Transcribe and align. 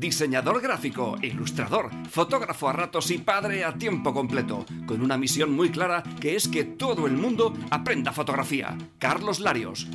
diseñador 0.00 0.62
gráfico, 0.62 1.16
ilustrador, 1.20 1.90
fotógrafo 2.08 2.70
a 2.70 2.72
ratos 2.72 3.10
y 3.10 3.18
padre 3.18 3.64
a 3.64 3.74
tiempo 3.74 4.14
completo, 4.14 4.64
con 4.86 5.02
una 5.02 5.18
misión 5.18 5.52
muy 5.52 5.70
clara 5.70 6.02
que 6.18 6.34
es 6.36 6.48
que 6.48 6.64
todo 6.64 7.06
el 7.06 7.12
mundo 7.12 7.52
aprenda 7.70 8.10
fotografía. 8.12 8.78
Carlos 8.98 9.40
Larios. 9.40 9.86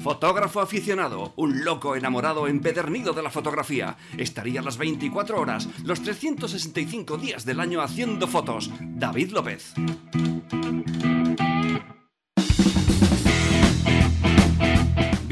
Fotógrafo 0.00 0.60
aficionado, 0.60 1.34
un 1.36 1.64
loco 1.64 1.96
enamorado 1.96 2.48
empedernido 2.48 3.12
de 3.12 3.22
la 3.22 3.30
fotografía. 3.30 3.96
Estaría 4.16 4.62
las 4.62 4.78
24 4.78 5.38
horas, 5.38 5.68
los 5.84 6.02
365 6.02 7.18
días 7.18 7.44
del 7.44 7.60
año 7.60 7.82
haciendo 7.82 8.26
fotos. 8.26 8.70
David 8.80 9.32
López. 9.32 9.74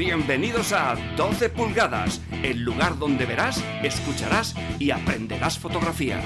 Bienvenidos 0.05 0.73
a 0.73 0.97
12 1.15 1.47
pulgadas, 1.47 2.19
el 2.43 2.61
lugar 2.61 2.99
donde 2.99 3.25
verás, 3.25 3.63
escucharás 3.83 4.53
y 4.77 4.91
aprenderás 4.91 5.57
fotografía. 5.57 6.19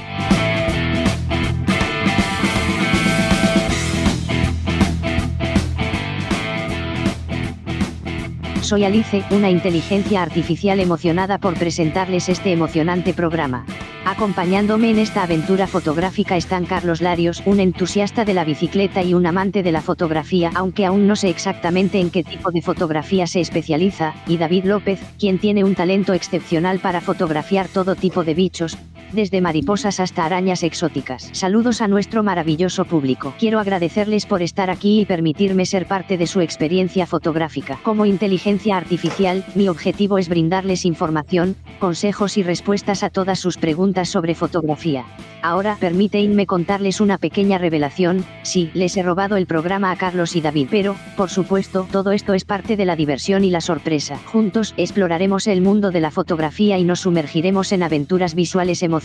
Soy 8.61 8.83
Alice, 8.83 9.23
una 9.29 9.51
inteligencia 9.51 10.23
artificial 10.23 10.79
emocionada 10.79 11.37
por 11.37 11.53
presentarles 11.53 12.29
este 12.29 12.51
emocionante 12.51 13.13
programa. 13.13 13.63
Acompañándome 14.09 14.89
en 14.89 14.99
esta 14.99 15.23
aventura 15.23 15.67
fotográfica 15.67 16.37
están 16.37 16.65
Carlos 16.65 17.01
Larios, 17.01 17.43
un 17.45 17.59
entusiasta 17.59 18.23
de 18.23 18.33
la 18.33 18.45
bicicleta 18.45 19.03
y 19.03 19.13
un 19.13 19.25
amante 19.25 19.63
de 19.63 19.73
la 19.73 19.81
fotografía, 19.81 20.49
aunque 20.55 20.85
aún 20.85 21.07
no 21.07 21.17
sé 21.17 21.27
exactamente 21.27 21.99
en 21.99 22.09
qué 22.09 22.23
tipo 22.23 22.51
de 22.51 22.61
fotografía 22.61 23.27
se 23.27 23.41
especializa, 23.41 24.15
y 24.25 24.37
David 24.37 24.63
López, 24.63 25.01
quien 25.19 25.39
tiene 25.39 25.65
un 25.65 25.75
talento 25.75 26.13
excepcional 26.13 26.79
para 26.79 27.01
fotografiar 27.01 27.67
todo 27.67 27.95
tipo 27.95 28.23
de 28.23 28.33
bichos, 28.33 28.77
desde 29.11 29.41
mariposas 29.41 29.99
hasta 29.99 30.25
arañas 30.25 30.63
exóticas. 30.63 31.29
Saludos 31.31 31.81
a 31.81 31.87
nuestro 31.87 32.23
maravilloso 32.23 32.85
público. 32.85 33.33
Quiero 33.39 33.59
agradecerles 33.59 34.25
por 34.25 34.41
estar 34.41 34.69
aquí 34.69 35.01
y 35.01 35.05
permitirme 35.05 35.65
ser 35.65 35.85
parte 35.87 36.17
de 36.17 36.27
su 36.27 36.41
experiencia 36.41 37.05
fotográfica. 37.05 37.79
Como 37.83 38.05
inteligencia 38.05 38.77
artificial, 38.77 39.45
mi 39.55 39.69
objetivo 39.69 40.17
es 40.17 40.29
brindarles 40.29 40.85
información, 40.85 41.55
consejos 41.79 42.37
y 42.37 42.43
respuestas 42.43 43.03
a 43.03 43.09
todas 43.09 43.39
sus 43.39 43.57
preguntas 43.57 44.09
sobre 44.09 44.35
fotografía. 44.35 45.05
Ahora, 45.41 45.77
permítanme 45.79 46.45
contarles 46.45 46.99
una 46.99 47.17
pequeña 47.17 47.57
revelación, 47.57 48.25
sí, 48.41 48.71
les 48.73 48.97
he 48.97 49.03
robado 49.03 49.37
el 49.37 49.45
programa 49.45 49.91
a 49.91 49.95
Carlos 49.95 50.35
y 50.35 50.41
David, 50.41 50.67
pero, 50.71 50.95
por 51.15 51.29
supuesto, 51.29 51.87
todo 51.91 52.11
esto 52.11 52.33
es 52.33 52.43
parte 52.43 52.75
de 52.75 52.85
la 52.85 52.95
diversión 52.95 53.43
y 53.43 53.51
la 53.51 53.61
sorpresa. 53.61 54.17
Juntos, 54.25 54.73
exploraremos 54.77 55.47
el 55.47 55.61
mundo 55.61 55.91
de 55.91 56.01
la 56.01 56.11
fotografía 56.11 56.77
y 56.79 56.83
nos 56.83 57.01
sumergiremos 57.01 57.71
en 57.71 57.83
aventuras 57.83 58.33
visuales 58.33 58.81
emocionantes. 58.83 58.96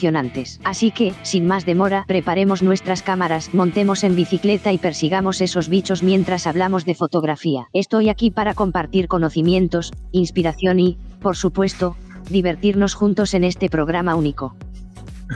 Así 0.64 0.90
que, 0.90 1.12
sin 1.22 1.46
más 1.46 1.66
demora, 1.66 2.04
preparemos 2.06 2.62
nuestras 2.62 3.02
cámaras, 3.02 3.54
montemos 3.54 4.04
en 4.04 4.16
bicicleta 4.16 4.72
y 4.72 4.78
persigamos 4.78 5.40
esos 5.40 5.68
bichos 5.68 6.02
mientras 6.02 6.46
hablamos 6.46 6.84
de 6.84 6.94
fotografía. 6.94 7.68
Estoy 7.72 8.08
aquí 8.08 8.30
para 8.30 8.54
compartir 8.54 9.08
conocimientos, 9.08 9.92
inspiración 10.12 10.80
y, 10.80 10.98
por 11.20 11.36
supuesto, 11.36 11.96
divertirnos 12.30 12.94
juntos 12.94 13.34
en 13.34 13.44
este 13.44 13.68
programa 13.68 14.14
único. 14.14 14.56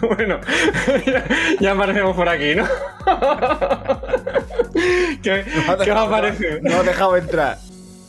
Bueno, 0.01 0.41
ya, 1.61 1.73
aparecemos 1.73 2.15
por 2.15 2.29
aquí, 2.29 2.55
¿no? 2.55 2.65
¿Qué, 5.23 5.43
no 5.67 5.79
¿qué? 6.37 6.61
No, 6.63 6.71
no 6.71 6.85
dejado 6.85 7.17
entrar. 7.17 7.57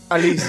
Alice. 0.09 0.45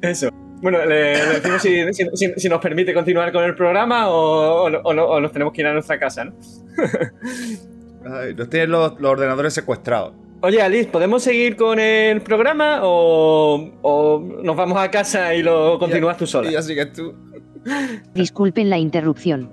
Eso. 0.00 0.30
Bueno, 0.66 0.84
le, 0.84 1.16
decimos 1.40 1.62
si, 1.62 2.48
nos 2.48 2.60
permite 2.60 2.92
continuar 2.92 3.30
con 3.30 3.44
el 3.44 3.54
programa 3.54 4.08
o, 4.08 4.68
nos 4.68 5.30
tenemos 5.30 5.52
que 5.52 5.60
ir 5.60 5.68
a 5.68 5.72
nuestra 5.72 5.96
casa, 5.96 6.24
¿no? 6.24 6.34
Ay, 8.12 8.34
nos 8.34 8.50
tienen 8.50 8.72
los, 8.72 8.94
ordenadores 9.00 9.54
secuestrados. 9.54 10.14
Oye, 10.40 10.60
Alice, 10.60 10.90
¿podemos 10.90 11.22
seguir 11.22 11.54
con 11.54 11.78
el 11.78 12.20
programa 12.20 12.80
o, 12.82 14.20
nos 14.42 14.56
vamos 14.56 14.76
a 14.78 14.90
casa 14.90 15.32
y 15.36 15.44
lo 15.44 15.78
continúas 15.78 16.16
tú 16.16 16.26
sola? 16.26 16.50
Y 16.50 16.56
así 16.56 16.74
que 16.74 16.86
tú. 16.86 17.14
Disculpen 18.12 18.68
la 18.68 18.78
interrupción. 18.78 19.48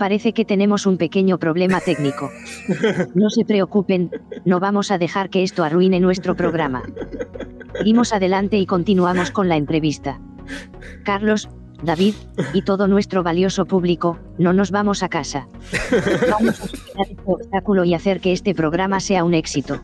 Parece 0.00 0.32
que 0.32 0.46
tenemos 0.46 0.86
un 0.86 0.96
pequeño 0.96 1.38
problema 1.38 1.78
técnico. 1.78 2.30
No 3.14 3.28
se 3.28 3.44
preocupen, 3.44 4.10
no 4.46 4.58
vamos 4.58 4.90
a 4.90 4.96
dejar 4.96 5.28
que 5.28 5.42
esto 5.42 5.62
arruine 5.62 6.00
nuestro 6.00 6.34
programa. 6.34 6.82
Seguimos 7.76 8.14
adelante 8.14 8.56
y 8.56 8.64
continuamos 8.64 9.30
con 9.30 9.50
la 9.50 9.56
entrevista. 9.56 10.18
Carlos, 11.04 11.50
David, 11.82 12.14
y 12.54 12.62
todo 12.62 12.88
nuestro 12.88 13.22
valioso 13.22 13.66
público, 13.66 14.18
no 14.38 14.54
nos 14.54 14.70
vamos 14.70 15.02
a 15.02 15.10
casa. 15.10 15.46
Vamos 16.30 16.60
a 16.62 16.66
superar 16.66 17.06
este 17.10 17.22
obstáculo 17.26 17.84
y 17.84 17.92
hacer 17.92 18.20
que 18.20 18.32
este 18.32 18.54
programa 18.54 19.00
sea 19.00 19.22
un 19.22 19.34
éxito. 19.34 19.82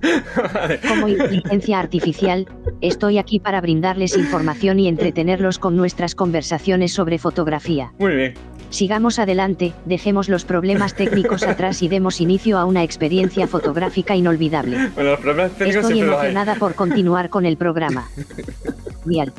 Como 0.89 1.09
inteligencia 1.09 1.79
artificial, 1.79 2.47
estoy 2.81 3.19
aquí 3.19 3.39
para 3.39 3.61
brindarles 3.61 4.17
información 4.17 4.81
y 4.81 4.89
entretenerlos 4.89 5.59
con 5.59 5.77
nuestras 5.77 6.15
conversaciones 6.15 6.95
sobre 6.95 7.19
fotografía. 7.19 7.93
Muy 7.99 8.17
bien. 8.17 8.56
Sigamos 8.71 9.19
adelante, 9.19 9.73
dejemos 9.85 10.29
los 10.29 10.45
problemas 10.45 10.95
técnicos 10.95 11.43
atrás 11.47 11.83
y 11.83 11.89
demos 11.89 12.21
inicio 12.21 12.59
a 12.59 12.65
una 12.65 12.83
experiencia 12.83 13.47
fotográfica 13.47 14.15
inolvidable. 14.15 14.89
Bueno, 14.95 15.11
los 15.11 15.21
problemas 15.21 15.53
técnicos 15.53 15.85
Estoy 15.85 16.01
emocionada 16.01 16.55
por 16.57 16.75
continuar 16.75 17.31
con 17.31 17.47
el 17.47 17.57
programa. 17.57 18.09
Bien. 19.07 19.33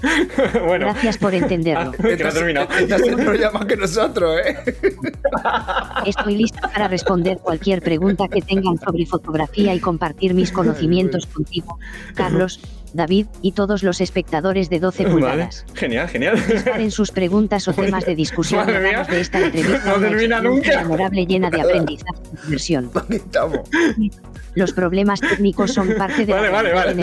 Bueno. 0.65 0.85
Gracias 0.85 1.17
por 1.17 1.33
entenderlo. 1.35 1.91
Ah, 1.91 1.97
que 2.01 2.15
no 2.15 3.51
más 3.51 3.65
que 3.65 3.75
nosotros, 3.75 4.39
¿eh? 4.45 4.55
Estoy 6.05 6.37
lista 6.37 6.69
para 6.69 6.87
responder 6.87 7.37
cualquier 7.39 7.81
pregunta 7.81 8.29
que 8.29 8.41
tengan 8.41 8.79
sobre 8.79 9.05
fotografía 9.05 9.75
y 9.75 9.79
compartir 9.79 10.33
mis 10.33 10.53
conocimientos 10.53 11.25
contigo, 11.25 11.79
Carlos, 12.15 12.61
David, 12.97 13.27
y 13.41 13.53
todos 13.53 13.83
los 13.83 14.01
espectadores 14.01 14.69
de 14.69 14.79
12 14.79 15.05
pulgadas. 15.05 15.65
Genial, 15.73 16.09
genial. 16.09 16.37
En 16.77 16.91
sus 16.91 17.11
preguntas 17.11 17.67
o 17.67 17.73
temas 17.73 18.05
de 18.05 18.15
discusión 18.15 18.67
de 18.67 19.21
esta 19.21 19.39
entrevista. 19.39 19.93
No 19.93 19.99
termina 20.01 20.41
nunca. 20.41 20.81
Memorable 20.81 21.25
llena 21.25 21.49
de 21.49 21.61
aprendizaje 21.61 22.19
y 22.33 22.45
diversión. 22.45 22.91
Los 24.55 24.73
problemas 24.73 25.21
técnicos 25.21 25.71
son 25.71 25.93
parte 25.95 26.25
de 26.25 26.33
vale, 26.33 26.49
vale, 26.49 26.73
vale. 26.73 26.93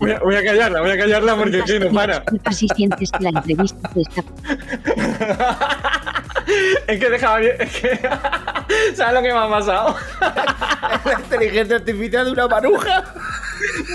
Voy, 0.00 0.10
a, 0.12 0.18
voy, 0.20 0.34
a, 0.34 0.42
callarla, 0.42 0.80
voy 0.80 0.90
a 0.90 0.96
callarla 0.96 1.36
porque 1.36 1.60
aquí 1.60 1.78
no 1.78 1.92
para. 1.92 2.24
Si 2.50 2.66
sientes 2.68 3.12
que 3.12 3.22
la 3.22 3.28
entrevista 3.30 3.90
está... 3.94 4.24
es 6.86 7.00
que 7.00 7.10
dejaba 7.10 7.38
bien. 7.38 7.56
Es 7.58 7.80
que. 7.80 7.98
¿Sabes 8.94 9.14
lo 9.14 9.22
que 9.22 9.32
me 9.32 9.38
ha 9.38 9.48
pasado? 9.48 9.96
la 11.04 11.20
inteligencia 11.20 11.76
artificial 11.76 12.26
de 12.26 12.32
una 12.32 12.48
maruja. 12.48 13.14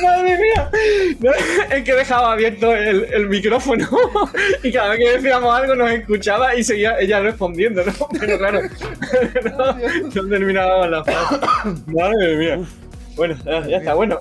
Madre 0.03 0.37
mía. 0.37 0.69
es 1.69 1.83
que 1.83 1.93
dejaba 1.93 2.33
abierto 2.33 2.75
el, 2.75 3.05
el, 3.13 3.29
micrófono 3.29 3.87
y 4.63 4.71
cada 4.71 4.89
vez 4.89 4.99
que 4.99 5.17
decíamos 5.17 5.55
algo 5.55 5.75
nos 5.75 5.91
escuchaba 5.91 6.55
y 6.55 6.63
seguía 6.63 6.99
ella 6.99 7.19
respondiendo, 7.21 7.83
¿no? 7.85 7.93
Pero 8.19 8.37
claro, 8.39 8.61
no, 9.57 10.27
terminaba 10.29 10.87
la 10.87 11.03
frase. 11.03 11.39
Madre 11.85 12.35
mía. 12.37 12.59
Bueno, 13.15 13.35
ya, 13.45 13.77
está, 13.77 13.93
bueno. 13.93 14.19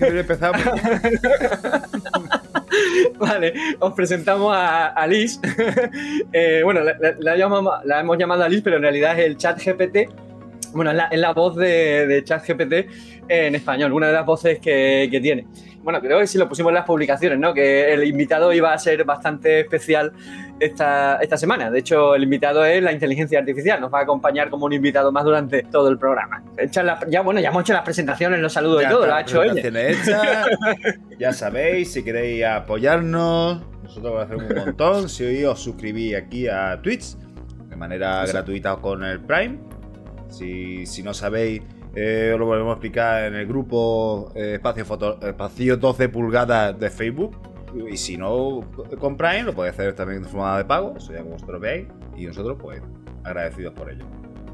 empezamos. 0.00 0.60
vale, 3.18 3.54
os 3.78 3.92
presentamos 3.94 4.52
a, 4.54 5.06
Liz. 5.06 5.40
Eh, 6.32 6.60
bueno, 6.62 6.80
la, 6.80 6.96
la, 7.18 7.36
la, 7.84 8.00
hemos 8.00 8.18
llamado 8.18 8.44
a 8.44 8.48
Liz, 8.48 8.62
pero 8.62 8.76
en 8.76 8.82
realidad 8.82 9.18
es 9.18 9.26
el 9.26 9.36
chat 9.36 9.58
GPT 9.58 10.08
bueno, 10.72 10.92
es 11.10 11.18
la, 11.18 11.32
voz 11.32 11.56
de, 11.56 12.06
de 12.06 12.24
ChatGPT 12.24 12.72
en 13.28 13.54
español, 13.54 13.92
una 13.92 14.08
de 14.08 14.12
las 14.12 14.26
voces 14.26 14.58
que, 14.58 15.18
tiene. 15.22 15.46
Bueno, 15.82 16.00
creo 16.00 16.18
que 16.18 16.26
sí 16.26 16.38
lo 16.38 16.48
pusimos 16.48 16.70
en 16.70 16.74
las 16.74 16.84
publicaciones, 16.84 17.38
¿no? 17.38 17.54
Que 17.54 17.92
el 17.92 18.04
invitado 18.04 18.52
iba 18.52 18.72
a 18.72 18.78
ser 18.78 19.04
bastante 19.04 19.60
especial 19.60 20.12
esta, 20.58 21.16
esta 21.16 21.36
semana. 21.36 21.70
De 21.70 21.78
hecho, 21.78 22.14
el 22.14 22.22
invitado 22.22 22.64
es 22.64 22.82
la 22.82 22.92
inteligencia 22.92 23.38
artificial. 23.38 23.80
Nos 23.80 23.92
va 23.92 24.00
a 24.00 24.02
acompañar 24.02 24.50
como 24.50 24.66
un 24.66 24.72
invitado 24.72 25.10
más 25.10 25.24
durante 25.24 25.62
todo 25.62 25.88
el 25.88 25.98
programa. 25.98 26.42
ya, 27.08 27.22
bueno, 27.22 27.40
ya 27.40 27.48
hemos 27.48 27.62
hecho 27.62 27.72
las 27.72 27.82
presentaciones, 27.82 28.40
los 28.40 28.52
saludos 28.52 28.82
y 28.84 28.88
todo, 28.88 29.06
lo 29.06 29.14
ha 29.14 29.22
hecho 29.22 29.42
ella. 29.42 30.46
ya 31.18 31.32
sabéis, 31.32 31.92
si 31.92 32.02
queréis 32.02 32.44
apoyarnos, 32.44 33.62
nosotros 33.82 34.12
vamos 34.12 34.20
a 34.20 34.24
hacer 34.24 34.36
un 34.36 34.66
montón. 34.66 35.08
Si 35.08 35.44
os 35.44 35.60
suscribís 35.60 36.14
aquí 36.14 36.46
a 36.46 36.80
Twitch 36.82 37.16
de 37.68 37.76
manera 37.76 38.26
gratuita 38.26 38.76
con 38.76 39.04
el 39.04 39.20
Prime 39.20 39.70
si, 40.30 40.86
si 40.86 41.02
no 41.02 41.12
sabéis, 41.12 41.62
eh, 41.94 42.30
os 42.32 42.38
lo 42.38 42.46
volvemos 42.46 42.70
a 42.70 42.74
explicar 42.74 43.24
en 43.24 43.34
el 43.34 43.46
grupo 43.46 44.30
eh, 44.34 44.54
espacio, 44.54 44.84
foto, 44.84 45.18
espacio 45.26 45.76
12 45.76 46.08
pulgadas 46.08 46.78
de 46.78 46.90
Facebook. 46.90 47.36
Y 47.90 47.96
si 47.96 48.16
no 48.16 48.64
compráis, 48.98 49.44
lo 49.44 49.54
podéis 49.54 49.74
hacer 49.74 49.94
también 49.94 50.22
de 50.22 50.28
forma 50.28 50.58
de 50.58 50.64
pago, 50.64 50.94
eso 50.96 51.12
ya 51.12 51.20
como 51.20 51.32
vosotros 51.32 51.60
veáis. 51.60 51.86
Y 52.16 52.26
nosotros, 52.26 52.58
pues, 52.60 52.82
agradecidos 53.24 53.74
por 53.74 53.90
ello. 53.90 54.04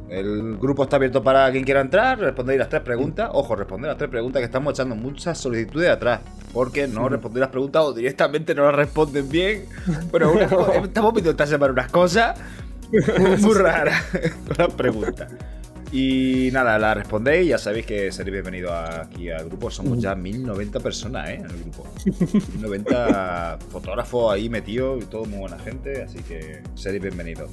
El 0.09 0.57
grupo 0.59 0.85
está 0.85 0.97
abierto 0.97 1.23
para 1.23 1.51
quien 1.51 1.65
quiera 1.65 1.81
entrar, 1.81 2.19
respondéis 2.19 2.61
las 2.61 2.69
tres 2.69 2.83
preguntas. 2.83 3.29
Ojo, 3.33 3.57
responder 3.57 3.89
las 3.89 3.99
tres 3.99 4.09
preguntas 4.09 4.41
que 4.41 4.45
estamos 4.45 4.73
echando 4.75 4.95
muchas 4.95 5.37
solicitudes 5.39 5.91
atrás. 5.91 6.21
porque 6.53 6.87
no 6.87 7.09
responden 7.09 7.41
las 7.41 7.51
preguntas 7.51 7.83
o 7.83 7.93
directamente 7.93 8.55
no 8.55 8.65
las 8.65 8.75
responden 8.75 9.29
bien. 9.29 9.65
Bueno, 10.11 10.33
una 10.33 10.45
estamos 10.85 11.13
viendo 11.13 11.31
esta 11.31 11.47
semana 11.47 11.73
unas 11.73 11.91
cosas 11.91 12.41
muy 13.41 13.55
raras 13.55 14.05
con 14.47 14.57
las 14.57 14.75
preguntas. 14.75 15.33
Y 15.93 16.51
nada, 16.53 16.79
la 16.79 16.95
respondéis, 16.95 17.49
ya 17.49 17.59
sabéis 17.59 17.87
que 17.87 18.11
seréis 18.11 18.33
bienvenidos 18.33 18.73
aquí 18.73 19.31
al 19.31 19.47
grupo. 19.47 19.71
Somos 19.71 19.99
ya 20.01 20.15
1090 20.15 20.81
personas, 20.81 21.29
¿eh? 21.31 21.35
En 21.35 21.45
el 21.45 21.59
grupo. 21.63 21.87
1090 22.05 23.59
fotógrafos 23.71 24.35
ahí 24.35 24.49
metidos 24.49 25.03
y 25.03 25.07
todo 25.07 25.25
muy 25.27 25.39
buena 25.39 25.59
gente, 25.59 26.03
así 26.03 26.19
que 26.19 26.63
seréis 26.75 27.03
bienvenidos. 27.03 27.51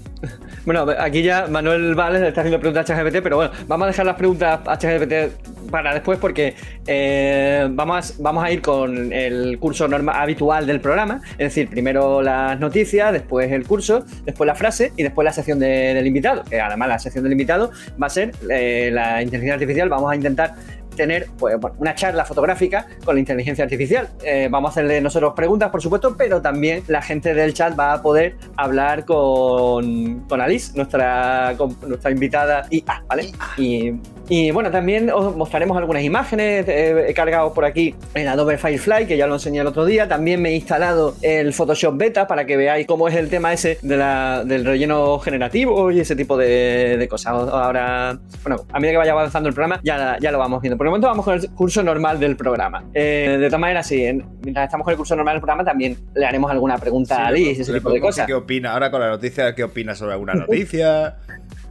Bueno, 0.66 0.88
aquí 0.98 1.22
ya 1.22 1.48
Manuel 1.48 1.94
Vales 1.94 2.22
le 2.22 2.30
está 2.30 2.42
haciendo 2.42 2.60
preguntas 2.60 2.90
a 2.90 2.96
ChatGPT, 2.96 3.22
pero 3.22 3.36
bueno, 3.36 3.52
vamos 3.68 3.86
a 3.86 3.88
dejar 3.88 4.06
las 4.06 4.16
preguntas 4.16 4.62
a 4.66 4.78
ChatGPT 4.78 5.63
para 5.74 5.92
después 5.92 6.20
porque 6.20 6.54
eh, 6.86 7.68
vamos, 7.72 8.12
a, 8.12 8.14
vamos 8.22 8.44
a 8.44 8.52
ir 8.52 8.62
con 8.62 9.12
el 9.12 9.58
curso 9.58 9.88
norma, 9.88 10.22
habitual 10.22 10.68
del 10.68 10.80
programa. 10.80 11.20
Es 11.32 11.48
decir, 11.48 11.68
primero 11.68 12.22
las 12.22 12.60
noticias, 12.60 13.12
después 13.12 13.52
el 13.52 13.66
curso, 13.66 14.06
después 14.24 14.46
la 14.46 14.54
frase 14.54 14.92
y 14.96 15.02
después 15.02 15.26
la 15.26 15.34
sección 15.34 15.58
de- 15.58 15.96
del 15.96 16.06
invitado. 16.06 16.44
Que 16.44 16.62
además 16.62 16.90
la 16.90 17.00
sección 17.00 17.24
del 17.24 17.32
invitado 17.34 17.72
va 18.02 18.06
a 18.06 18.10
ser 18.12 18.34
eh, 18.52 18.92
la 18.94 19.24
inteligencia 19.24 19.56
artificial. 19.56 19.90
Vamos 19.90 20.12
a 20.12 20.16
intentar 20.16 20.54
tener 20.96 21.26
pues, 21.40 21.60
bueno, 21.60 21.76
una 21.80 21.96
charla 21.96 22.24
fotográfica 22.24 22.86
con 23.04 23.16
la 23.16 23.20
inteligencia 23.20 23.64
artificial. 23.64 24.10
Eh, 24.24 24.48
vamos 24.52 24.70
a 24.70 24.72
hacerle 24.74 25.02
nosotros 25.02 25.34
preguntas, 25.36 25.72
por 25.72 25.82
supuesto, 25.82 26.16
pero 26.16 26.40
también 26.40 26.84
la 26.88 27.02
gente 27.02 27.34
del 27.34 27.56
chat 27.56 27.74
va 27.78 27.94
a 27.94 28.02
poder 28.04 28.36
hablar 28.58 29.04
con, 29.06 30.20
con 30.30 30.40
Alice, 30.40 30.72
nuestra, 30.76 31.56
con 31.58 31.76
nuestra 31.88 32.12
invitada 32.12 32.68
IA, 32.70 33.04
¿vale? 33.08 33.32
Y, 33.58 33.94
y, 34.30 34.52
bueno, 34.52 34.72
también 34.72 35.10
os 35.12 35.36
mostraremos 35.36 35.78
algunas 35.78 36.04
imágenes. 36.04 36.66
eh, 36.68 37.06
he 37.10 37.14
cargado 37.14 37.54
por 37.54 37.66
aquí 37.66 37.94
el 38.14 38.28
Adobe 38.28 38.58
Firefly, 38.58 39.06
que 39.06 39.18
ya 39.18 39.28
lo 39.28 39.34
enseñé 39.34 39.60
el 39.60 39.68
otro 39.68 39.86
día. 39.86 40.08
También 40.08 40.42
me 40.42 40.50
he 40.50 40.56
instalado 40.56 41.16
el 41.22 41.54
Photoshop 41.54 41.98
Beta 41.98 42.26
para 42.28 42.46
que 42.46 42.56
veáis 42.58 42.88
cómo 42.88 43.08
es 43.08 43.16
el 43.16 43.30
tema 43.30 43.52
ese 43.54 43.78
de 43.82 43.98
la- 43.98 44.44
del 44.46 44.64
relleno 44.66 45.20
generativo 45.20 45.92
y 45.92 46.00
ese 46.00 46.16
tipo 46.16 46.38
de, 46.38 46.96
de 46.98 47.08
cosas. 47.08 47.34
Ahora, 47.34 48.18
bueno, 48.44 48.64
a 48.72 48.80
medida 48.80 48.94
que 48.94 48.98
vaya 48.98 49.12
avanzando 49.12 49.50
el 49.50 49.56
programa, 49.56 49.80
ya, 49.84 50.18
ya 50.20 50.32
lo 50.32 50.40
vamos 50.40 50.62
viendo. 50.62 50.78
Por 50.78 50.88
el 50.88 50.92
momento 50.92 51.08
vamos 51.08 51.26
con 51.26 51.34
el 51.36 51.50
curso 51.52 51.84
normal 51.84 52.20
del 52.20 52.36
programa. 52.38 52.84
Eh, 52.94 53.38
de 53.40 53.48
todas 53.48 53.60
maneras, 53.62 53.88
sí, 53.88 54.04
en- 54.06 54.24
mientras 54.42 54.66
estamos 54.66 54.86
con 54.86 54.92
el 54.94 54.98
curso 54.98 55.16
normal 55.16 55.36
del 55.36 55.42
programa, 55.42 55.64
también 55.66 55.98
le 56.16 56.26
haremos 56.26 56.50
alguna 56.50 56.78
pregunta 56.78 57.24
a 57.24 57.28
Alice 57.28 57.60
y 57.60 57.62
ese 57.62 57.74
tipo 57.74 57.92
de 57.92 58.00
cosas. 58.00 58.26
¿Qué 58.26 58.34
opina? 58.34 58.74
Ahora 58.74 58.90
con 58.90 59.02
la 59.02 59.10
noticia, 59.10 59.54
¿qué 59.54 59.64
opina 59.64 59.96
sobre 59.96 60.14
alguna 60.14 60.34
noticia? 60.48 61.18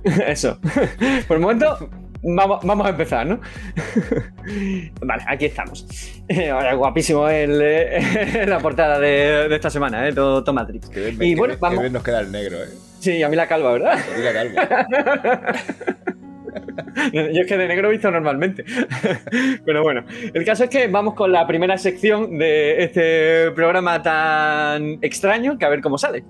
Eso. 0.04 0.58
Por 1.28 1.36
el 1.36 1.40
momento, 1.40 1.88
vamos, 2.22 2.60
vamos 2.64 2.86
a 2.86 2.90
empezar, 2.90 3.26
¿no? 3.26 3.40
vale, 5.00 5.22
aquí 5.28 5.46
estamos. 5.46 5.86
Eh, 6.28 6.50
ahora, 6.50 6.74
guapísimo 6.74 7.28
el, 7.28 7.60
eh, 7.62 8.44
la 8.48 8.58
portada 8.58 8.98
de, 8.98 9.48
de 9.48 9.54
esta 9.54 9.70
semana, 9.70 10.08
¿eh? 10.08 10.12
Todo, 10.12 10.42
todo 10.42 10.54
Matrix. 10.54 10.88
Que 10.88 11.10
bien, 11.10 11.22
Y 11.22 11.34
bueno, 11.34 11.54
vamos. 11.60 11.80
bien 11.80 11.92
nos 11.92 12.02
queda 12.02 12.20
el 12.20 12.30
negro, 12.32 12.56
¿eh? 12.62 12.68
Sí, 13.00 13.22
a 13.22 13.28
mí 13.28 13.36
la 13.36 13.46
calva, 13.48 13.72
¿verdad? 13.72 13.98
Mira, 14.16 14.32
calvo. 14.32 14.54
Yo 17.12 17.20
es 17.40 17.46
que 17.46 17.56
de 17.56 17.66
negro 17.66 17.88
he 17.88 17.92
visto 17.92 18.10
normalmente. 18.10 18.64
Pero 19.64 19.82
bueno, 19.82 20.04
el 20.32 20.44
caso 20.44 20.64
es 20.64 20.70
que 20.70 20.86
vamos 20.88 21.14
con 21.14 21.32
la 21.32 21.46
primera 21.46 21.76
sección 21.78 22.38
de 22.38 22.84
este 22.84 23.50
programa 23.52 24.02
tan 24.02 24.98
extraño 25.02 25.58
que 25.58 25.64
a 25.64 25.68
ver 25.70 25.80
cómo 25.80 25.98
sale. 25.98 26.22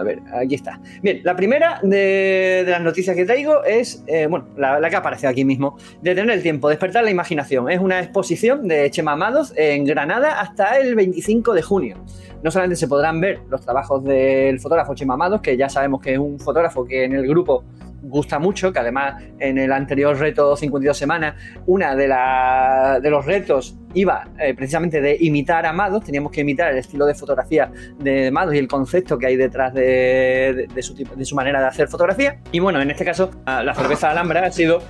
A 0.00 0.02
ver, 0.02 0.22
aquí 0.32 0.54
está. 0.54 0.80
Bien, 1.02 1.20
la 1.24 1.36
primera 1.36 1.78
de, 1.82 2.64
las 2.66 2.80
noticias 2.80 3.14
que 3.14 3.26
traigo 3.26 3.62
es, 3.64 4.02
eh, 4.06 4.26
bueno, 4.26 4.46
la, 4.56 4.80
la 4.80 4.88
que 4.88 4.96
aparece 4.96 5.26
aquí 5.26 5.44
mismo, 5.44 5.76
de 6.00 6.14
tener 6.14 6.34
el 6.34 6.42
tiempo, 6.42 6.70
despertar 6.70 7.04
la 7.04 7.10
imaginación. 7.10 7.70
Es 7.70 7.80
una 7.80 8.00
exposición 8.00 8.66
de 8.66 8.90
Chema 8.90 9.12
Amados 9.12 9.52
en 9.56 9.84
Granada 9.84 10.40
hasta 10.40 10.78
el 10.78 10.94
25 10.94 11.52
de 11.52 11.60
junio. 11.60 12.02
No 12.42 12.50
solamente 12.50 12.76
se 12.76 12.88
podrán 12.88 13.20
ver 13.20 13.40
los 13.50 13.60
trabajos 13.60 14.02
del 14.02 14.58
fotógrafo 14.58 14.94
Chema 14.94 15.14
Amados, 15.14 15.42
que 15.42 15.54
ya 15.58 15.68
sabemos 15.68 16.00
que 16.00 16.14
es 16.14 16.18
un 16.18 16.40
fotógrafo 16.40 16.86
que 16.86 17.04
en 17.04 17.12
el 17.12 17.28
grupo 17.28 17.62
gusta 18.02 18.38
mucho, 18.38 18.72
que 18.72 18.78
además 18.78 19.22
en 19.38 19.58
el 19.58 19.72
anterior 19.72 20.16
reto 20.18 20.56
52 20.56 20.96
semanas, 20.96 21.34
una 21.66 21.94
de, 21.94 22.08
la- 22.08 22.98
de 23.02 23.10
los 23.10 23.24
retos 23.26 23.76
iba 23.94 24.28
eh, 24.38 24.54
precisamente 24.54 25.00
de 25.00 25.16
imitar 25.20 25.66
a 25.66 25.70
Amados, 25.70 26.04
teníamos 26.04 26.30
que 26.32 26.40
imitar 26.42 26.70
el 26.72 26.78
estilo 26.78 27.06
de 27.06 27.14
fotografía 27.14 27.70
de 27.98 28.28
Amados 28.28 28.54
y 28.54 28.58
el 28.58 28.68
concepto 28.68 29.18
que 29.18 29.26
hay 29.26 29.36
detrás 29.36 29.74
de, 29.74 30.66
de- 30.74 30.82
su, 30.82 30.94
de 30.94 31.24
su 31.24 31.34
manera 31.34 31.60
de 31.60 31.66
hacer 31.66 31.88
fotografía. 31.88 32.38
Y 32.52 32.58
bueno, 32.60 32.80
en 32.80 32.90
este 32.90 33.04
caso, 33.04 33.30
la 33.46 33.74
cerveza 33.74 34.10
Alhambra 34.10 34.46
ha 34.46 34.52
sido 34.52 34.80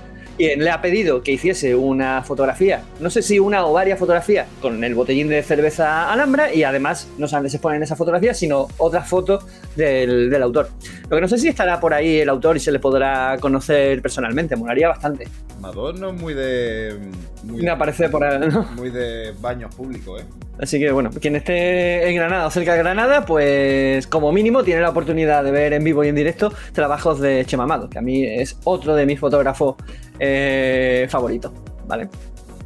quien 0.41 0.63
le 0.63 0.71
ha 0.71 0.81
pedido 0.81 1.21
que 1.21 1.33
hiciese 1.33 1.75
una 1.75 2.23
fotografía, 2.23 2.81
no 2.99 3.11
sé 3.11 3.21
si 3.21 3.37
una 3.37 3.63
o 3.63 3.73
varias 3.73 3.99
fotografías 3.99 4.47
con 4.59 4.83
el 4.83 4.95
botellín 4.95 5.27
de 5.27 5.43
cerveza 5.43 6.11
Alhambra 6.11 6.51
y 6.51 6.63
además 6.63 7.07
no 7.19 7.27
solamente 7.27 7.51
se 7.51 7.57
exponen 7.57 7.83
esas 7.83 7.95
fotografías, 7.95 8.39
sino 8.39 8.67
otras 8.79 9.07
fotos 9.07 9.45
del, 9.75 10.31
del 10.31 10.41
autor. 10.41 10.69
Lo 11.11 11.15
que 11.17 11.21
no 11.21 11.27
sé 11.27 11.37
si 11.37 11.47
estará 11.47 11.79
por 11.79 11.93
ahí 11.93 12.21
el 12.21 12.29
autor 12.29 12.57
y 12.57 12.59
se 12.59 12.71
le 12.71 12.79
podrá 12.79 13.37
conocer 13.39 14.01
personalmente, 14.01 14.55
molaría 14.55 14.87
bastante. 14.87 15.27
Madonna 15.59 16.09
es 16.09 16.19
muy 16.19 16.33
de. 16.33 16.97
Muy, 17.43 17.61
Me 17.61 17.69
aparece 17.69 18.09
por 18.09 18.23
ahí, 18.23 18.39
¿no? 18.49 18.63
muy 18.75 18.89
de 18.89 19.33
baños 19.39 19.73
públicos, 19.75 20.21
¿eh? 20.21 20.25
Así 20.59 20.79
que 20.79 20.91
bueno, 20.91 21.09
quien 21.09 21.35
esté 21.35 22.07
en 22.07 22.15
Granada 22.15 22.45
o 22.45 22.51
cerca 22.51 22.73
de 22.73 22.79
Granada, 22.79 23.25
pues 23.25 24.05
como 24.05 24.31
mínimo 24.31 24.63
tiene 24.63 24.81
la 24.81 24.89
oportunidad 24.89 25.43
de 25.43 25.51
ver 25.51 25.73
en 25.73 25.83
vivo 25.83 26.03
y 26.03 26.09
en 26.09 26.15
directo 26.15 26.53
trabajos 26.73 27.19
de 27.19 27.45
Chema 27.45 27.63
Amado, 27.63 27.89
que 27.89 27.97
a 27.97 28.01
mí 28.01 28.23
es 28.25 28.57
otro 28.63 28.95
de 28.95 29.07
mis 29.07 29.19
fotógrafos 29.19 29.75
eh, 30.23 31.07
favoritos, 31.09 31.51
¿vale? 31.87 32.07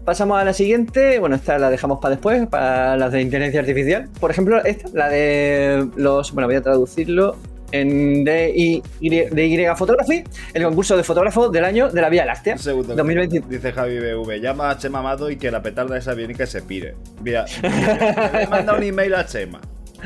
Pasamos 0.04 0.40
a 0.40 0.44
la 0.44 0.54
siguiente, 0.54 1.18
bueno, 1.20 1.36
esta 1.36 1.58
la 1.58 1.70
dejamos 1.70 2.00
para 2.00 2.16
después, 2.16 2.46
para 2.48 2.98
las 2.98 3.14
de 3.14 3.22
inteligencia 3.22 3.62
artificial. 3.62 4.10
Por 4.20 4.30
ejemplo, 4.30 4.64
esta, 4.64 4.90
la 4.94 5.10
de 5.10 5.88
los, 5.96 6.34
bueno, 6.34 6.48
voy 6.48 6.58
a 6.58 6.62
traducirlo 6.62 7.38
en 7.72 8.26
DY, 8.26 8.84
DY 9.00 9.66
Photography, 9.76 10.24
el 10.54 10.64
concurso 10.64 10.98
de 10.98 11.04
fotógrafo 11.04 11.50
del 11.50 11.64
año 11.64 11.90
de 11.90 12.02
la 12.02 12.10
Vía 12.10 12.26
Láctea. 12.26 12.54
Un 12.54 12.60
segundo. 12.60 12.94
2020. 12.94 13.44
Dice 13.48 13.72
Javi 13.72 14.00
BV, 14.00 14.42
llama 14.42 14.70
a 14.70 14.78
Chema 14.78 15.00
Amado 15.00 15.32
y 15.32 15.38
que 15.38 15.50
la 15.50 15.62
petarda 15.62 15.98
esa 15.98 16.14
viene 16.14 16.36
que 16.36 16.46
se 16.46 16.62
pire. 16.62 16.96
Mira, 17.24 17.46
le 18.34 18.48
manda 18.48 18.76
un 18.76 18.84
email 18.84 19.16
a 19.16 19.26
Chema. 19.26 19.62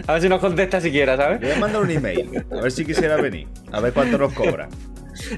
A 0.05 0.13
ver 0.13 0.21
si 0.21 0.29
nos 0.29 0.39
contesta 0.39 0.79
siquiera, 0.79 1.17
¿sabes? 1.17 1.41
Le 1.41 1.47
voy 1.47 1.57
a 1.57 1.59
mandar 1.59 1.81
un 1.81 1.89
email. 1.89 2.45
A 2.51 2.61
ver 2.61 2.71
si 2.71 2.85
quisiera 2.85 3.17
venir. 3.17 3.47
A 3.71 3.79
ver 3.81 3.91
cuánto 3.91 4.19
nos 4.19 4.33
cobra. 4.33 4.69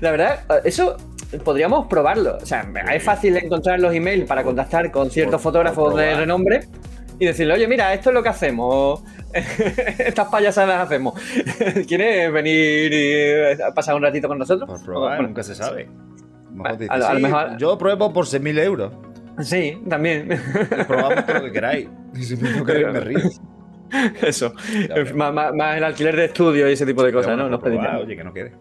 La 0.01 0.11
verdad, 0.11 0.43
eso 0.63 0.97
podríamos 1.43 1.87
probarlo. 1.87 2.37
O 2.41 2.45
sea, 2.45 2.65
es 2.93 3.03
fácil 3.03 3.37
encontrar 3.37 3.79
los 3.79 3.93
emails 3.93 4.25
para 4.27 4.43
contactar 4.43 4.91
con 4.91 5.09
ciertos 5.09 5.41
Por- 5.41 5.51
fotógrafos 5.53 5.91
por 5.91 5.99
de 5.99 6.15
renombre 6.15 6.61
y 7.19 7.25
decirle, 7.25 7.53
oye, 7.53 7.67
mira, 7.67 7.93
esto 7.93 8.09
es 8.09 8.13
lo 8.15 8.23
que 8.23 8.29
hacemos. 8.29 9.03
Estas 9.33 10.27
payasadas 10.29 10.81
hacemos. 10.85 11.13
¿Quieres 11.87 12.31
venir 12.33 12.91
y 12.91 12.99
eh, 13.13 13.57
pasar 13.73 13.95
un 13.95 14.01
ratito 14.01 14.27
con 14.27 14.37
nosotros? 14.39 14.67
Por 14.69 14.83
probar, 14.83 15.11
Bueno, 15.17 15.27
nunca 15.29 15.43
se 15.43 15.55
sabe. 15.55 15.83
A 15.83 15.87
lo 15.87 16.63
mejor 16.63 16.63
Vale, 16.63 16.77
dice, 16.77 16.91
a 16.93 16.97
lo- 16.97 17.05
a 17.07 17.13
lo 17.13 17.17
"Sí, 17.19 17.23
mejor- 17.23 17.57
Yo 17.57 17.77
pruebo 17.77 18.11
por 18.13 18.25
6.000 18.25 18.59
euros. 18.59 18.93
Sí, 19.39 19.81
también. 19.87 20.29
Y 20.79 20.83
probamos 20.83 21.25
todo 21.25 21.37
lo 21.37 21.43
que 21.45 21.51
queráis. 21.51 21.87
Y 22.13 22.23
si 22.23 22.35
no 22.35 22.65
queréis, 22.65 22.87
me 22.91 22.99
río. 22.99 23.19
Eso. 24.21 24.53
Más, 25.15 25.33
más- 25.33 25.53
más 25.53 25.77
el 25.77 25.83
alquiler 25.85 26.13
de 26.15 26.25
estudio 26.25 26.69
y 26.69 26.73
ese 26.73 26.85
tipo 26.85 27.03
de 27.03 27.13
cosas, 27.13 27.37
¿no? 27.37 27.49
por 27.49 27.69
probar. 27.71 27.95
Oye, 27.97 28.17
que 28.17 28.23
no 28.25 28.33
quede. 28.33 28.51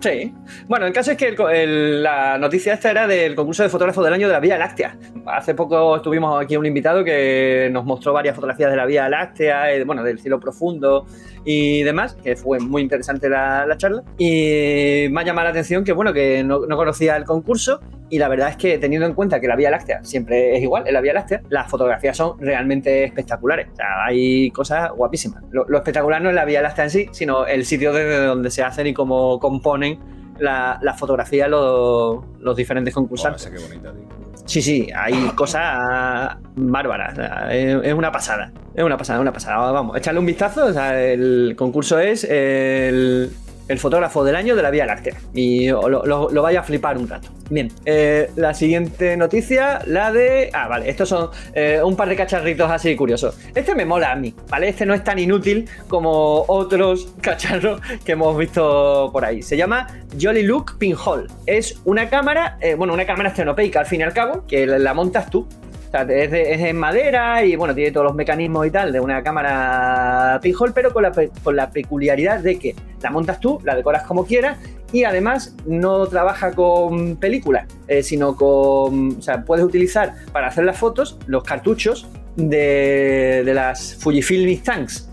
Sí. 0.00 0.32
Bueno, 0.68 0.86
el 0.86 0.92
caso 0.92 1.10
es 1.10 1.16
que 1.16 1.26
el 1.28 1.36
el- 1.52 2.02
la 2.04 2.38
noticia 2.38 2.74
esta 2.74 2.90
era 2.90 3.08
del 3.08 3.34
concurso 3.34 3.64
de 3.64 3.68
fotógrafo 3.68 4.02
del 4.04 4.14
año 4.14 4.28
de 4.28 4.32
la 4.32 4.38
Vía 4.38 4.56
Láctea. 4.56 4.96
Hace 5.26 5.54
poco 5.56 5.96
estuvimos 5.96 6.40
aquí 6.40 6.56
un 6.56 6.66
invitado 6.66 7.02
que 7.02 7.68
nos 7.72 7.84
mostró 7.84 8.12
varias 8.12 8.36
fotografías 8.36 8.70
de 8.70 8.76
la 8.76 8.86
Vía 8.86 9.08
Láctea, 9.08 9.72
eh, 9.72 9.82
bueno, 9.82 10.04
del 10.04 10.20
cielo 10.20 10.38
profundo 10.38 11.04
y 11.44 11.82
demás, 11.82 12.14
que 12.22 12.36
fue 12.36 12.60
muy 12.60 12.82
interesante 12.82 13.28
la, 13.28 13.66
la 13.66 13.76
charla. 13.76 14.04
Y 14.18 15.08
me 15.10 15.20
ha 15.20 15.24
llamado 15.24 15.46
la 15.46 15.50
atención 15.50 15.82
que, 15.82 15.92
bueno, 15.92 16.12
que 16.12 16.44
no 16.44 16.76
conocía 16.76 17.16
el 17.16 17.24
concurso 17.24 17.80
y 18.10 18.18
la 18.18 18.28
verdad 18.28 18.48
es 18.50 18.56
que 18.56 18.78
teniendo 18.78 19.06
en 19.06 19.14
cuenta 19.14 19.40
que 19.40 19.46
la 19.48 19.56
Vía 19.56 19.70
Láctea 19.70 20.02
siempre 20.04 20.56
es 20.56 20.62
igual, 20.62 20.86
en 20.86 20.94
la 20.94 21.00
Vía 21.00 21.12
Láctea, 21.12 21.42
las 21.50 21.70
fotografías 21.70 22.16
son 22.16 22.38
realmente 22.40 23.04
espectaculares. 23.04 23.68
O 23.72 23.76
sea, 23.76 24.04
hay 24.06 24.50
cosas 24.50 24.90
guapísimas. 24.92 25.42
Lo, 25.50 25.64
lo 25.68 25.78
espectacular 25.78 26.20
no 26.22 26.28
es 26.30 26.34
la 26.34 26.44
Vía 26.44 26.62
Láctea 26.62 26.84
en 26.84 26.90
sí, 26.90 27.08
sino 27.12 27.46
el 27.46 27.64
sitio 27.66 27.92
desde 27.92 28.24
donde 28.24 28.50
se 28.50 28.62
hacen 28.62 28.86
y 28.86 28.94
cómo 28.94 29.38
componen 29.38 29.98
la, 30.38 30.78
la 30.82 30.94
fotografía 30.94 31.48
los, 31.48 32.24
los 32.40 32.56
diferentes 32.56 32.94
Oh, 32.96 33.00
concursantes. 33.00 33.42
esa 33.46 33.50
qué 33.54 33.60
bonita, 33.62 33.92
tío. 33.92 34.18
Sí, 34.46 34.62
sí, 34.62 34.88
hay 34.96 35.12
cosas 35.34 36.36
bárbaras. 36.56 37.12
o 37.12 37.16
sea, 37.16 37.48
es, 37.54 37.84
es 37.84 37.92
una 37.92 38.10
pasada. 38.10 38.50
Es 38.74 38.82
una 38.82 38.96
pasada, 38.96 39.20
una 39.20 39.32
pasada. 39.32 39.70
Vamos, 39.72 39.96
echarle 39.96 40.20
un 40.20 40.24
vistazo. 40.26 40.64
O 40.64 40.72
sea, 40.72 40.98
el 41.02 41.54
concurso 41.58 41.98
es 41.98 42.24
el 42.24 43.30
el 43.68 43.78
fotógrafo 43.78 44.24
del 44.24 44.34
año 44.36 44.56
de 44.56 44.62
la 44.62 44.70
Vía 44.70 44.86
Láctea. 44.86 45.14
Y 45.34 45.68
lo, 45.68 45.88
lo- 45.88 46.30
lo 46.30 46.42
vaya 46.42 46.60
a 46.60 46.62
flipar 46.62 46.96
un 46.98 47.08
rato. 47.08 47.28
Bien, 47.50 47.70
eh, 47.86 48.30
la 48.36 48.52
siguiente 48.52 49.16
noticia, 49.16 49.80
la 49.86 50.12
de... 50.12 50.50
Ah, 50.52 50.68
vale, 50.68 50.90
estos 50.90 51.08
son 51.08 51.30
eh, 51.54 51.80
un 51.82 51.96
par 51.96 52.08
de 52.08 52.16
cacharritos 52.16 52.70
así 52.70 52.94
curiosos. 52.96 53.38
Este 53.54 53.74
me 53.74 53.84
mola 53.86 54.12
a 54.12 54.16
mí, 54.16 54.34
¿vale? 54.50 54.68
Este 54.68 54.84
no 54.84 54.92
es 54.94 55.02
tan 55.02 55.18
inútil 55.18 55.68
como 55.88 56.44
otros 56.48 57.08
cacharros 57.22 57.80
que 58.04 58.12
hemos 58.12 58.36
visto 58.36 59.10
por 59.12 59.24
ahí. 59.24 59.40
Se 59.42 59.56
llama 59.56 59.86
Jolly 60.20 60.42
Look 60.42 60.76
Pinhole. 60.78 61.26
Es 61.46 61.80
una 61.84 62.08
cámara, 62.10 62.58
eh, 62.60 62.74
bueno, 62.74 62.92
una 62.92 63.06
cámara 63.06 63.30
estenopeica 63.30 63.80
al 63.80 63.86
fin 63.86 64.00
y 64.00 64.04
al 64.04 64.12
cabo, 64.12 64.44
que 64.46 64.66
la, 64.66 64.92
montas 64.92 65.30
tú. 65.30 65.46
Es, 65.92 66.30
de- 66.30 66.52
en 66.68 66.76
madera 66.76 67.42
y 67.44 67.56
bueno, 67.56 67.74
tiene 67.74 67.90
todos 67.92 68.04
los 68.06 68.14
mecanismos 68.14 68.66
y 68.66 68.70
tal 68.70 68.92
de 68.92 69.00
una 69.00 69.22
cámara 69.22 70.38
pinhole, 70.42 70.72
pero 70.74 70.92
con 70.92 71.02
la, 71.02 71.12
con 71.42 71.56
la 71.56 71.70
peculiaridad 71.70 72.40
de 72.40 72.58
que 72.58 72.74
la 73.02 73.10
montas 73.10 73.40
tú, 73.40 73.58
la 73.64 73.74
decoras 73.74 74.02
como 74.02 74.24
quieras 74.26 74.58
y 74.92 75.04
además 75.04 75.54
no 75.66 76.06
trabaja 76.06 76.52
con 76.52 77.16
películas, 77.16 77.66
eh, 77.88 78.02
sino 78.02 78.36
con. 78.36 79.16
O 79.18 79.22
sea, 79.22 79.44
puedes 79.44 79.64
utilizar 79.64 80.14
para 80.32 80.48
hacer 80.48 80.64
las 80.64 80.76
fotos 80.78 81.18
los 81.26 81.42
cartuchos 81.44 82.06
de, 82.36 83.42
de 83.44 83.54
las 83.54 83.96
Fujifilm 83.96 84.48
Instants. 84.48 85.08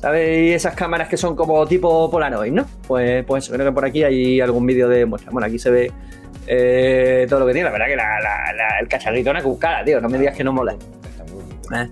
¿Sabéis 0.00 0.56
esas 0.56 0.74
cámaras 0.74 1.08
que 1.08 1.16
son 1.16 1.34
como 1.34 1.66
tipo 1.66 2.10
Polaroid, 2.10 2.52
no? 2.52 2.66
Pues, 2.86 3.24
pues 3.24 3.48
creo 3.48 3.64
que 3.64 3.72
por 3.72 3.86
aquí 3.86 4.02
hay 4.04 4.38
algún 4.40 4.66
vídeo 4.66 4.86
de 4.88 5.06
muestra. 5.06 5.30
Bueno, 5.32 5.46
aquí 5.46 5.58
se 5.58 5.70
ve 5.70 5.92
eh, 6.46 7.26
todo 7.28 7.40
lo 7.40 7.46
que 7.46 7.52
tiene. 7.52 7.66
La 7.66 7.72
verdad 7.72 7.86
que 7.86 7.96
la- 7.96 8.20
la- 8.20 8.52
la- 8.52 8.78
el 8.80 8.88
cacharrito 8.88 9.30
es 9.30 9.34
una 9.34 9.42
cucada, 9.42 9.84
tío. 9.84 10.00
No 10.00 10.08
me 10.08 10.18
digas 10.18 10.36
que 10.36 10.44
no 10.44 10.52
mola. 10.52 10.74
Está. 10.74 11.82
¿eh? 11.84 11.88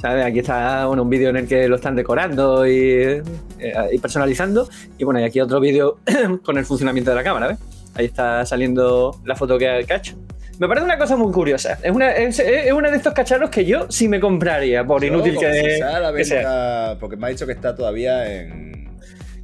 ¿Sabes? 0.00 0.24
Aquí 0.26 0.38
está 0.38 0.86
bueno, 0.86 1.02
un 1.02 1.10
vídeo 1.10 1.30
en 1.30 1.36
el 1.38 1.48
que 1.48 1.66
lo 1.66 1.74
están 1.76 1.96
decorando 1.96 2.64
y, 2.66 3.20
eh, 3.58 3.72
y 3.92 3.98
personalizando. 3.98 4.68
Y 4.96 5.02
bueno, 5.04 5.18
y 5.20 5.24
aquí 5.24 5.40
otro 5.40 5.58
vídeo 5.58 5.98
con 6.44 6.56
el 6.56 6.64
funcionamiento 6.64 7.10
de 7.10 7.16
la 7.16 7.24
cámara, 7.24 7.48
¿ves? 7.48 7.58
Ahí 7.94 8.04
está 8.06 8.46
saliendo 8.46 9.20
la 9.24 9.34
foto 9.34 9.58
que 9.58 9.66
ha 9.68 9.78
hecho. 9.80 10.14
Me 10.60 10.68
parece 10.68 10.84
una 10.84 10.98
cosa 10.98 11.16
muy 11.16 11.32
curiosa. 11.32 11.78
Es 11.82 11.90
una, 11.92 12.12
es, 12.12 12.38
es 12.38 12.72
uno 12.72 12.90
de 12.90 12.96
estos 12.96 13.12
cacharros 13.12 13.50
que 13.50 13.64
yo 13.64 13.86
sí 13.90 14.08
me 14.08 14.20
compraría, 14.20 14.84
por 14.84 15.02
inútil 15.04 15.34
Yo, 15.34 15.40
como 15.40 15.52
que, 15.52 15.70
si 15.74 15.78
sale 15.78 15.96
a 15.96 16.00
la 16.00 16.12
que 16.12 16.24
sea. 16.24 16.96
Porque 17.00 17.16
me 17.16 17.26
ha 17.26 17.30
dicho 17.30 17.46
que 17.46 17.52
está 17.52 17.74
todavía 17.74 18.24
en. 18.42 18.96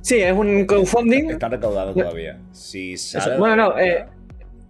Sí, 0.03 0.17
es 0.21 0.33
un 0.33 0.67
crowdfunding. 0.67 1.31
Está 1.31 1.49
recaudado 1.49 1.95
todavía. 1.95 2.39
Si 2.53 2.97
sale. 2.97 3.33
la 3.33 3.39
bueno, 3.39 3.57
no, 3.57 3.75
venta- 3.75 3.85
eh, 4.03 4.07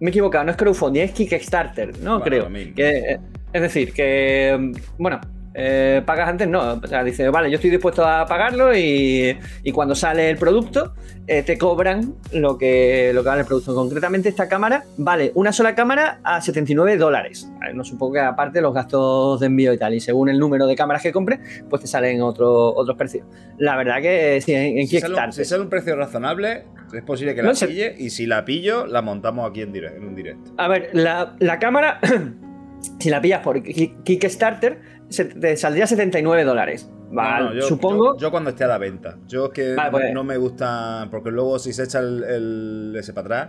Me 0.00 0.08
he 0.08 0.10
equivocado, 0.10 0.44
no 0.44 0.50
es 0.50 0.56
crowdfunding, 0.56 1.02
es 1.02 1.12
Kickstarter, 1.12 1.98
¿no? 2.00 2.18
Bueno, 2.20 2.46
Creo. 2.48 2.74
Que, 2.74 2.98
eh, 2.98 3.20
es 3.52 3.62
decir, 3.62 3.92
que, 3.92 4.56
mm, 4.58 4.72
bueno, 5.02 5.20
eh, 5.54 6.02
pagas 6.04 6.28
antes, 6.28 6.49
no. 6.49 6.75
O 6.75 6.87
sea, 6.87 7.04
dice, 7.04 7.28
vale, 7.28 7.49
yo 7.50 7.56
estoy 7.56 7.70
dispuesto 7.70 8.04
a 8.04 8.26
pagarlo 8.26 8.76
y, 8.76 9.38
y 9.62 9.73
cuando 9.73 9.94
sale 9.94 10.28
el 10.30 10.37
producto, 10.37 10.94
eh, 11.26 11.42
te 11.42 11.56
cobran 11.56 12.14
lo 12.32 12.58
que, 12.58 13.12
lo 13.14 13.23
que 13.23 13.28
vale 13.28 13.40
el 13.42 13.46
producto. 13.46 13.75
Concretamente, 13.75 14.28
esta 14.28 14.49
cámara 14.49 14.84
vale 14.96 15.30
una 15.34 15.52
sola 15.52 15.75
cámara 15.75 16.18
a 16.25 16.40
79 16.40 16.96
dólares. 16.96 17.49
Vale, 17.61 17.75
No 17.75 17.84
supongo 17.84 18.14
que 18.14 18.20
aparte 18.20 18.61
los 18.61 18.75
gastos 18.75 19.40
de 19.40 19.46
envío 19.46 19.73
y 19.73 19.78
tal. 19.78 19.94
Y 19.94 20.00
según 20.00 20.28
el 20.28 20.38
número 20.38 20.66
de 20.66 20.75
cámaras 20.76 21.02
que 21.02 21.12
compres, 21.12 21.38
pues 21.70 21.82
te 21.82 21.88
salen 21.88 22.20
otro- 22.20 22.75
otros 22.75 22.96
precios. 22.96 23.26
La 23.58 23.76
verdad 23.76 24.02
que 24.02 24.40
sí, 24.40 24.52
en, 24.52 24.78
en 24.78 24.87
Si 24.88 24.99
sale, 24.99 25.14
un- 25.14 25.20
Kickstarter. 25.20 25.44
si 25.44 25.49
sale 25.49 25.62
un 25.62 25.68
precio 25.70 25.94
razonable, 25.96 26.64
es 26.92 27.02
posible 27.02 27.34
que 27.34 27.42
la 27.42 27.52
pille. 27.52 27.94
Y 27.99 28.11
si 28.11 28.26
la 28.26 28.44
pillo, 28.44 28.87
la 28.87 29.02
montamos 29.02 29.49
aquí 29.49 29.62
en, 29.62 29.73
dire- 29.73 29.96
en 29.96 30.04
un 30.04 30.14
directo. 30.14 30.52
A 30.58 30.68
ver, 30.68 30.90
la, 30.92 31.37
la 31.38 31.58
cámara, 31.58 32.00
si 32.99 33.08
la 33.11 33.20
pillas 33.20 33.40
por 33.40 33.62
Ki- 33.62 33.94
Kickstarter, 34.04 34.80
se 35.08 35.25
te 35.26 35.56
saldría 35.56 35.87
79 35.87 36.44
dólares. 36.44 36.90
Vale, 37.11 37.44
No, 37.44 37.50
no, 37.50 37.56
yo- 37.56 37.62
supongo. 37.66 38.14
Yo, 38.16 38.20
yo 38.23 38.30
cuando 38.30 38.50
esté 38.50 38.64
a 38.64 38.68
la 38.68 38.78
venta. 38.78 39.16
Yo 39.28 39.46
es 39.46 39.50
que 39.52 39.75
Vale, 39.75 39.90
pues- 39.90 40.12
no 40.14 40.25
me 40.25 40.37
gusta. 40.37 41.06
Porque 41.11 41.30
luego 41.30 41.58
si 41.58 41.73
se 41.73 41.84
echa 41.84 42.00
el, 42.00 42.25
el- 42.25 42.96
ese 42.99 43.12
para 43.12 43.25
atrás, 43.44 43.49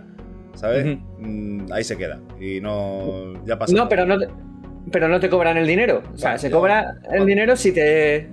¿sabes? 0.54 0.98
Mm, 1.18 1.72
ahí 1.72 1.82
se 1.84 1.96
queda. 1.96 2.20
Y 2.40 2.60
no. 2.60 3.44
Ya 3.44 3.58
pasa. 3.58 3.74
no, 3.74 3.88
pero 3.88 4.06
no, 4.06 4.18
te, 4.18 4.28
pero 4.92 5.08
no 5.08 5.18
te 5.18 5.28
cobran 5.28 5.56
el 5.56 5.66
dinero. 5.66 6.02
O 6.14 6.16
sea, 6.16 6.30
Vale, 6.30 6.38
se 6.40 6.50
cobra 6.50 6.96
el 7.12 7.26
dinero 7.26 7.56
si 7.56 7.72
te. 7.72 8.28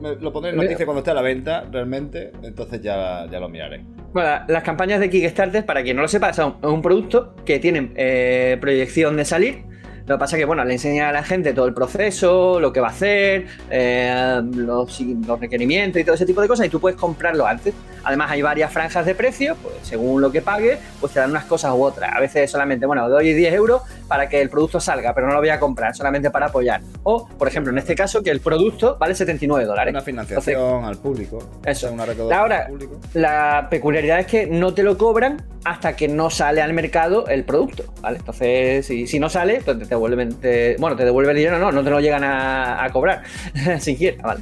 Me- 0.00 0.14
lo 0.16 0.32
pondré 0.32 0.52
en 0.52 0.56
noticia 0.56 0.86
cuando 0.86 1.00
esté 1.00 1.10
a 1.10 1.14
la 1.14 1.22
venta, 1.22 1.64
realmente. 1.70 2.32
Entonces 2.42 2.80
ya, 2.80 3.26
ya 3.30 3.38
lo 3.38 3.48
miraré. 3.50 3.84
Bueno, 4.14 4.30
las 4.48 4.62
campañas 4.62 4.98
de 4.98 5.10
Kickstarter, 5.10 5.64
para 5.66 5.82
quien 5.82 5.94
no 5.96 6.02
lo 6.02 6.08
sepa, 6.08 6.32
son 6.32 6.56
un 6.62 6.80
producto 6.82 7.36
que 7.44 7.58
tienen 7.60 7.92
eh, 7.96 8.56
proyección 8.60 9.16
de 9.16 9.24
salir. 9.26 9.62
Lo 10.10 10.16
que 10.16 10.18
pasa 10.22 10.34
es 10.34 10.40
que, 10.40 10.44
bueno, 10.44 10.64
le 10.64 10.72
enseña 10.72 11.10
a 11.10 11.12
la 11.12 11.22
gente 11.22 11.52
todo 11.52 11.66
el 11.66 11.72
proceso, 11.72 12.58
lo 12.58 12.72
que 12.72 12.80
va 12.80 12.88
a 12.88 12.90
hacer, 12.90 13.46
eh, 13.70 14.42
los 14.56 14.98
requerimientos 15.38 16.02
y 16.02 16.04
todo 16.04 16.16
ese 16.16 16.26
tipo 16.26 16.40
de 16.40 16.48
cosas, 16.48 16.66
y 16.66 16.68
tú 16.68 16.80
puedes 16.80 16.98
comprarlo 16.98 17.46
antes. 17.46 17.74
Además, 18.04 18.30
hay 18.30 18.42
varias 18.42 18.72
franjas 18.72 19.04
de 19.06 19.14
precios, 19.14 19.56
pues 19.62 19.74
según 19.82 20.20
lo 20.20 20.30
que 20.32 20.42
pagues, 20.42 20.78
pues 21.00 21.12
te 21.12 21.20
dan 21.20 21.30
unas 21.30 21.44
cosas 21.44 21.72
u 21.74 21.82
otras. 21.82 22.12
A 22.14 22.20
veces 22.20 22.50
solamente, 22.50 22.86
bueno, 22.86 23.08
doy 23.08 23.32
10 23.32 23.52
euros 23.54 23.82
para 24.08 24.28
que 24.28 24.40
el 24.40 24.48
producto 24.50 24.80
salga, 24.80 25.14
pero 25.14 25.26
no 25.26 25.34
lo 25.34 25.40
voy 25.40 25.50
a 25.50 25.60
comprar, 25.60 25.94
solamente 25.94 26.30
para 26.30 26.46
apoyar. 26.46 26.80
O, 27.02 27.28
por 27.28 27.48
ejemplo, 27.48 27.72
en 27.72 27.78
este 27.78 27.94
caso, 27.94 28.22
que 28.22 28.30
el 28.30 28.40
producto 28.40 28.96
vale 28.98 29.14
79 29.14 29.64
dólares. 29.64 29.92
Una 29.92 30.02
financiación 30.02 30.84
al 30.84 30.96
público. 30.98 31.38
Eso. 31.64 31.92
Una 31.92 32.06
recaudación 32.06 32.40
Ahora- 32.40 32.64
al 32.64 32.68
público. 32.72 33.00
La 33.14 33.68
peculiaridad 33.70 34.20
es 34.20 34.26
que 34.26 34.46
no 34.46 34.74
te 34.74 34.82
lo 34.82 34.96
cobran 34.98 35.42
hasta 35.64 35.94
que 35.94 36.08
no 36.08 36.30
sale 36.30 36.62
al 36.62 36.72
mercado 36.72 37.26
el 37.28 37.44
producto, 37.44 37.84
¿vale? 38.00 38.16
Entonces, 38.18 38.86
si, 38.86 39.06
si 39.06 39.18
no 39.20 39.28
sale, 39.28 39.60
pues 39.64 39.78
te 39.78 39.84
devuelven, 39.84 40.34
te- 40.40 40.76
bueno, 40.78 40.96
te 40.96 41.04
devuelve 41.04 41.32
el 41.32 41.36
dinero, 41.36 41.58
no, 41.58 41.70
no 41.70 41.84
te 41.84 41.90
lo 41.90 42.00
llegan 42.00 42.24
a, 42.24 42.82
a 42.84 42.90
cobrar, 42.90 43.22
siquiera, 43.78 44.22
¿vale? 44.22 44.40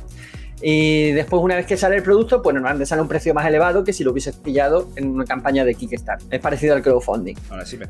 Y 0.61 1.13
después, 1.13 1.41
una 1.43 1.55
vez 1.57 1.67
que 1.67 1.77
sale 1.77 1.97
el 1.97 2.03
producto, 2.03 2.43
pues 2.43 2.53
normalmente 2.55 2.85
sale 2.87 3.01
un 3.03 3.09
precio 3.09 3.33
más 3.35 3.47
elevado 3.47 3.85
que 3.85 3.93
si 3.93 4.03
lo 4.03 4.11
hubieses 4.11 4.35
pillado 4.37 4.89
en 4.97 5.09
una 5.11 5.25
campaña 5.25 5.65
de 5.65 5.75
Kickstarter. 5.75 6.27
Es 6.31 6.41
parecido 6.41 6.75
al 6.75 6.83
crowdfunding. 6.83 7.37
Ahora 7.51 7.65
sí 7.65 7.77
me. 7.79 7.87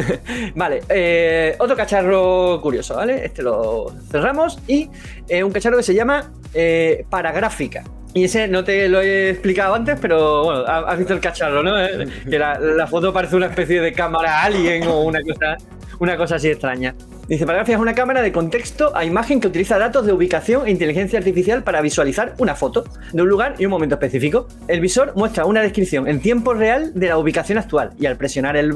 Vale, 0.54 0.82
eh, 0.88 1.56
otro 1.58 1.76
cacharro 1.76 2.60
curioso, 2.62 2.96
¿vale? 2.96 3.24
Este 3.24 3.42
lo 3.42 3.92
cerramos 4.10 4.58
y 4.66 4.88
eh, 5.28 5.44
un 5.44 5.52
cacharro 5.52 5.76
que 5.76 5.82
se 5.82 5.94
llama 5.94 6.32
eh, 6.54 7.04
Paragráfica. 7.10 7.84
Y 8.14 8.24
ese 8.24 8.48
no 8.48 8.64
te 8.64 8.88
lo 8.88 9.02
he 9.02 9.28
explicado 9.28 9.74
antes, 9.74 9.98
pero 10.00 10.44
bueno, 10.44 10.60
ha- 10.66 10.90
has 10.90 10.96
visto 10.98 11.12
el 11.12 11.20
cacharro, 11.20 11.62
¿no? 11.62 11.78
Eh, 11.78 12.08
Que 12.30 12.38
la, 12.38 12.58
la 12.58 12.86
foto 12.86 13.12
parece 13.12 13.36
una 13.36 13.46
especie 13.46 13.80
de 13.82 13.92
cámara 13.92 14.42
alien 14.42 14.86
o 14.88 15.00
una 15.02 15.20
cosa, 15.22 15.56
una 15.98 16.16
cosa 16.16 16.36
así 16.36 16.48
extraña. 16.48 16.94
Dice, 17.28 17.44
Paragráfica 17.44 17.74
es 17.74 17.82
una 17.82 17.94
cámara 17.96 18.22
de 18.22 18.30
contexto 18.30 18.96
a 18.96 19.04
imagen 19.04 19.40
que 19.40 19.48
utiliza 19.48 19.78
datos 19.78 20.06
de 20.06 20.12
ubicación 20.12 20.64
e 20.64 20.70
inteligencia 20.70 21.18
artificial 21.18 21.64
para 21.64 21.80
visualizar 21.80 22.34
una 22.38 22.54
foto 22.54 22.84
de 23.12 23.20
un 23.20 23.28
lugar 23.28 23.56
y 23.58 23.64
un 23.64 23.72
momento 23.72 23.96
específico. 23.96 24.46
El 24.68 24.78
visor 24.78 25.12
muestra 25.16 25.44
una 25.44 25.60
descripción 25.60 26.06
en 26.06 26.20
tiempo 26.20 26.54
real 26.54 26.92
de 26.94 27.08
la 27.08 27.18
ubicación 27.18 27.58
actual 27.58 27.90
y 27.98 28.06
al 28.06 28.16
presionar 28.16 28.56
el, 28.56 28.70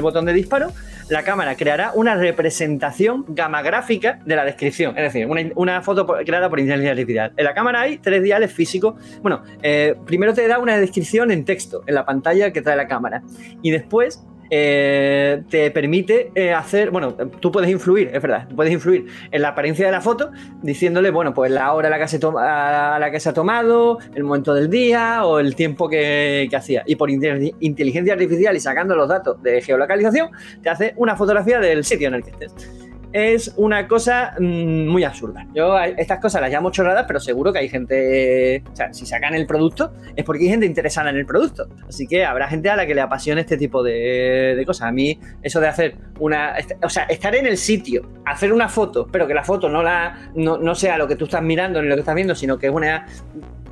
botón 0.00 0.24
de 0.24 0.32
disparo, 0.34 0.72
la 1.08 1.24
cámara 1.24 1.56
creará 1.56 1.90
una 1.96 2.14
representación 2.14 3.24
gamagráfica 3.26 4.20
de 4.24 4.36
la 4.36 4.44
descripción, 4.44 4.96
es 4.96 5.12
decir, 5.12 5.26
una, 5.56 5.82
foto 5.82 6.06
creada 6.06 6.48
por 6.48 6.60
inteligencia 6.60 6.92
artificial. 6.92 7.32
En 7.36 7.44
la 7.44 7.54
cámara 7.54 7.80
hay 7.80 7.98
tres 7.98 8.22
diales 8.22 8.52
físicos. 8.52 8.94
Bueno, 9.20 9.42
eh, 9.62 9.96
primero 10.06 10.32
te 10.32 10.46
da 10.46 10.60
una 10.60 10.78
descripción 10.78 11.32
en 11.32 11.44
texto 11.44 11.82
en 11.88 11.96
la 11.96 12.06
pantalla 12.06 12.52
que 12.52 12.62
trae 12.62 12.76
la 12.76 12.86
cámara 12.86 13.24
y 13.62 13.72
después 13.72 14.22
eh, 14.50 15.42
te 15.50 15.70
permite 15.70 16.30
eh, 16.34 16.52
hacer, 16.52 16.90
bueno, 16.90 17.14
tú 17.40 17.50
puedes 17.52 17.70
influir, 17.70 18.10
es 18.12 18.22
verdad, 18.22 18.48
puedes 18.54 18.72
influir 18.72 19.06
en 19.30 19.42
la 19.42 19.48
apariencia 19.48 19.86
de 19.86 19.92
la 19.92 20.00
foto 20.00 20.30
diciéndole, 20.62 21.10
bueno, 21.10 21.34
pues 21.34 21.50
la 21.50 21.72
hora 21.72 21.88
a 21.88 21.90
la 21.90 21.98
que 21.98 22.08
se, 22.08 22.18
toma- 22.18 22.98
la 22.98 23.10
que 23.10 23.20
se 23.20 23.28
ha 23.28 23.32
tomado, 23.32 23.98
el 24.14 24.24
momento 24.24 24.54
del 24.54 24.68
día 24.70 25.24
o 25.24 25.38
el 25.38 25.54
tiempo 25.54 25.88
que, 25.88 26.48
hacía. 26.56 26.82
Y 26.86 26.96
por 26.96 27.10
inte- 27.10 27.54
inteligencia 27.60 28.14
artificial 28.14 28.56
y 28.56 28.60
sacando 28.60 28.94
los 28.96 29.08
datos 29.08 29.42
de 29.42 29.60
geolocalización, 29.60 30.30
te 30.62 30.70
hace 30.70 30.94
una 30.96 31.16
fotografía 31.16 31.60
del 31.60 31.84
sitio 31.84 32.08
en 32.08 32.14
el 32.14 32.22
que 32.24 32.30
estés. 32.30 32.85
Es 33.18 33.54
una 33.56 33.88
cosa 33.88 34.34
mm, 34.38 34.88
muy 34.88 35.02
absurda. 35.02 35.46
Yo 35.54 35.74
estas 35.80 36.20
cosas 36.20 36.42
las 36.42 36.50
llamo 36.50 36.70
chorradas, 36.70 37.06
pero 37.06 37.18
seguro 37.18 37.50
que 37.50 37.60
hay 37.60 37.70
gente. 37.70 38.62
O 38.70 38.76
sea, 38.76 38.92
si 38.92 39.06
sacan 39.06 39.34
el 39.34 39.46
producto, 39.46 39.94
es 40.14 40.22
porque 40.22 40.42
hay 40.42 40.50
gente 40.50 40.66
interesada 40.66 41.08
en 41.08 41.16
el 41.16 41.24
producto. 41.24 41.66
Así 41.88 42.06
que 42.06 42.26
habrá 42.26 42.46
gente 42.46 42.68
a 42.68 42.76
la 42.76 42.86
que 42.86 42.94
le 42.94 43.00
apasione 43.00 43.40
este 43.40 43.56
tipo 43.56 43.82
de, 43.82 44.62
cosas. 44.66 44.88
A 44.88 44.92
mí, 44.92 45.18
eso 45.42 45.60
de 45.60 45.66
hacer 45.66 45.96
una. 46.20 46.56
O 46.82 46.90
sea, 46.90 47.04
estar 47.04 47.34
en 47.34 47.46
el 47.46 47.56
sitio, 47.56 48.06
hacer 48.26 48.52
una 48.52 48.68
foto, 48.68 49.06
pero 49.10 49.26
que 49.26 49.32
la 49.32 49.44
foto 49.44 49.70
no, 49.70 49.82
la, 49.82 50.30
no, 50.34 50.58
no 50.58 50.74
sea 50.74 50.98
lo 50.98 51.08
que 51.08 51.16
tú 51.16 51.24
estás 51.24 51.42
mirando 51.42 51.80
ni 51.80 51.88
lo 51.88 51.94
que 51.94 52.00
estás 52.00 52.14
viendo, 52.14 52.34
sino 52.34 52.58
que 52.58 52.66
es 52.66 52.72
una 52.74 53.06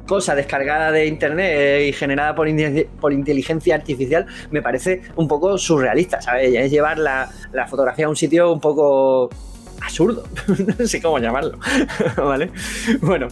cosa 0.07 0.35
descargada 0.35 0.91
de 0.93 1.07
internet 1.07 1.53
eh, 1.55 1.87
y 1.89 1.93
generada 1.93 2.35
por, 2.35 2.49
por 3.01 3.13
inteligencia 3.13 3.75
artificial 3.75 4.27
me 4.51 4.63
parece 4.63 5.03
un 5.17 5.29
poco 5.29 5.59
surrealista, 5.59 6.21
¿sabes? 6.21 6.55
Es 6.55 6.71
llevar 6.71 6.99
la, 6.99 7.31
la 7.53 7.67
fotografía 7.67 8.07
a 8.07 8.09
un 8.09 8.17
sitio 8.17 8.53
un 8.53 8.61
poco 8.61 9.31
absurdo, 9.83 10.25
no 10.79 10.87
sé 10.87 11.01
cómo 11.01 11.19
llamarlo, 11.19 11.59
¿vale? 12.17 12.51
Bueno, 13.01 13.29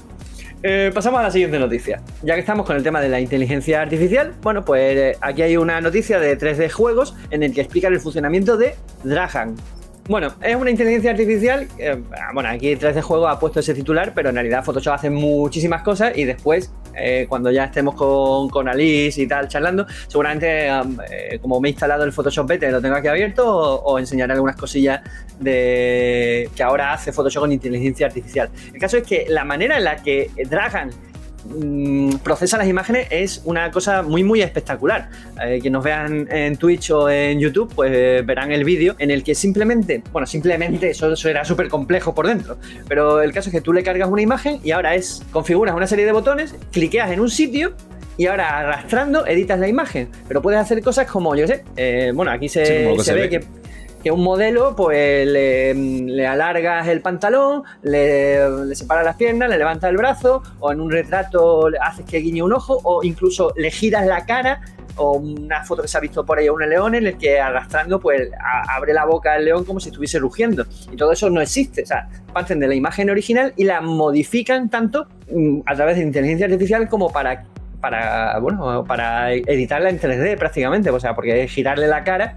eh, 0.65 0.93
pasamos 0.95 1.19
a 1.19 1.25
la 1.25 1.31
siguiente 1.31 1.59
noticia. 1.59 2.01
Ya 2.23 2.35
que 2.35 2.41
estamos 2.41 2.65
con 2.65 2.77
el 2.77 2.85
tema 2.85 3.01
de 3.01 3.09
la 3.09 3.21
inteligencia 3.21 3.83
artificial, 3.83 4.33
bueno, 4.43 4.65
pues 4.65 4.97
eh, 4.97 5.17
aquí 5.21 5.43
hay 5.43 5.57
una 5.57 5.81
noticia 5.81 6.21
de 6.21 6.39
3D 6.39 6.71
Juegos 6.71 7.17
en 7.31 7.43
el 7.43 7.53
que 7.53 7.63
explican 7.63 7.93
el 7.93 8.01
funcionamiento 8.01 8.57
de 8.57 8.77
Drahan. 9.03 9.57
Bueno, 10.09 10.35
es 10.41 10.57
una 10.57 10.71
inteligencia 10.71 11.13
artificial. 11.13 11.69
eh, 11.79 12.03
bueno, 12.35 12.49
aquí 12.49 12.75
3D 12.75 13.03
Juegos 13.03 13.31
ha 13.31 13.39
puesto 13.39 13.61
ese 13.61 13.73
titular, 13.73 14.13
pero 14.15 14.31
en 14.31 14.35
realidad 14.35 14.65
Photoshop 14.65 14.95
hace 14.95 15.11
muchísimas 15.11 15.83
cosas 15.83 16.17
y 16.17 16.25
después 16.25 16.73
eh, 16.97 17.27
cuando 17.29 17.53
ya 17.53 17.65
estemos 17.65 17.95
con, 17.95 18.49
con, 18.49 18.69
Alice 18.69 19.23
y 19.23 19.29
tal 19.29 19.47
charlando, 19.49 19.87
seguramente 20.09 20.69
eh, 20.69 21.39
como 21.41 21.61
me 21.61 21.69
he 21.69 21.71
instalado 21.71 22.05
el 22.05 22.13
Photoshop 22.13 22.49
Beta 22.49 22.69
lo 22.71 22.83
tengo 22.83 22.97
aquí 22.97 23.07
abierto, 23.07 23.47
o, 23.49 23.99
enseñaré 23.99 24.33
algunas 24.33 24.57
cosillas 24.57 25.03
de 25.39 26.51
que 26.55 26.63
ahora 26.63 26.93
hace 26.93 27.13
Photoshop 27.13 27.43
con 27.43 27.53
inteligencia 27.53 28.07
artificial. 28.07 28.51
El 28.75 28.81
caso 28.81 28.97
es 28.97 29.07
que 29.07 29.27
la 29.29 29.45
manera 29.45 29.79
en 29.79 29.85
la 29.85 29.97
que 30.03 30.31
Dragan 30.49 30.91
Mm, 31.45 32.17
procesa 32.17 32.57
las 32.57 32.69
imágenes 32.69 33.09
es 33.11 33.43
una 33.45 33.71
cosa 33.71 34.03
muy 34.03 34.23
muy 34.25 34.43
espectacular. 34.43 35.09
Eh, 35.43 35.59
quien 35.61 35.73
nos 35.73 35.85
vean 35.85 36.29
en 36.31 36.57
Twitch 36.57 36.91
o 36.91 37.11
en 37.11 37.41
YouTube, 37.41 37.73
pues 37.75 38.25
verán 38.25 38.53
el 38.53 38.65
vídeo 38.65 38.95
en 38.99 39.11
el 39.11 39.25
que 39.25 39.35
simplemente, 39.35 40.03
bueno, 40.13 40.27
simplemente 40.27 40.91
eso, 40.91 41.13
eso 41.13 41.29
era 41.29 41.45
súper 41.45 41.69
complejo 41.69 42.15
por 42.15 42.27
dentro, 42.27 42.59
pero 42.89 43.23
el 43.23 43.33
caso 43.33 43.49
es 43.49 43.55
que 43.55 43.61
tú 43.61 43.73
le 43.73 43.83
cargas 43.83 44.09
una 44.09 44.23
imagen 44.23 44.61
y 44.63 44.71
ahora 44.71 44.95
es, 44.95 45.23
configuras 45.33 45.75
una 45.75 45.87
serie 45.87 46.07
de 46.07 46.13
botones, 46.13 46.55
cliqueas 46.71 47.11
en 47.11 47.21
un 47.21 47.31
sitio 47.31 47.75
y 48.17 48.27
ahora 48.27 48.59
arrastrando 48.59 49.27
editas 49.27 49.59
la 49.59 49.69
imagen. 49.69 50.09
Pero 50.29 50.43
puedes 50.43 50.61
hacer 50.61 50.83
cosas 50.83 51.07
como, 51.07 51.35
yo 51.35 51.47
sé, 51.47 51.65
eh, 51.77 52.13
bueno, 52.15 52.31
aquí 52.31 52.49
se, 52.49 52.97
se, 53.03 53.15
ve, 53.15 53.29
que 53.29 53.45
que 54.03 54.11
un 54.11 54.23
modelo, 54.23 54.75
pues 54.77 55.27
le, 55.27 56.27
alargas 56.27 56.89
el 56.89 57.01
pantalón, 57.01 57.63
le, 57.83 58.67
le 58.67 58.75
separas 58.75 59.05
las 59.05 59.17
piernas, 59.17 59.49
le 59.49 59.59
levantas 59.59 59.91
el 59.91 59.97
brazo, 59.97 60.43
o 60.61 60.73
en 60.73 60.81
un 60.81 60.91
retrato 60.91 61.69
haces 61.81 62.05
que 62.05 62.19
guiñe 62.19 62.43
un 62.43 62.53
ojo, 62.53 62.81
o 62.83 63.03
incluso 63.03 63.53
le 63.57 63.71
giras 63.71 64.07
la 64.07 64.27
cara, 64.27 64.61
o 64.97 65.13
una 65.13 65.65
foto 65.65 65.83
que 65.83 65.89
se 65.89 65.99
ha 65.99 66.01
visto 66.01 66.25
por 66.25 66.39
ahí 66.39 66.47
a 66.47 66.53
un 66.53 66.69
león 66.69 66.95
en 66.95 67.07
el 67.07 67.19
que 67.19 67.41
arrastrando, 67.41 68.01
pues 68.01 68.31
abre 68.69 68.93
la 68.93 69.05
boca 69.05 69.35
del 69.35 69.47
león 69.47 69.65
como 69.65 69.81
si 69.81 69.89
estuviese 69.89 70.19
rugiendo. 70.19 70.67
Y 70.91 70.97
todo 70.97 71.13
eso 71.13 71.31
no 71.31 71.41
existe. 71.41 71.83
O 71.83 71.87
sea, 71.87 72.09
parten 72.33 72.61
de 72.61 72.69
la 72.69 72.75
imagen 72.75 73.11
original 73.11 73.53
y 73.57 73.65
la 73.65 73.81
modifican 73.81 74.69
tanto 74.69 75.07
mm, 75.31 75.61
a 75.67 75.75
través 75.75 75.97
de 75.97 76.03
inteligencia 76.03 76.47
artificial 76.47 76.89
como 76.89 77.11
para 77.11 77.45
para, 77.83 78.39
bueno, 78.39 78.85
para 78.87 79.33
editarla 79.33 79.91
en 79.91 79.99
3D 79.99 80.39
prácticamente, 80.39 80.89
o 80.89 81.01
sea, 81.01 81.17
porque 81.17 81.49
girarle 81.49 81.89
la 81.89 82.05
cara 82.05 82.37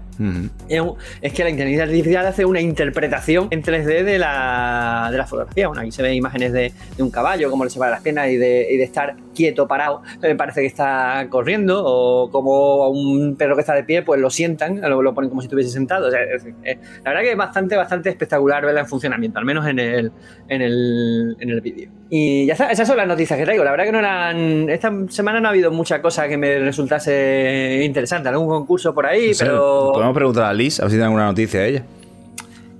es, 0.68 1.32
que 1.32 1.44
la 1.44 1.50
inteligencia 1.50 1.84
artificial 1.84 2.26
hace 2.26 2.44
una 2.44 2.60
interpretación 2.60 3.46
en 3.52 3.62
3D 3.62 4.02
de 4.02 4.18
la, 4.18 5.08
de 5.12 5.18
la 5.18 5.24
fotografía. 5.24 5.68
Bueno, 5.68 5.82
aquí 5.82 5.92
se 5.92 6.02
ven 6.02 6.14
imágenes 6.14 6.52
de, 6.52 6.72
un 6.98 7.10
caballo, 7.10 7.48
como 7.48 7.62
le 7.62 7.70
separa 7.70 7.92
las 7.92 8.00
piernas 8.00 8.28
y 8.28 8.36
de, 8.36 8.66
y 8.72 8.76
de 8.76 8.82
estar 8.84 9.14
quieto, 9.36 9.68
parado, 9.68 10.02
me 10.20 10.34
parece 10.34 10.62
que 10.62 10.66
está 10.66 11.26
corriendo, 11.30 11.82
o 11.84 12.30
como 12.30 12.82
a 12.84 12.88
un 12.88 13.36
perro 13.36 13.54
que 13.54 13.60
está 13.60 13.74
de 13.74 13.84
pie, 13.84 14.02
pues 14.02 14.20
lo 14.20 14.30
sientan, 14.30 14.80
lo, 14.80 15.02
lo 15.02 15.14
ponen 15.14 15.30
como 15.30 15.42
si 15.42 15.46
estuviese 15.46 15.70
sentado. 15.70 16.10
la 16.10 16.18
verdad 16.18 17.20
que 17.20 17.30
es 17.30 17.36
bastante, 17.36 17.76
bastante 17.76 18.08
espectacular 18.08 18.64
verla 18.64 18.80
en 18.80 18.86
funcionamiento, 18.86 19.38
al 19.38 19.44
menos 19.44 19.66
en 19.66 19.78
el, 19.78 20.12
en 20.48 20.62
el, 20.62 21.36
en 21.38 21.50
el 21.50 21.60
vídeo. 21.60 21.90
Y 22.08 22.46
ya 22.46 22.52
está, 22.52 22.70
esas 22.70 22.86
son 22.86 22.96
las 22.96 23.08
noticias 23.08 23.38
que 23.38 23.44
traigo. 23.44 23.64
La 23.64 23.72
verdad 23.72 23.84
que 23.84 23.92
no 23.92 23.98
eran. 23.98 24.68
Esta 24.68 24.92
semana 25.08 25.40
no 25.40 25.48
ha 25.48 25.50
habido 25.50 25.72
mucha 25.72 26.00
cosa 26.00 26.28
que 26.28 26.36
me 26.36 26.58
resultase 26.60 27.82
interesante. 27.84 28.28
Algún 28.28 28.48
concurso 28.48 28.94
por 28.94 29.06
ahí, 29.06 29.32
pero. 29.38 29.90
Podemos 29.92 30.14
preguntar 30.14 30.44
a 30.44 30.54
Liz, 30.54 30.78
a 30.78 30.84
ver 30.84 30.90
si 30.90 30.96
tiene 30.96 31.04
alguna 31.06 31.26
noticia 31.26 31.60
de 31.60 31.68
ella. 31.68 31.84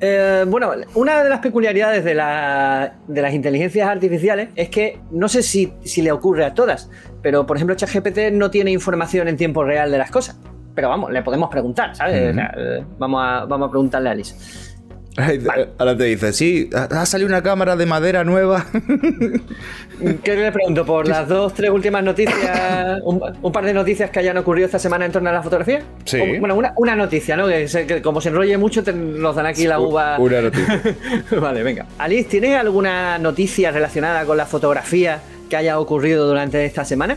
Eh, 0.00 0.44
bueno, 0.46 0.72
una 0.94 1.22
de 1.22 1.30
las 1.30 1.40
peculiaridades 1.40 2.04
de, 2.04 2.14
las 2.14 3.34
inteligencias 3.34 3.88
artificiales 3.88 4.50
es 4.54 4.68
que 4.68 5.00
no 5.10 5.28
sé 5.28 5.42
si, 5.42 5.72
le 6.02 6.12
ocurre 6.12 6.44
a 6.44 6.52
todas, 6.52 6.90
pero 7.22 7.46
por 7.46 7.56
ejemplo 7.56 7.74
ChatGPT 7.74 8.32
no 8.32 8.50
tiene 8.50 8.70
información 8.70 9.28
en 9.28 9.36
tiempo 9.36 9.64
real 9.64 9.90
de 9.90 9.98
las 9.98 10.10
cosas. 10.10 10.38
Pero 10.74 10.90
vamos, 10.90 11.10
le 11.10 11.22
podemos 11.22 11.48
preguntar, 11.48 11.96
¿sabes? 11.96 12.36
Eh, 12.36 12.84
vamos, 12.98 13.22
a, 13.24 13.46
vamos 13.46 13.68
a 13.68 13.70
preguntarle 13.70 14.10
a 14.10 14.12
Alice. 14.12 14.75
Ahora 15.78 15.96
te 15.96 16.04
dice, 16.04 16.32
sí, 16.32 16.68
ha 16.74 17.06
salido 17.06 17.28
una 17.28 17.42
cámara 17.42 17.74
de 17.76 17.86
madera 17.86 18.22
nueva. 18.24 18.66
¿Qué 20.22 20.36
le 20.36 20.52
pregunto? 20.52 20.84
¿Por 20.84 21.08
las 21.08 21.26
dos, 21.26 21.54
tres 21.54 21.70
últimas 21.70 22.04
noticias, 22.04 23.00
un, 23.02 23.52
par 23.52 23.64
de 23.64 23.72
noticias 23.72 24.10
que 24.10 24.18
hayan 24.18 24.36
ocurrido 24.36 24.66
esta 24.66 24.78
semana 24.78 25.06
en 25.06 25.12
torno 25.12 25.30
a 25.30 25.32
la 25.32 25.42
fotografía? 25.42 25.82
Sí. 26.04 26.20
bueno, 26.38 26.54
una, 26.76 26.96
noticia, 26.96 27.36
¿no? 27.36 27.46
Que, 27.46 28.02
como 28.02 28.20
se 28.20 28.28
enrolle 28.28 28.58
mucho, 28.58 28.82
nos 28.92 29.34
dan 29.34 29.46
aquí 29.46 29.66
la 29.66 29.80
uva. 29.80 30.18
Una 30.18 30.42
noticia. 30.42 30.82
vale, 31.40 31.62
venga. 31.62 31.86
Alice, 31.98 32.28
¿tienes 32.28 32.56
alguna 32.56 33.18
noticia 33.18 33.70
relacionada 33.70 34.24
con 34.26 34.36
la 34.36 34.44
fotografía 34.44 35.20
que 35.48 35.56
haya 35.56 35.78
ocurrido 35.78 36.26
durante 36.26 36.64
esta 36.64 36.84
semana? 36.84 37.16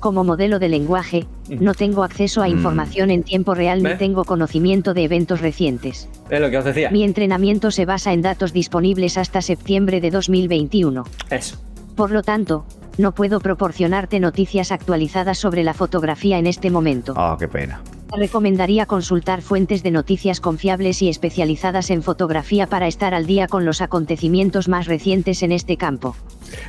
Como 0.00 0.24
modelo 0.24 0.58
de 0.58 0.70
lenguaje, 0.70 1.26
no 1.50 1.74
tengo 1.74 2.04
acceso 2.04 2.42
a 2.42 2.46
mm. 2.46 2.50
información 2.50 3.10
en 3.10 3.22
tiempo 3.22 3.54
real 3.54 3.82
ni 3.82 3.94
tengo 3.96 4.24
conocimiento 4.24 4.94
de 4.94 5.04
eventos 5.04 5.42
recientes. 5.42 6.08
Es 6.30 6.40
lo 6.40 6.48
que 6.48 6.56
os 6.56 6.64
decía. 6.64 6.90
Mi 6.90 7.04
entrenamiento 7.04 7.70
se 7.70 7.84
basa 7.84 8.14
en 8.14 8.22
datos 8.22 8.54
disponibles 8.54 9.18
hasta 9.18 9.42
septiembre 9.42 10.00
de 10.00 10.10
2021. 10.10 11.04
Eso. 11.28 11.58
Por 11.96 12.12
lo 12.12 12.22
tanto, 12.22 12.64
no 12.96 13.12
puedo 13.12 13.40
proporcionarte 13.40 14.20
noticias 14.20 14.72
actualizadas 14.72 15.36
sobre 15.36 15.64
la 15.64 15.74
fotografía 15.74 16.38
en 16.38 16.46
este 16.46 16.70
momento. 16.70 17.12
Ah, 17.16 17.36
qué 17.38 17.46
pena. 17.46 17.82
Te 18.10 18.18
recomendaría 18.18 18.86
consultar 18.86 19.42
fuentes 19.42 19.82
de 19.82 19.90
noticias 19.90 20.40
confiables 20.40 21.02
y 21.02 21.10
especializadas 21.10 21.90
en 21.90 22.02
fotografía 22.02 22.66
para 22.66 22.88
estar 22.88 23.12
al 23.12 23.26
día 23.26 23.48
con 23.48 23.66
los 23.66 23.82
acontecimientos 23.82 24.66
más 24.66 24.86
recientes 24.86 25.42
en 25.42 25.52
este 25.52 25.76
campo. 25.76 26.16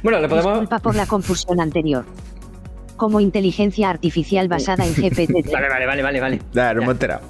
Bueno, 0.03 0.19
le 0.19 0.27
podemos. 0.27 0.51
Disculpa 0.51 0.79
por 0.79 0.95
la 0.95 1.05
confusión 1.05 1.61
anterior 1.61 2.03
como 3.01 3.19
inteligencia 3.19 3.89
artificial 3.89 4.47
basada 4.47 4.85
en 4.85 4.93
GPT. 4.93 5.31
vale, 5.51 5.69
vale, 5.69 5.87
vale, 5.87 6.03
vale, 6.03 6.19
vale. 6.19 6.39
Ya, 6.53 6.71
no 6.75 6.83
hemos 6.83 6.93
enterado. 6.93 7.21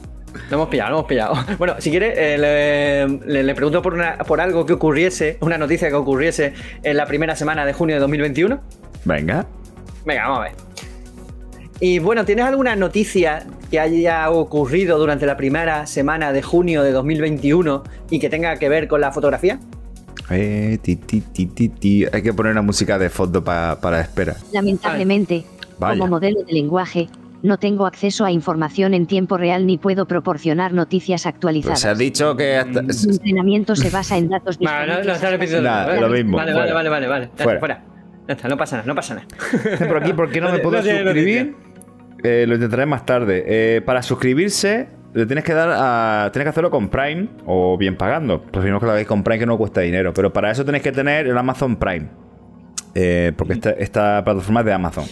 Lo 0.49 0.57
hemos 0.57 0.67
pillado, 0.67 0.89
lo 0.89 0.97
hemos 0.97 1.07
pillado. 1.07 1.34
Bueno, 1.57 1.75
si 1.79 1.89
quiere, 1.91 2.13
eh, 2.17 3.07
le, 3.25 3.55
pregunto 3.55 3.81
por, 3.81 3.93
una, 3.93 4.17
por 4.17 4.41
algo 4.41 4.65
que 4.65 4.73
ocurriese, 4.73 5.38
una 5.39 5.57
noticia 5.57 5.88
que 5.88 5.95
ocurriese 5.95 6.53
en 6.84 6.97
la 6.97 7.05
primera 7.05 7.38
semana 7.38 7.65
de 7.65 7.71
junio 7.71 7.95
de 7.95 8.01
2021. 8.01 8.60
Venga. 9.05 9.47
Venga, 10.05 10.23
vamos 10.23 10.39
a 10.39 10.43
ver. 10.43 10.51
Y 11.79 11.99
bueno, 11.99 12.25
¿tienes 12.25 12.43
alguna 12.43 12.75
noticia 12.75 13.45
que 13.69 13.79
haya 13.79 14.29
ocurrido 14.29 14.99
durante 14.99 15.25
la 15.25 15.38
primera 15.38 15.88
semana 15.88 16.34
de 16.34 16.41
junio 16.41 16.84
de 16.84 16.91
2021 16.91 17.84
y 18.10 18.19
que 18.19 18.29
tenga 18.29 18.57
que 18.57 18.67
ver 18.67 18.89
con 18.89 18.99
la 18.99 19.13
fotografía? 19.13 19.57
Eh, 20.29 20.79
ti, 20.81 20.97
ti, 20.97 21.21
ti, 21.21 22.05
Hay 22.12 22.21
que 22.21 22.34
poner 22.34 22.51
una 22.51 22.62
música 22.62 22.99
de 22.99 23.10
fondo 23.10 23.41
para 23.41 23.77
la 23.84 24.01
espera. 24.01 24.36
Lamentablemente, 24.51 25.45
como 25.89 26.08
modelo 26.08 26.44
de 26.44 26.54
lenguaje, 26.54 27.08
no 27.44 27.58
tengo 27.58 27.86
acceso 27.86 28.24
a 28.24 28.32
información 28.32 28.94
en 28.94 29.08
tiempo 29.08 29.38
real 29.38 29.65
ni 29.65 29.78
puedo 29.78 30.06
proporcionar 30.06 30.74
noticias 30.74 31.26
actualizadas. 31.26 31.82
se 31.82 31.89
ha 31.89 31.96
dicho 31.96 32.36
que 32.36 32.58
hasta... 32.58 32.82
Mi 32.82 32.89
entrenamiento 32.89 33.76
se 33.76 33.89
basa 33.89 34.17
en 34.17 34.30
datos 34.30 34.60
disponibles. 34.60 35.08
No, 35.62 35.96
no, 35.96 36.02
lo 36.02 36.10
mismo. 36.10 36.38
Vale, 36.38 36.54
vale, 36.54 36.74
vale, 36.74 36.89
vale, 36.89 37.08
vale. 37.08 37.30
Fuera. 37.60 37.84
no 38.48 38.58
pasa 38.58 38.78
nada, 38.78 38.88
no 38.88 38.96
pasa 38.96 39.15
nada. 39.15 39.28
Por 39.88 39.98
aquí, 39.98 40.13
¿por 40.13 40.30
qué 40.30 40.39
no 40.39 40.52
me 40.52 40.60
puedo 40.60 40.82
suscribir? 40.82 41.56
Eh, 42.24 42.46
lo 42.48 42.54
intentaré 42.56 42.86
más 42.86 43.06
tarde. 43.06 43.44
Eh, 43.48 43.82
para 43.82 44.04
suscribirse, 44.04 44.89
le 45.13 45.26
tienes 45.26 45.44
que 45.44 45.54
dar 45.54 45.70
a. 45.72 46.30
Tienes 46.32 46.46
que 46.46 46.50
hacerlo 46.50 46.70
con 46.70 46.89
Prime 46.89 47.30
o 47.48 47.78
bien 47.78 47.98
pagando. 47.98 48.44
Preferimos 48.44 48.80
que 48.80 48.86
lo 48.86 48.91
hagáis 48.91 49.08
con 49.08 49.24
Prime 49.24 49.39
que 49.39 49.46
no 49.48 49.58
cuesta 49.58 49.82
dinero. 49.82 50.13
Pero 50.13 50.32
para 50.32 50.52
eso 50.52 50.63
tenéis 50.63 50.84
que 50.84 50.91
tener 50.91 51.26
el 51.26 51.36
Amazon 51.36 51.78
Prime. 51.78 52.10
Eh, 52.94 53.32
porque 53.36 53.54
esta, 53.54 53.72
esta 53.72 54.24
plataforma 54.24 54.60
es 54.60 54.65
de 54.67 54.74
Amazon. 54.74 55.06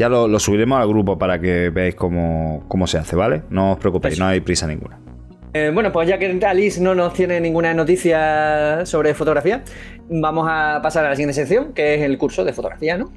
Ya 0.00 0.08
lo, 0.08 0.38
subiremos 0.38 0.80
al 0.80 0.88
grupo 0.88 1.18
para 1.18 1.38
que 1.38 1.68
veáis 1.68 1.94
cómo, 1.94 2.86
se 2.86 2.96
hace, 2.96 3.16
¿vale? 3.16 3.42
No 3.50 3.72
os 3.72 3.78
preocupéis, 3.78 4.18
no 4.18 4.24
hay 4.24 4.40
prisa 4.40 4.66
ninguna. 4.66 4.98
Eh, 5.52 5.70
bueno, 5.74 5.92
pues 5.92 6.08
ya 6.08 6.18
que 6.18 6.40
Alice 6.46 6.80
no 6.80 6.94
nos 6.94 7.12
tiene 7.12 7.38
ninguna 7.38 7.74
noticia 7.74 8.86
sobre 8.86 9.12
fotografía, 9.12 9.62
vamos 10.08 10.46
a 10.48 10.80
pasar 10.82 11.04
a 11.04 11.10
la 11.10 11.16
siguiente 11.16 11.34
sección, 11.34 11.74
que 11.74 11.96
es 11.96 12.00
el 12.00 12.16
curso 12.16 12.46
de 12.46 12.54
fotografía, 12.54 12.96
¿no? 12.96 13.12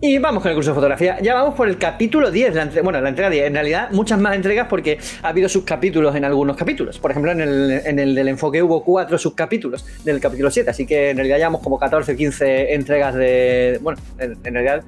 Y 0.00 0.16
vamos 0.18 0.44
con 0.44 0.50
el 0.50 0.54
curso 0.54 0.70
de 0.70 0.74
fotografía. 0.76 1.18
Ya 1.20 1.34
vamos 1.34 1.56
por 1.56 1.68
el 1.68 1.76
capítulo 1.76 2.30
10, 2.30 2.54
la 2.54 2.70
bueno, 2.84 3.00
la 3.00 3.08
entrega 3.08 3.30
10. 3.30 3.46
En 3.48 3.54
realidad, 3.54 3.90
muchas 3.90 4.20
más 4.20 4.36
entregas 4.36 4.68
porque 4.68 4.98
ha 5.22 5.28
habido 5.30 5.48
subcapítulos 5.48 6.14
en 6.14 6.24
algunos 6.24 6.56
capítulos. 6.56 7.00
Por 7.00 7.10
ejemplo, 7.10 7.32
en 7.32 7.40
el, 7.40 7.82
en 7.84 7.98
el 7.98 8.14
del 8.14 8.28
enfoque 8.28 8.62
hubo 8.62 8.84
cuatro 8.84 9.18
subcapítulos 9.18 9.84
del 10.04 10.20
capítulo 10.20 10.52
7. 10.52 10.70
Así 10.70 10.86
que 10.86 11.10
en 11.10 11.16
realidad 11.16 11.38
llevamos 11.38 11.62
como 11.62 11.80
14 11.80 12.12
o 12.12 12.16
15 12.16 12.74
entregas 12.74 13.16
de. 13.16 13.80
Bueno, 13.82 14.00
en, 14.20 14.38
en 14.44 14.54
realidad 14.54 14.84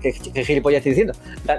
¿Qué, 0.00 0.12
gilipollas 0.44 0.78
estoy 0.78 0.90
diciendo? 0.92 1.14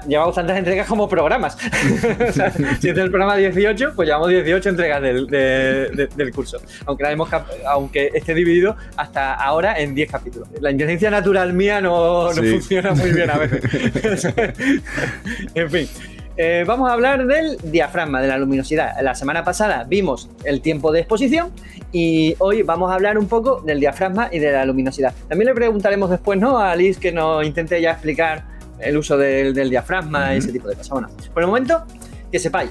Llevamos 0.08 0.36
tantas 0.36 0.58
entregas 0.58 0.88
como 0.88 1.08
programas. 1.08 1.58
si 2.80 2.89
es 2.89 2.97
el 2.97 3.10
programa 3.10 3.36
18, 3.36 3.93
pues 3.95 4.08
llevamos 4.08 4.30
18 4.30 4.69
entregas 4.69 5.02
del, 5.02 6.32
curso. 6.34 6.60
Aunque, 6.86 7.04
la 7.04 7.12
hemos, 7.12 7.30
aunque 7.67 8.12
esté 8.13 8.34
dividido 8.34 8.76
hasta 8.95 9.34
ahora 9.34 9.80
en 9.80 9.95
10 9.95 10.12
capítulos. 10.12 10.47
La 10.62 10.71
inteligencia 10.71 11.10
natural 11.10 11.54
mía 11.54 11.82
no, 11.82 12.34
no 12.34 12.41
funciona 12.43 12.93
muy 12.93 13.12
bien 13.12 13.30
a 13.30 13.38
veces. 13.38 14.34
en 15.56 15.69
fin. 15.69 15.88
Eh, 16.39 16.63
vamos 16.67 16.88
a 16.88 16.93
hablar 16.93 17.26
del 17.26 17.58
diafragma, 17.63 18.21
de 18.21 18.28
la 18.28 18.38
luminosidad. 18.38 19.02
La 19.02 19.15
semana 19.15 19.43
pasada 19.43 19.86
vimos 19.86 20.30
el 20.43 20.62
tiempo 20.62 20.91
de 20.91 21.00
exposición 21.00 21.52
y 21.91 22.36
hoy 22.38 22.62
vamos 22.62 22.91
a 22.91 22.93
hablar 22.93 23.17
un 23.17 23.28
poco 23.28 23.62
del 23.62 23.80
diafragma 23.80 24.30
y 24.32 24.38
de 24.38 24.52
la 24.52 24.63
luminosidad. 24.63 25.15
También 25.28 25.47
le 25.47 25.56
preguntaremos 25.56 26.12
después 26.12 26.39
¿no? 26.39 26.60
a 26.60 26.73
Alice 26.73 27.00
que 27.00 27.12
nos 27.12 27.43
intente 27.43 27.82
ya 27.82 27.93
explicar 27.93 28.45
el 28.80 28.97
uso 28.97 29.17
del, 29.17 29.67
diafragma 29.67 30.36
y 30.36 30.38
ese 30.38 30.52
tipo 30.52 30.67
de 30.67 30.76
cosas. 30.76 30.91
Bueno, 30.91 31.10
por 31.34 31.41
el 31.41 31.47
momento, 31.47 31.84
que 32.32 32.38
sepáis 32.38 32.69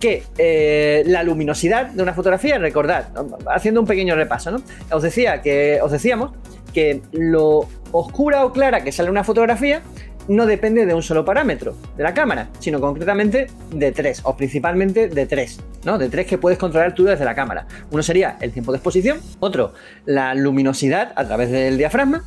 que 0.00 0.22
eh, 0.38 1.02
la 1.06 1.22
luminosidad 1.22 1.90
de 1.90 2.02
una 2.02 2.14
fotografía, 2.14 2.56
recordad, 2.56 3.08
haciendo 3.54 3.80
un 3.80 3.86
pequeño 3.86 4.14
repaso, 4.14 4.50
¿no? 4.50 4.62
Os 4.90 5.02
decía 5.02 5.42
que 5.42 5.80
os 5.82 5.92
decíamos 5.92 6.32
que 6.72 7.02
lo 7.12 7.68
oscura 7.92 8.44
o 8.44 8.52
clara 8.52 8.82
que 8.82 8.92
sale 8.92 9.10
una 9.10 9.24
fotografía 9.24 9.82
no 10.28 10.46
depende 10.46 10.86
de 10.86 10.94
un 10.94 11.02
solo 11.02 11.24
parámetro 11.24 11.74
de 11.96 12.02
la 12.02 12.14
cámara, 12.14 12.48
sino 12.58 12.80
concretamente 12.80 13.48
de 13.70 13.92
tres, 13.92 14.20
o 14.24 14.36
principalmente 14.36 15.08
de 15.08 15.26
tres, 15.26 15.60
¿no? 15.84 15.98
De 15.98 16.08
tres 16.08 16.26
que 16.26 16.38
puedes 16.38 16.58
controlar 16.58 16.94
tú 16.94 17.04
desde 17.04 17.24
la 17.24 17.34
cámara. 17.34 17.66
Uno 17.90 18.02
sería 18.02 18.36
el 18.40 18.52
tiempo 18.52 18.72
de 18.72 18.78
exposición, 18.78 19.18
otro 19.40 19.72
la 20.04 20.34
luminosidad 20.34 21.12
a 21.16 21.24
través 21.24 21.50
del 21.50 21.78
diafragma, 21.78 22.24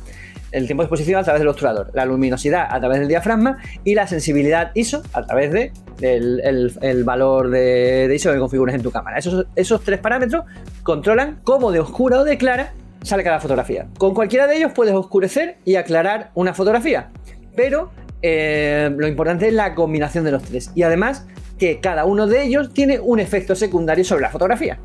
el 0.52 0.66
tiempo 0.66 0.82
de 0.82 0.86
exposición 0.86 1.20
a 1.20 1.22
través 1.22 1.40
del 1.40 1.48
obturador, 1.48 1.90
la 1.94 2.04
luminosidad 2.04 2.66
a 2.70 2.80
través 2.80 2.98
del 2.98 3.08
diafragma 3.08 3.58
y 3.84 3.94
la 3.94 4.06
sensibilidad 4.06 4.72
ISO 4.74 5.02
a 5.12 5.24
través 5.24 5.52
de 5.52 5.72
el, 6.00 7.04
valor 7.04 7.50
de, 7.50 8.10
ISO 8.14 8.32
que 8.32 8.38
configures 8.38 8.74
en 8.74 8.82
tu 8.82 8.90
cámara. 8.90 9.18
Esos, 9.18 9.46
esos 9.54 9.82
tres 9.84 10.00
parámetros 10.00 10.44
controlan 10.82 11.38
cómo 11.44 11.70
de 11.70 11.80
oscura 11.80 12.20
o 12.20 12.24
de 12.24 12.36
clara 12.36 12.72
sale 13.02 13.22
cada 13.22 13.40
fotografía. 13.40 13.86
Con 13.98 14.14
cualquiera 14.14 14.46
de 14.46 14.56
ellos 14.56 14.72
puedes 14.74 14.94
oscurecer 14.94 15.56
y 15.64 15.76
aclarar 15.76 16.30
una 16.34 16.52
fotografía, 16.52 17.08
pero 17.54 17.90
eh, 18.22 18.90
lo 18.96 19.06
importante 19.06 19.48
es 19.48 19.54
la 19.54 19.74
combinación 19.74 20.24
de 20.24 20.32
los 20.32 20.42
tres. 20.42 20.70
Y 20.74 20.82
además 20.82 21.26
que 21.58 21.80
cada 21.80 22.04
uno 22.04 22.26
de 22.26 22.44
ellos 22.44 22.72
tiene 22.72 22.98
un 22.98 23.20
efecto 23.20 23.54
secundario 23.54 24.04
sobre 24.04 24.22
la 24.22 24.30
fotografía. 24.30 24.78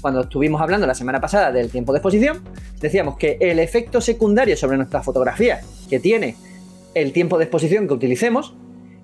Cuando 0.00 0.22
estuvimos 0.22 0.60
hablando 0.60 0.86
la 0.86 0.94
semana 0.94 1.20
pasada 1.20 1.50
del 1.52 1.70
tiempo 1.70 1.92
de 1.92 1.98
exposición, 1.98 2.42
decíamos 2.80 3.16
que 3.16 3.38
el 3.40 3.58
efecto 3.58 4.00
secundario 4.00 4.56
sobre 4.56 4.76
nuestra 4.76 5.02
fotografía 5.02 5.60
que 5.88 5.98
tiene 6.00 6.36
el 6.94 7.12
tiempo 7.12 7.38
de 7.38 7.44
exposición 7.44 7.86
que 7.86 7.94
utilicemos 7.94 8.54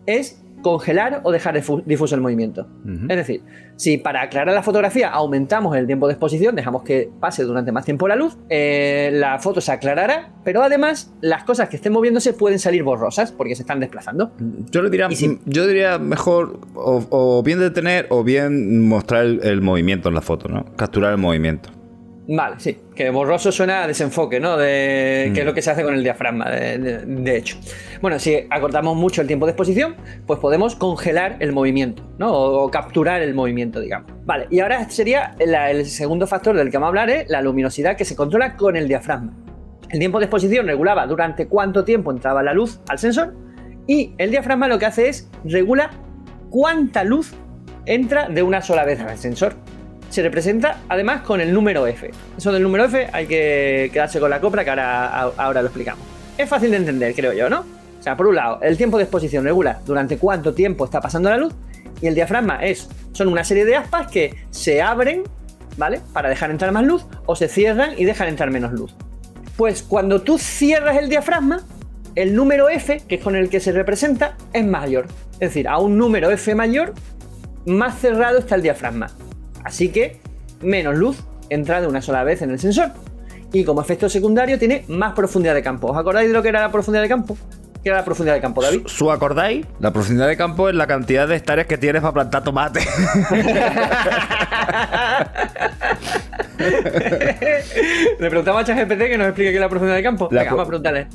es 0.07 0.42
congelar 0.62 1.20
o 1.25 1.33
dejar 1.33 1.61
difuso 1.85 2.14
el 2.14 2.20
movimiento. 2.20 2.66
Es 3.09 3.16
decir, 3.16 3.42
si 3.77 3.99
para 3.99 4.23
aclarar 4.23 4.55
la 4.55 4.62
fotografía 4.62 5.09
aumentamos 5.09 5.77
el 5.77 5.87
tiempo 5.87 6.07
de 6.07 6.14
exposición, 6.14 6.55
dejamos 6.55 6.83
que 6.83 7.11
pase 7.20 7.44
durante 7.44 7.73
más 7.73 7.85
tiempo 7.85 8.07
la 8.09 8.16
luz, 8.16 8.37
eh, 8.49 9.11
la 9.12 9.38
foto 9.38 9.61
se 9.61 9.73
aclarará, 9.73 10.31
pero 10.44 10.62
además 10.62 11.12
las 11.20 11.44
cosas 11.44 11.68
que 11.68 11.77
estén 11.77 11.92
moviéndose 11.92 12.33
pueden 12.33 12.59
salir 12.59 12.83
borrosas 12.83 13.33
porque 13.33 13.55
se 13.55 13.62
están 13.62 13.81
desplazando. 13.81 14.33
Yo, 14.70 14.88
diría, 14.88 15.09
yo 15.46 15.66
diría 15.66 15.99
mejor 15.99 16.61
o, 16.75 17.42
bien 17.42 17.59
detener 17.59 18.07
o 18.11 18.23
bien 18.25 18.87
mostrar 18.87 19.25
el 19.25 19.61
movimiento 19.61 20.09
en 20.09 20.14
la 20.14 20.20
foto, 20.20 20.49
¿no? 20.49 20.64
Capturar 20.77 21.12
el 21.12 21.18
movimiento. 21.18 21.70
Vale, 22.33 22.61
sí. 22.61 22.79
Que 22.95 23.11
borroso 23.11 23.51
suena 23.51 23.83
a 23.83 23.88
desenfoque, 23.88 24.38
¿no? 24.38 24.57
De 24.57 25.33
qué 25.35 25.40
es 25.40 25.45
lo 25.45 25.53
que 25.53 25.62
se 25.62 25.73
hace 25.73 25.83
con 25.83 25.95
el 25.95 26.05
diafragma, 26.05 26.49
de, 26.49 27.37
hecho. 27.37 27.57
Bueno, 28.01 28.21
si 28.21 28.47
acortamos 28.51 28.97
mucho 28.97 29.21
el 29.21 29.27
tiempo 29.27 29.47
de 29.47 29.51
exposición, 29.51 29.97
pues 30.29 30.38
podemos 30.38 30.77
congelar 30.77 31.38
el 31.40 31.51
movimiento, 31.51 32.05
¿no? 32.19 32.33
O, 32.33 32.71
capturar 32.71 33.21
el 33.21 33.35
movimiento, 33.35 33.81
digamos. 33.81 34.12
Vale, 34.25 34.47
y 34.49 34.61
ahora 34.61 34.88
sería 34.88 35.35
el 35.40 35.87
segundo 35.87 36.29
factor 36.29 36.57
del 36.57 36.71
que 36.71 36.79
vamos 36.79 36.87
a 36.87 36.90
hablar, 36.90 37.11
es 37.11 37.29
la 37.29 37.43
luminosidad 37.43 37.97
que 37.97 38.05
se 38.05 38.14
controla 38.14 38.55
con 38.55 38.77
el 38.77 38.87
diafragma. 38.87 39.33
El 39.88 39.99
tiempo 39.99 40.21
de 40.21 40.27
exposición 40.27 40.66
regulaba 40.66 41.09
durante 41.09 41.49
cuánto 41.49 41.85
tiempo 41.85 42.12
entraba 42.12 42.45
la 42.45 42.55
luz 42.55 42.79
al 42.88 43.01
sensor 43.01 43.35
y 43.88 44.14
el 44.19 44.31
diafragma 44.31 44.69
lo 44.69 44.79
que 44.79 44.87
hace 44.87 45.09
es 45.09 45.29
regula 45.43 45.90
cuánta 46.49 47.03
luz 47.03 47.35
entra 47.87 48.29
de 48.29 48.45
una 48.45 48.62
sola 48.62 48.85
vez 48.85 49.01
al 49.01 49.19
sensor 49.19 49.57
se 50.11 50.23
representa 50.23 50.81
además 50.88 51.23
con 51.23 51.40
el 51.40 51.53
número 51.53 51.87
F. 51.87 52.11
Eso 52.37 52.53
del 52.53 52.62
número 52.62 52.85
F 52.85 53.09
hay 53.12 53.27
que 53.27 53.90
quedarse 53.92 54.20
con 54.20 54.29
la 54.29 54.40
copra 54.40 54.64
que 54.64 54.70
ahora, 54.70 55.23
ahora 55.37 55.62
lo 55.62 55.68
explicamos. 55.68 56.05
Es 56.37 56.49
fácil 56.49 56.70
de 56.70 56.79
entender, 56.79 57.14
creo 57.14 57.33
yo, 57.33 57.49
¿no? 57.49 57.61
O 57.99 58.03
sea, 58.03 58.16
por 58.16 58.27
un 58.27 58.35
lado, 58.35 58.61
el 58.62 58.77
tiempo 58.77 58.96
de 58.96 59.05
exposición 59.05 59.44
regula 59.44 59.81
durante 59.85 60.18
cuánto 60.18 60.55
tiempo 60.55 60.85
está 60.85 61.01
pasando 61.01 61.31
la 61.31 61.37
luz 61.37 61.55
y 62.01 62.07
el 62.07 62.14
diafragma 62.14 62.64
es, 62.64 62.88
son 63.12 63.29
una 63.29 63.44
serie 63.44 63.64
de 63.64 63.77
aspas 63.77 64.11
que 64.11 64.35
se 64.51 64.81
abren, 64.81 65.23
¿vale? 65.77 66.01
Para 66.12 66.29
dejar 66.29 66.51
entrar 66.51 66.73
más 66.73 66.85
luz 66.85 67.05
o 67.27 67.37
se 67.37 67.49
cierran 67.49 67.92
y 67.96 68.05
dejan 68.05 68.29
entrar 68.29 68.51
menos 68.51 68.73
luz. 68.73 68.94
Pues 69.57 69.83
cuando 69.83 70.23
tú 70.23 70.38
cierras 70.38 70.96
el 70.96 71.11
diafragma, 71.11 71.61
el 72.14 72.35
número 72.35 72.70
F, 72.70 73.03
que 73.07 73.16
es 73.16 73.23
con 73.23 73.37
el 73.37 73.51
que 73.51 73.61
se 73.61 73.73
representa, 73.73 74.37
es 74.53 74.64
mayor. 74.64 75.07
Es 75.35 75.51
decir, 75.51 75.68
a 75.68 75.79
un 75.79 75.99
número 75.99 76.31
F 76.31 76.55
mayor, 76.55 76.94
más 77.66 77.99
cerrado 77.99 78.38
está 78.38 78.55
el 78.55 78.62
diafragma. 78.62 79.11
Así 79.64 79.88
que 79.90 80.20
menos 80.61 80.96
luz 80.96 81.23
entra 81.49 81.81
de 81.81 81.87
una 81.87 82.03
sola 82.03 82.25
vez 82.25 82.42
en 82.42 82.51
el 82.51 82.59
sensor. 82.59 82.90
Y 83.53 83.64
como 83.64 83.81
efecto 83.81 84.09
secundario 84.09 84.59
tiene 84.59 84.85
más 84.88 85.12
profundidad 85.14 85.55
de 85.55 85.62
campo. 85.62 85.88
¿Os 85.88 85.99
acordáis 85.99 86.29
de 86.29 86.35
lo 86.35 86.42
que 86.42 86.49
era 86.49 86.61
la 86.61 86.70
profundidad 86.70 87.03
de 87.03 87.09
campo? 87.09 87.37
¿Qué 87.83 87.88
era 87.88 87.99
la 87.99 88.05
profundidad 88.05 88.35
de 88.35 88.42
campo, 88.42 88.62
David? 88.62 88.83
¿Su 88.87 89.11
acordáis? 89.11 89.66
La 89.81 89.90
profundidad 89.90 90.29
de 90.29 90.37
campo 90.37 90.68
es 90.68 90.75
la 90.75 90.87
cantidad 90.87 91.27
de 91.27 91.37
hectáreas 91.37 91.66
que 91.66 91.79
tienes 91.79 92.03
para 92.03 92.12
plantar 92.12 92.44
tomate. 92.44 92.81
Le 98.18 98.29
preguntamos 98.29 98.62
a 98.62 98.64
ChatGPT 98.66 98.99
que 98.99 99.16
nos 99.16 99.29
explique 99.29 99.51
qué 99.51 99.57
es 99.57 99.61
la 99.61 99.70
profundidad 99.70 99.96
de 99.96 100.03
campo. 100.03 100.29
venga, 100.29 100.44
vamos 100.44 100.64
a 100.64 100.66
preguntarle. 100.66 101.07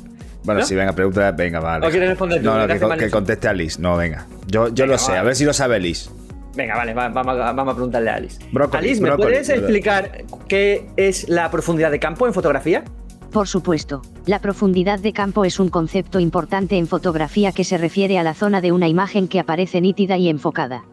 Bueno, 0.42 0.62
si 0.62 0.74
venga, 0.74 0.92
pregúntale, 0.92 1.36
venga, 1.36 1.60
vale. 1.60 1.86
¿O 1.86 1.90
quieres 1.90 2.08
responder 2.08 2.40
tú? 2.40 2.46
No, 2.46 2.66
no, 2.66 2.96
que, 2.96 3.10
conteste 3.10 3.46
a 3.46 3.52
Liz. 3.52 3.78
No, 3.78 3.96
venga. 3.96 4.26
Yo, 4.48 4.68
yo 4.68 4.86
lo 4.86 4.98
sé, 4.98 5.16
a 5.16 5.22
ver 5.22 5.36
si 5.36 5.44
lo 5.44 5.52
sabe 5.52 5.78
Liz. 5.78 6.10
Venga, 6.56 6.74
vale, 6.74 6.94
vamos, 6.94 7.38
a, 7.38 7.74
preguntarle 7.74 8.10
a 8.10 8.14
Alice. 8.14 8.38
Alice, 8.72 9.02
¿me 9.02 9.14
puedes 9.16 9.48
explicar 9.50 10.24
qué 10.48 10.88
es 10.96 11.28
la 11.28 11.50
profundidad 11.50 11.90
de 11.90 11.98
campo 11.98 12.26
en 12.26 12.32
fotografía? 12.32 12.82
Por 13.30 13.48
supuesto, 13.48 14.00
la 14.24 14.40
profundidad 14.40 14.98
de 14.98 15.12
campo 15.12 15.44
es 15.44 15.60
un 15.60 15.68
concepto 15.68 16.18
importante 16.18 16.78
en 16.78 16.86
fotografía 16.86 17.52
que 17.52 17.64
se 17.64 17.76
refiere 17.76 18.18
a 18.18 18.22
la 18.22 18.32
zona 18.32 18.62
de 18.62 18.72
una 18.72 18.88
imagen 18.88 19.28
que 19.28 19.38
aparece 19.38 19.82
nítida 19.82 20.16
y 20.16 20.30
enfocada. 20.30 20.84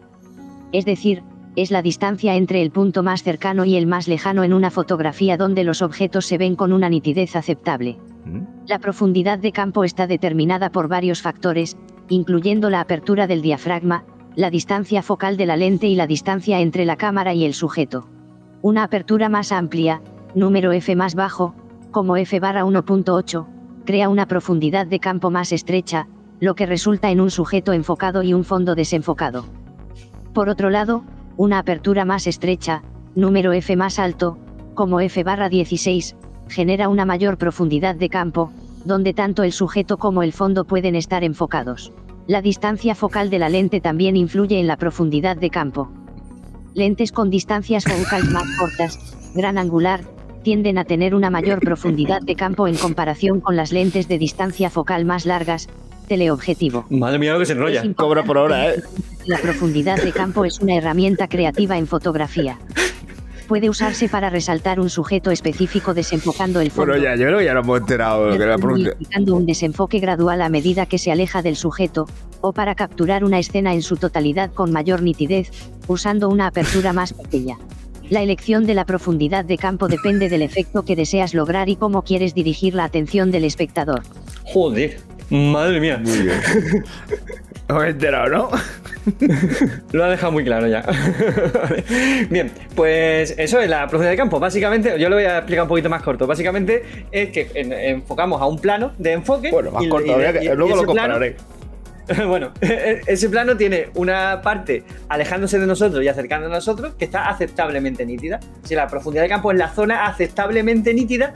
Es 0.73 0.83
decir, 0.83 1.23
es 1.55 1.71
la 1.71 1.81
distancia 1.81 2.35
entre 2.35 2.61
el 2.61 2.71
punto 2.71 3.03
más 3.03 3.23
cercano 3.23 3.63
y 3.63 3.77
el 3.77 3.85
más 3.85 4.07
lejano 4.07 4.43
en 4.43 4.53
una 4.53 4.71
fotografía 4.71 5.37
donde 5.37 5.63
los 5.63 5.81
objetos 5.81 6.25
se 6.25 6.37
ven 6.37 6.55
con 6.55 6.73
una 6.73 6.89
nitidez 6.89 7.35
aceptable. 7.35 7.97
¿Mm? 8.25 8.67
La 8.67 8.79
profundidad 8.79 9.39
de 9.39 9.51
campo 9.51 9.83
está 9.83 10.07
determinada 10.07 10.71
por 10.71 10.89
varios 10.89 11.21
factores, 11.21 11.77
incluyendo 12.09 12.69
la 12.69 12.81
apertura 12.81 13.27
del 13.27 13.41
diafragma, 13.41 14.03
la 14.35 14.49
distancia 14.49 15.03
focal 15.03 15.37
de 15.37 15.45
la 15.45 15.57
lente 15.57 15.87
y 15.87 15.95
la 15.95 16.07
distancia 16.07 16.59
entre 16.59 16.85
la 16.85 16.95
cámara 16.95 17.33
y 17.33 17.45
el 17.45 17.53
sujeto. 17.53 18.07
Una 18.61 18.83
apertura 18.83 19.29
más 19.29 19.51
amplia, 19.51 20.01
número 20.33 20.71
f 20.71 20.95
más 20.95 21.13
bajo, 21.13 21.53
como 21.91 22.17
f 22.17 22.39
barra 22.39 22.65
1.8, 22.65 23.45
crea 23.85 24.09
una 24.09 24.27
profundidad 24.27 24.87
de 24.87 24.99
campo 24.99 25.29
más 25.29 25.51
estrecha, 25.51 26.07
lo 26.39 26.55
que 26.55 26.65
resulta 26.65 27.11
en 27.11 27.21
un 27.21 27.29
sujeto 27.29 27.73
enfocado 27.73 28.23
y 28.23 28.33
un 28.33 28.43
fondo 28.43 28.73
desenfocado. 28.73 29.45
Por 30.33 30.49
otro 30.49 30.71
lado, 30.71 31.03
una 31.37 31.59
apertura 31.59 32.05
más 32.05 32.25
estrecha, 32.25 32.81
número 33.15 33.53
f 33.53 33.75
más 33.75 33.99
alto, 33.99 34.37
como 34.73 34.99
f 34.99 35.23
barra 35.23 35.49
16, 35.49 36.15
genera 36.47 36.89
una 36.89 37.05
mayor 37.05 37.37
profundidad 37.37 37.95
de 37.95 38.09
campo, 38.09 38.51
donde 38.85 39.13
tanto 39.13 39.43
el 39.43 39.51
sujeto 39.51 39.97
como 39.97 40.23
el 40.23 40.33
fondo 40.33 40.65
pueden 40.65 40.95
estar 40.95 41.23
enfocados. 41.23 41.93
La 42.25 42.41
distancia 42.41 42.95
focal 42.95 43.29
de 43.29 43.37
la 43.37 43.49
lente 43.49 43.81
también 43.81 44.15
influye 44.15 44.57
en 44.57 44.67
la 44.67 44.77
profundidad 44.77 45.35
de 45.35 45.49
campo. 45.49 45.91
Lentes 46.73 47.11
con 47.11 47.29
distancias 47.29 47.83
focales 47.83 48.29
más 48.29 48.45
cortas, 48.57 48.97
gran 49.35 49.57
angular, 49.57 50.01
tienden 50.41 50.77
a 50.77 50.85
tener 50.85 51.15
una 51.15 51.29
mayor 51.29 51.59
profundidad 51.59 52.21
de 52.21 52.35
campo 52.35 52.67
en 52.67 52.75
comparación 52.75 53.41
con 53.41 53.57
las 53.57 53.73
lentes 53.73 54.07
de 54.07 54.17
distancia 54.17 54.69
focal 54.69 55.03
más 55.03 55.25
largas, 55.25 55.67
teleobjetivo. 56.07 56.85
Madre 56.89 57.19
mía, 57.19 57.33
lo 57.33 57.39
que 57.39 57.45
se 57.45 57.53
enrolla. 57.53 57.83
Cobra 57.93 58.23
por 58.23 58.37
hora, 58.37 58.69
¿eh? 58.69 58.83
La 59.25 59.37
profundidad 59.37 60.01
de 60.01 60.11
campo 60.11 60.45
es 60.45 60.59
una 60.59 60.75
herramienta 60.75 61.27
creativa 61.27 61.77
en 61.77 61.87
fotografía 61.87 62.57
puede 63.53 63.69
usarse 63.69 64.09
para 64.09 64.31
resaltar 64.31 64.79
un 64.79 64.89
sujeto 64.89 65.29
específico 65.29 65.93
desenfocando 65.93 66.59
el 66.59 66.71
fondo. 66.71 66.93
Bueno, 66.93 67.03
ya, 67.03 67.15
yo 67.15 67.27
creo 67.27 67.37
que 67.37 67.45
ya 67.45 67.53
lo 67.53 67.59
hemos 67.59 67.81
enterado. 67.81 68.35
un 69.27 69.45
desenfoque 69.45 69.99
gradual 69.99 70.41
a 70.41 70.49
medida 70.49 70.87
que 70.87 70.97
se 70.97 71.11
aleja 71.11 71.43
del 71.43 71.55
sujeto, 71.55 72.07
o 72.41 72.51
para 72.51 72.73
capturar 72.73 73.23
una 73.23 73.37
escena 73.37 73.75
en 73.75 73.83
su 73.83 73.95
totalidad 73.95 74.51
con 74.51 74.71
mayor 74.71 75.03
nitidez, 75.03 75.51
usando 75.87 76.29
una 76.29 76.47
apertura 76.47 76.93
más 76.93 77.13
pequeña. 77.13 77.59
La 78.09 78.23
elección 78.23 78.65
de 78.65 78.73
la 78.73 78.85
profundidad 78.85 79.45
de 79.45 79.59
campo 79.59 79.87
depende 79.87 80.29
del 80.29 80.41
efecto 80.41 80.81
que 80.81 80.95
deseas 80.95 81.35
lograr 81.35 81.69
y 81.69 81.75
cómo 81.75 82.01
quieres 82.01 82.33
dirigir 82.33 82.73
la 82.73 82.85
atención 82.85 83.29
del 83.29 83.43
espectador. 83.43 84.01
Joder, 84.45 84.97
madre 85.29 85.79
mía. 85.79 86.01
Muy 86.03 86.23
bien. 86.23 86.41
Hemos 87.69 87.85
enterado, 87.85 88.29
¿no? 88.29 88.49
Lo 89.91 90.03
ha 90.03 90.09
dejado 90.09 90.31
muy 90.31 90.43
claro 90.43 90.67
ya. 90.67 90.83
Bien, 92.29 92.51
pues 92.75 93.33
eso 93.37 93.59
es 93.59 93.69
la 93.69 93.87
profundidad 93.87 94.11
de 94.11 94.17
campo. 94.17 94.39
Básicamente, 94.39 94.99
yo 94.99 95.09
lo 95.09 95.15
voy 95.15 95.25
a 95.25 95.37
explicar 95.37 95.63
un 95.63 95.69
poquito 95.69 95.89
más 95.89 96.01
corto. 96.01 96.27
Básicamente 96.27 96.83
es 97.11 97.29
que 97.29 97.49
enfocamos 97.55 98.41
a 98.41 98.45
un 98.45 98.59
plano 98.59 98.91
de 98.97 99.13
enfoque. 99.13 99.51
Bueno, 99.51 99.71
más 99.71 99.87
corto, 99.87 100.17
luego 100.55 100.75
lo 100.75 100.85
compararé. 100.85 101.35
bueno, 102.27 102.51
ese 102.59 103.29
plano 103.29 103.55
tiene 103.55 103.87
una 103.95 104.41
parte 104.41 104.83
alejándose 105.07 105.57
de 105.57 105.65
nosotros 105.65 106.03
y 106.03 106.07
acercando 106.07 106.47
a 106.47 106.49
nosotros 106.49 106.95
que 106.95 107.05
está 107.05 107.29
aceptablemente 107.29 108.05
nítida. 108.05 108.39
Si 108.63 108.75
la 108.75 108.87
profundidad 108.87 109.23
de 109.23 109.29
campo 109.29 109.51
es 109.51 109.57
la 109.57 109.69
zona 109.69 110.05
aceptablemente 110.05 110.93
nítida, 110.93 111.33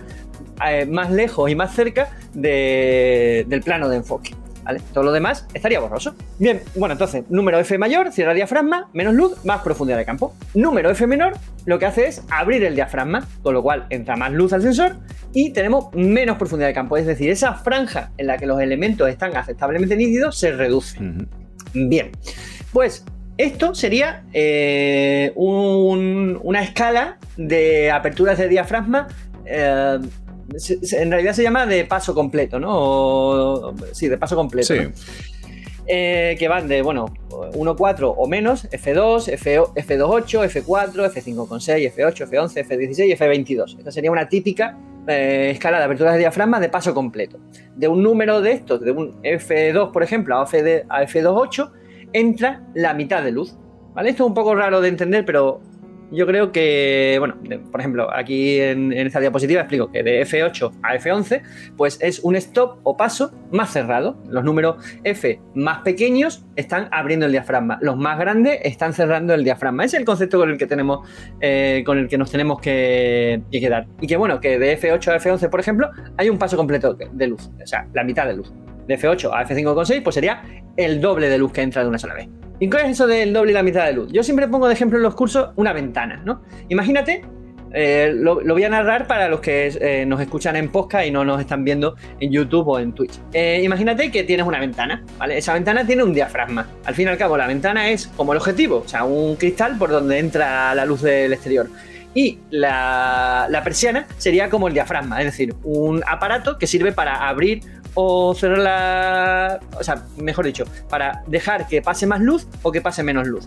eh, 0.66 0.86
más 0.86 1.12
lejos 1.12 1.50
y 1.50 1.56
más 1.56 1.74
cerca 1.74 2.10
del 2.34 3.62
plano 3.64 3.88
de 3.90 3.98
enfoque. 3.98 4.32
¿Vale? 4.68 4.82
Todo 4.94 5.06
lo 5.06 5.12
demás 5.14 5.48
estaría 5.54 5.80
borroso. 5.80 6.14
Bien, 6.40 6.62
bueno, 6.76 6.92
entonces, 6.92 7.24
número 7.30 7.58
F 7.58 7.78
mayor, 7.78 8.12
cierra 8.12 8.34
diafragma, 8.34 8.90
menos 8.92 9.14
luz, 9.14 9.46
más 9.46 9.62
profundidad 9.62 9.98
de 9.98 10.04
campo. 10.04 10.36
Número 10.56 10.90
F 10.90 11.08
menor, 11.08 11.38
lo 11.66 11.80
que 11.80 11.86
hace 11.86 12.08
es 12.08 12.22
abrir 12.30 12.66
el 12.66 12.76
diafragma, 12.76 13.26
con 13.44 13.54
lo 13.54 13.64
cual 13.64 13.86
entra 13.90 14.18
más 14.18 14.34
luz 14.34 14.52
al 14.52 14.62
sensor 14.62 14.98
y 15.32 15.54
tenemos 15.54 15.88
menos 15.94 16.36
profundidad 16.36 16.68
de 16.68 16.74
campo. 16.74 16.98
Es 16.98 17.06
decir, 17.06 17.30
esa 17.30 17.54
franja 17.54 18.12
en 18.18 18.28
la 18.28 18.38
que 18.38 18.46
los 18.46 18.60
elementos 18.60 19.08
están 19.08 19.38
aceptablemente 19.38 19.96
nítidos 19.96 20.38
se 20.38 20.52
reduce. 20.52 21.00
Bien, 21.74 22.12
pues 22.74 23.06
esto 23.38 23.74
sería 23.74 24.26
eh, 24.34 25.32
una 25.38 26.62
escala 26.62 27.20
de 27.38 27.90
aperturas 27.90 28.38
de 28.38 28.50
diafragma. 28.50 29.08
Eh, 29.46 30.00
en 30.94 31.12
realidad 31.12 31.34
se 31.34 31.44
llama 31.44 31.66
de 31.66 31.86
paso 31.86 32.14
completo, 32.14 32.60
¿no? 32.60 33.74
sí, 33.92 34.08
de 34.08 34.18
paso 34.18 34.36
completo. 34.36 34.74
Sí. 34.74 34.80
Eh, 35.90 36.36
que 36.38 36.50
van 36.50 36.68
de, 36.68 36.82
bueno, 36.82 37.06
1.4 37.30 38.14
o 38.18 38.28
menos, 38.28 38.70
F2, 38.70 39.30
F, 39.30 39.60
F2.8, 39.60 40.64
F4, 40.66 41.14
F5.6, 41.14 41.94
F8, 41.96 42.30
F11, 42.30 42.68
F16 42.68 43.08
y 43.08 43.16
F22. 43.16 43.78
Esta 43.78 43.92
sería 43.92 44.12
una 44.12 44.28
típica 44.28 44.78
escala 45.08 45.78
de 45.78 45.86
aperturas 45.86 46.14
de 46.14 46.20
diafragma 46.20 46.60
de 46.60 46.68
paso 46.68 46.94
completo. 46.94 47.40
De 47.76 47.88
un 47.88 48.04
número 48.04 48.42
de 48.42 48.52
estos, 48.52 48.82
de 48.82 48.92
un 48.92 49.22
F2, 49.24 49.92
por 49.92 50.04
ejemplo, 50.04 50.36
a, 50.36 50.42
a 50.42 50.46
F2.8, 50.46 51.72
entra 52.12 52.64
la 52.74 52.94
mitad 52.94 53.24
de 53.24 53.32
luz. 53.32 53.56
¿vale? 53.94 54.10
Esto 54.10 54.24
es 54.24 54.28
un 54.28 54.34
poco 54.34 54.56
raro 54.56 54.82
de 54.82 54.90
entender, 54.90 55.26
pero 55.26 55.62
yo 56.12 56.26
creo 56.26 56.52
que, 56.52 57.18
bueno, 57.20 57.36
por 57.72 57.80
ejemplo, 57.80 58.14
aquí 58.14 58.60
en, 58.60 58.94
esta 58.94 59.20
diapositiva 59.20 59.62
explico 59.62 59.92
que 59.92 60.04
de 60.04 60.22
F8 60.22 60.72
a 60.84 60.96
F11, 60.96 61.42
pues 61.76 61.98
es 62.02 62.20
un 62.20 62.36
stop 62.36 62.80
o 62.84 62.96
paso 62.96 63.32
más 63.52 63.72
cerrado. 63.72 64.18
Los 64.30 64.44
números 64.44 64.78
F 65.04 65.40
más 65.56 65.80
pequeños 65.80 66.46
están 66.56 66.88
abriendo 66.92 67.26
el 67.26 67.32
diafragma, 67.32 67.78
los 67.82 67.98
más 67.98 68.18
grandes 68.20 68.60
están 68.64 68.94
cerrando 68.94 69.34
el 69.34 69.44
diafragma. 69.44 69.84
Ese 69.84 69.98
es 69.98 70.02
el 70.02 70.06
concepto 70.06 70.40
con 70.40 70.50
el 70.50 70.58
que 70.58 70.68
tenemos, 70.68 71.08
eh, 71.42 71.84
con 71.86 71.98
el 71.98 72.08
que 72.08 72.18
nos 72.18 72.32
tenemos 72.32 72.60
que, 72.62 73.42
que, 73.52 73.60
quedar. 73.60 73.88
Y 74.02 74.08
que 74.08 74.18
bueno, 74.18 74.40
que 74.40 74.60
de 74.60 74.80
F8 74.80 75.14
a 75.14 75.20
F11, 75.20 75.50
por 75.50 75.60
ejemplo, 75.60 75.90
hay 76.18 76.30
un 76.30 76.38
paso 76.38 76.58
completo 76.58 76.94
de 76.94 77.28
luz, 77.28 77.50
o 77.62 77.68
sea, 77.68 77.88
la 77.94 78.04
mitad 78.04 78.26
de 78.26 78.36
luz 78.36 78.54
de 78.88 78.98
F8 78.98 79.32
a 79.34 79.46
F5.6, 79.46 80.02
pues 80.02 80.14
sería 80.16 80.42
el 80.78 81.02
doble 81.02 81.30
de 81.30 81.38
luz 81.38 81.52
que 81.52 81.62
entra 81.62 81.84
de 81.84 81.90
una 81.90 82.00
sola 82.00 82.14
vez. 82.14 82.30
¿Y 82.60 82.70
qué 82.70 82.78
es 82.78 82.90
eso 82.92 83.08
del 83.08 83.34
doble 83.34 83.52
y 83.52 83.54
la 83.54 83.64
mitad 83.64 83.86
de 83.86 83.94
luz? 83.94 84.10
Yo 84.12 84.24
siempre 84.24 84.48
pongo 84.48 84.68
de 84.68 84.74
ejemplo 84.74 84.98
en 84.98 85.04
los 85.04 85.16
cursos 85.16 85.50
una 85.56 85.74
ventana, 85.74 86.22
¿no? 86.26 86.42
Imagínate, 86.70 87.22
eh, 87.74 88.12
lo, 88.16 88.42
voy 88.44 88.64
a 88.64 88.70
narrar 88.70 89.06
para 89.08 89.28
los 89.30 89.40
que 89.40 89.68
eh, 89.80 90.06
nos 90.06 90.20
escuchan 90.22 90.56
en 90.56 90.70
podcast 90.70 91.06
y 91.06 91.12
no 91.12 91.24
nos 91.24 91.40
están 91.40 91.64
viendo 91.64 91.96
en 92.20 92.32
YouTube 92.32 92.68
o 92.68 92.80
en 92.80 92.94
Twitch. 92.94 93.20
Eh, 93.34 93.62
imagínate 93.64 94.10
que 94.10 94.24
tienes 94.24 94.46
una 94.46 94.60
ventana, 94.60 95.04
¿vale? 95.18 95.38
Esa 95.38 95.54
ventana 95.54 95.86
tiene 95.86 96.04
un 96.04 96.14
diafragma. 96.14 96.68
Al 96.86 96.96
fin 96.96 97.08
y 97.08 97.10
al 97.10 97.18
cabo, 97.18 97.38
la 97.38 97.48
ventana 97.48 97.90
es 97.90 98.08
como 98.08 98.34
el 98.34 98.40
objetivo, 98.40 98.84
o 98.86 98.88
sea, 98.88 99.04
un 99.04 99.36
cristal 99.36 99.78
por 99.78 99.90
donde 99.90 100.18
entra 100.18 100.74
la 100.74 100.86
luz 100.86 101.02
del 101.02 101.34
exterior. 101.34 101.70
Y 102.14 102.40
la 102.50 103.62
persiana 103.64 104.08
sería 104.18 104.50
como 104.50 104.68
el 104.68 104.74
diafragma, 104.74 105.20
es 105.20 105.26
decir, 105.26 105.54
un 105.64 106.02
aparato 106.08 106.58
que 106.58 106.66
sirve 106.66 106.92
para 106.92 107.28
abrir 107.28 107.62
o 108.00 108.36
cerrar 108.36 108.60
la. 108.60 109.60
O 109.80 109.84
sea, 109.84 110.04
mejor 110.18 110.46
dicho, 110.46 110.66
para 110.88 111.24
dejar 111.26 111.68
que 111.68 111.82
pase 111.82 112.06
más 112.06 112.22
luz 112.22 112.46
o 112.62 112.72
que 112.72 112.80
pase 112.80 113.02
menos 113.02 113.28
luz. 113.28 113.44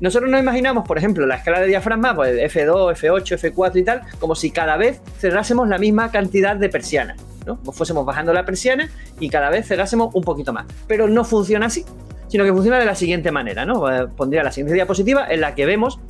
Nosotros 0.00 0.28
nos 0.28 0.40
imaginamos, 0.40 0.84
por 0.84 0.98
ejemplo, 0.98 1.24
la 1.26 1.36
escala 1.36 1.60
de 1.60 1.68
diafragma, 1.68 2.12
pues 2.12 2.36
F2, 2.52 2.96
F8, 2.96 3.52
F4 3.54 3.76
y 3.76 3.84
tal, 3.84 4.02
como 4.18 4.34
si 4.34 4.50
cada 4.50 4.76
vez 4.76 5.00
cerrásemos 5.20 5.68
la 5.68 5.78
misma 5.78 6.10
cantidad 6.10 6.56
de 6.56 6.68
persianas. 6.68 7.18
¿no? 7.46 7.56
fuésemos 7.72 8.04
bajando 8.06 8.32
la 8.32 8.44
persiana 8.44 8.90
y 9.20 9.28
cada 9.28 9.50
vez 9.50 9.68
cerrásemos 9.68 10.12
un 10.14 10.24
poquito 10.24 10.52
más. 10.52 10.66
Pero 10.88 11.06
no 11.06 11.24
funciona 11.24 11.66
así, 11.66 11.84
sino 12.26 12.42
que 12.42 12.52
funciona 12.52 12.80
de 12.80 12.86
la 12.86 12.96
siguiente 12.96 13.30
manera. 13.30 13.64
¿no? 13.64 13.88
Eh, 13.92 14.08
pondría 14.16 14.42
la 14.42 14.50
siguiente 14.50 14.74
diapositiva 14.74 15.28
en 15.28 15.40
la 15.40 15.54
que 15.54 15.66
vemos 15.66 16.00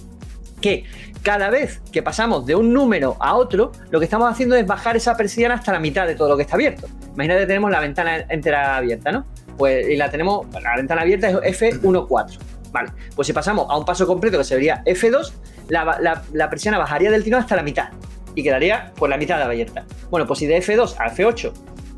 que 0.65 0.85
cada 1.23 1.51
vez 1.51 1.83
que 1.93 2.03
pasamos 2.03 2.47
de 2.47 2.55
un 2.55 2.73
número 2.73 3.19
a 3.21 3.35
otro, 3.35 3.71
lo 3.91 3.99
que 3.99 4.07
estamos 4.07 4.33
haciendo 4.33 4.57
es 4.57 4.67
bajar 4.67 4.97
esa 4.97 5.15
persiana 5.15 5.57
hasta 5.57 5.73
la 5.73 5.79
mitad 5.79 6.07
de 6.07 6.15
todo 6.15 6.31
lo 6.31 6.37
que 6.39 6.45
está 6.45 6.55
abierto. 6.55 6.87
Imagínate 7.13 7.45
tenemos 7.45 7.71
la 7.71 7.81
ventana 7.81 8.25
entera 8.31 8.79
abierta, 8.79 9.13
¿no? 9.13 9.27
Pues 9.59 9.87
y 9.87 9.97
la 9.97 10.11
tenemos, 10.11 10.47
la 10.55 10.75
ventana 10.75 11.03
abierta 11.03 11.29
es 11.29 11.61
F14. 11.61 12.39
Vale, 12.73 12.93
pues 13.15 13.27
si 13.27 13.35
pasamos 13.35 13.67
a 13.69 13.77
un 13.77 13.85
paso 13.85 14.07
completo 14.07 14.39
que 14.39 14.45
sería 14.45 14.83
F2, 14.87 15.33
la, 15.69 16.23
la, 16.33 16.49
persiana 16.49 16.79
bajaría 16.79 17.11
del 17.11 17.23
tirón 17.23 17.43
hasta 17.43 17.57
la 17.57 17.63
mitad 17.63 17.91
y 18.35 18.43
quedaría 18.43 18.95
por 18.97 19.11
la 19.11 19.19
mitad 19.19 19.41
abierta. 19.43 19.85
Bueno, 20.09 20.27
pues 20.27 20.39
si 20.39 20.47
de 20.47 20.63
F2 20.63 20.97
a 20.99 21.15
F8 21.15 21.53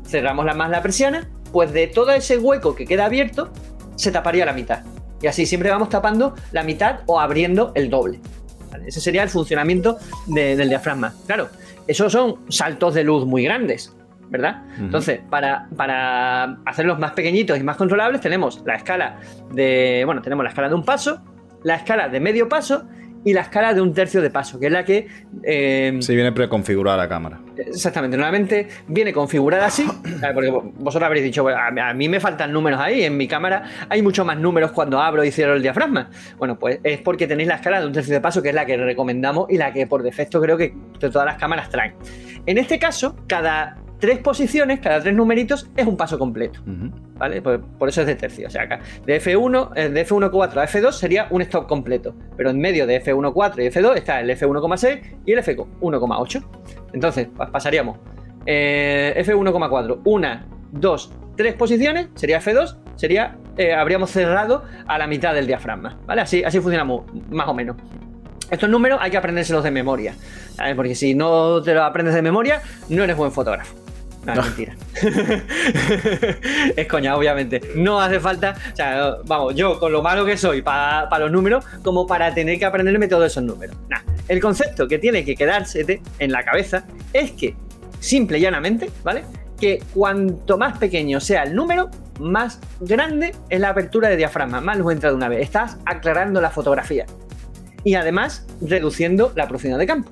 cerramos 0.05 0.45
la 0.45 0.53
más 0.53 0.69
la 0.69 0.81
persiana, 0.81 1.29
pues 1.53 1.71
de 1.71 1.87
todo 1.87 2.11
ese 2.11 2.37
hueco 2.37 2.75
que 2.75 2.85
queda 2.85 3.05
abierto, 3.05 3.49
se 3.95 4.11
taparía 4.11 4.45
la 4.45 4.51
mitad. 4.51 4.83
Y 5.21 5.27
así 5.27 5.45
siempre 5.45 5.69
vamos 5.69 5.87
tapando 5.87 6.35
la 6.51 6.63
mitad 6.63 6.99
o 7.05 7.21
abriendo 7.21 7.71
el 7.73 7.89
doble. 7.89 8.19
Ese 8.85 9.01
sería 9.01 9.23
el 9.23 9.29
funcionamiento 9.29 9.97
del 10.27 10.69
diafragma. 10.69 11.13
Claro, 11.25 11.49
esos 11.87 12.11
son 12.11 12.37
saltos 12.49 12.93
de 12.93 13.03
luz 13.03 13.25
muy 13.25 13.43
grandes, 13.43 13.95
¿verdad? 14.29 14.63
Entonces, 14.79 15.21
para, 15.29 15.67
para 15.75 16.57
hacerlos 16.65 16.99
más 16.99 17.11
pequeñitos 17.11 17.57
y 17.57 17.63
más 17.63 17.77
controlables, 17.77 18.21
tenemos 18.21 18.61
la 18.65 18.75
escala 18.75 19.19
de. 19.51 20.03
Bueno, 20.05 20.21
tenemos 20.21 20.43
la 20.43 20.49
escala 20.49 20.69
de 20.69 20.75
un 20.75 20.83
paso, 20.83 21.21
la 21.63 21.75
escala 21.75 22.09
de 22.09 22.19
medio 22.19 22.49
paso 22.49 22.83
y 23.27 23.33
la 23.33 23.41
escala 23.41 23.73
de 23.73 23.81
un 23.81 23.93
tercio 23.93 24.21
de 24.21 24.29
paso, 24.29 24.57
que 24.57 24.67
es 24.67 24.71
la 24.71 24.85
que... 24.85 25.05
Eh, 25.43 25.97
sí, 25.99 26.15
viene 26.15 26.31
preconfigurada 26.31 26.95
la 26.95 27.09
cámara. 27.09 27.41
Exactamente, 27.57 28.15
normalmente 28.15 28.69
viene 28.87 29.11
configurada 29.11 29.65
así, 29.65 29.85
porque 30.33 30.49
vosotros 30.49 31.05
habréis 31.05 31.25
dicho, 31.25 31.45
a 31.45 31.93
mí 31.93 32.07
me 32.07 32.21
faltan 32.21 32.53
números 32.53 32.79
ahí, 32.79 33.03
en 33.03 33.17
mi 33.17 33.27
cámara 33.27 33.63
hay 33.89 34.01
mucho 34.01 34.23
más 34.23 34.39
números 34.39 34.71
cuando 34.71 35.01
abro 35.01 35.25
y 35.25 35.31
cierro 35.31 35.55
el 35.55 35.61
diafragma. 35.61 36.09
Bueno, 36.37 36.57
pues 36.57 36.79
es 36.85 36.99
porque 36.99 37.27
tenéis 37.27 37.49
la 37.49 37.55
escala 37.55 37.81
de 37.81 37.87
un 37.87 37.91
tercio 37.91 38.13
de 38.13 38.21
paso, 38.21 38.41
que 38.41 38.47
es 38.47 38.55
la 38.55 38.65
que 38.65 38.77
recomendamos 38.77 39.47
y 39.49 39.57
la 39.57 39.73
que 39.73 39.87
por 39.87 40.03
defecto 40.03 40.39
creo 40.39 40.55
que 40.55 40.73
todas 40.97 41.25
las 41.25 41.35
cámaras 41.35 41.69
traen. 41.69 41.95
En 42.45 42.57
este 42.57 42.79
caso, 42.79 43.17
cada 43.27 43.75
tres 43.99 44.19
posiciones, 44.19 44.79
cada 44.79 45.01
tres 45.01 45.13
numeritos, 45.13 45.69
es 45.75 45.85
un 45.85 45.97
paso 45.97 46.17
completo. 46.19 46.59
¿Vale? 47.15 47.41
Pues 47.41 47.59
por 47.79 47.89
eso 47.89 48.01
es 48.01 48.07
de 48.07 48.15
tercio. 48.15 48.47
O 48.47 48.49
sea, 48.49 48.63
acá 48.63 48.79
de 49.05 49.21
F1, 49.21 49.71
eh, 49.75 49.89
de 49.89 50.05
F1.4 50.05 50.57
a 50.57 50.67
F2 50.67 50.91
sería 50.91 51.27
un 51.31 51.41
stop 51.41 51.67
completo. 51.67 52.13
Pero 52.35 52.49
en 52.49 52.59
medio 52.59 52.85
de 52.85 53.03
F1.4 53.03 53.63
y 53.63 53.67
F2 53.69 53.97
está 53.97 54.19
el 54.19 54.29
F1.6 54.29 55.01
y 55.25 55.31
el 55.31 55.39
F1.8. 55.39 56.43
Entonces, 56.93 57.27
pasaríamos 57.51 57.97
eh, 58.45 59.13
F1.4, 59.25 60.01
una, 60.05 60.45
dos, 60.71 61.11
tres 61.35 61.53
posiciones, 61.55 62.07
sería 62.15 62.39
F2, 62.39 62.77
sería, 62.95 63.37
eh, 63.57 63.73
habríamos 63.73 64.11
cerrado 64.11 64.63
a 64.87 64.97
la 64.97 65.07
mitad 65.07 65.33
del 65.33 65.47
diafragma. 65.47 65.99
¿Vale? 66.05 66.21
Así, 66.21 66.43
así 66.43 66.59
funcionamos, 66.59 67.03
más 67.29 67.47
o 67.47 67.53
menos. 67.53 67.75
Estos 68.49 68.69
números 68.69 68.99
hay 69.01 69.11
que 69.11 69.17
aprendérselos 69.17 69.61
de 69.61 69.71
memoria, 69.71 70.13
porque 70.77 70.95
si 70.95 71.13
no 71.13 71.61
te 71.61 71.73
los 71.73 71.83
aprendes 71.83 72.15
de 72.15 72.21
memoria, 72.21 72.61
no 72.87 73.03
eres 73.03 73.17
buen 73.17 73.33
fotógrafo. 73.33 73.86
No, 74.35 74.41
mentira. 74.41 74.75
es 76.75 76.87
coña, 76.87 77.15
obviamente. 77.15 77.61
No 77.75 78.01
hace 78.01 78.19
falta, 78.19 78.55
o 78.73 78.75
sea, 78.75 79.15
vamos, 79.25 79.55
yo 79.55 79.79
con 79.79 79.91
lo 79.91 80.01
malo 80.01 80.25
que 80.25 80.37
soy 80.37 80.61
para 80.61 81.19
los 81.19 81.31
números, 81.31 81.63
como 81.83 82.05
para 82.05 82.33
tener 82.33 82.59
que 82.59 82.65
aprenderme 82.65 83.07
todos 83.07 83.25
esos 83.25 83.43
números. 83.43 83.75
el 84.27 84.41
concepto 84.41 84.87
que 84.87 84.99
tiene 84.99 85.23
que 85.23 85.35
quedarse 85.35 86.01
en 86.19 86.31
la 86.31 86.43
cabeza 86.43 86.83
es 87.13 87.31
que, 87.31 87.55
simple 87.99 88.39
y 88.39 88.41
llanamente, 88.41 88.89
¿vale? 89.03 89.23
Que 89.59 89.81
cuanto 89.93 90.57
más 90.57 90.77
pequeño 90.77 91.19
sea 91.19 91.43
el 91.43 91.55
número, 91.55 91.89
más 92.19 92.59
grande 92.79 93.33
es 93.49 93.59
la 93.59 93.69
apertura 93.69 94.09
de 94.09 94.17
diafragma, 94.17 94.61
más 94.61 94.77
luz 94.77 94.93
entra 94.93 95.09
de 95.09 95.15
una 95.15 95.29
vez. 95.29 95.41
Estás 95.41 95.77
aclarando 95.85 96.41
la 96.41 96.49
fotografía. 96.49 97.05
Y 97.83 97.95
además 97.95 98.45
reduciendo 98.61 99.31
la 99.35 99.47
profundidad 99.47 99.79
de 99.79 99.87
campo. 99.87 100.09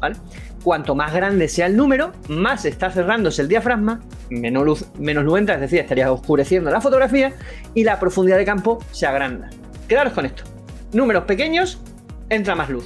¿Vale? 0.00 0.16
Cuanto 0.62 0.94
más 0.94 1.12
grande 1.12 1.48
sea 1.48 1.66
el 1.66 1.76
número, 1.76 2.12
más 2.28 2.64
está 2.64 2.90
cerrándose 2.90 3.42
el 3.42 3.48
diafragma, 3.48 4.00
menos 4.30 4.64
luz, 4.64 4.84
menos 4.98 5.24
luz 5.24 5.38
entra, 5.38 5.54
es 5.56 5.60
decir, 5.60 5.80
estaría 5.80 6.12
oscureciendo 6.12 6.70
la 6.70 6.80
fotografía 6.80 7.32
y 7.74 7.84
la 7.84 7.98
profundidad 7.98 8.36
de 8.36 8.44
campo 8.44 8.78
se 8.92 9.06
agranda. 9.06 9.50
Quedaros 9.88 10.12
con 10.12 10.26
esto. 10.26 10.44
Números 10.92 11.24
pequeños, 11.24 11.80
entra 12.28 12.54
más 12.54 12.68
luz. 12.70 12.84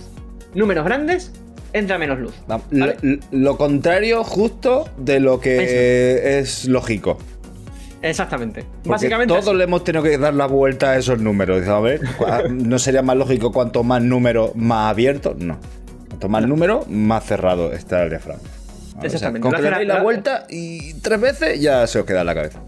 Números 0.54 0.84
grandes, 0.84 1.32
entra 1.72 1.98
menos 1.98 2.18
luz. 2.18 2.34
Lo, 3.30 3.56
contrario 3.56 4.24
justo 4.24 4.88
de 4.96 5.20
lo 5.20 5.40
que 5.40 6.38
es 6.38 6.66
lógico. 6.66 7.18
Exactamente. 8.02 8.64
Básicamente. 8.84 9.32
Todos 9.32 9.54
le 9.54 9.64
hemos 9.64 9.84
tenido 9.84 10.02
que 10.02 10.18
dar 10.18 10.34
la 10.34 10.46
vuelta 10.46 10.90
a 10.90 10.98
esos 10.98 11.20
números. 11.20 11.66
A 11.68 11.80
ver, 11.80 12.00
¿no 12.50 12.78
sería 12.78 13.02
más 13.02 13.16
lógico 13.16 13.52
cuanto 13.52 13.84
más 13.84 14.02
números 14.02 14.54
más 14.56 14.90
abiertos? 14.90 15.36
No. 15.38 15.58
Cuanto 16.22 16.28
más 16.28 16.46
número, 16.48 16.84
más 16.88 17.24
cerrado 17.24 17.72
está 17.72 18.04
el 18.04 18.10
diafragma. 18.10 18.48
Exactamente. 19.02 19.40
con 19.40 19.52
que 19.52 19.62
le 19.62 19.70
dais 19.70 19.88
la 19.88 20.02
vuelta 20.02 20.46
y 20.48 20.94
tres 21.00 21.20
veces 21.20 21.60
ya 21.60 21.84
se 21.88 21.98
os 21.98 22.06
queda 22.06 22.20
en 22.20 22.26
la 22.26 22.34
cabeza. 22.34 22.60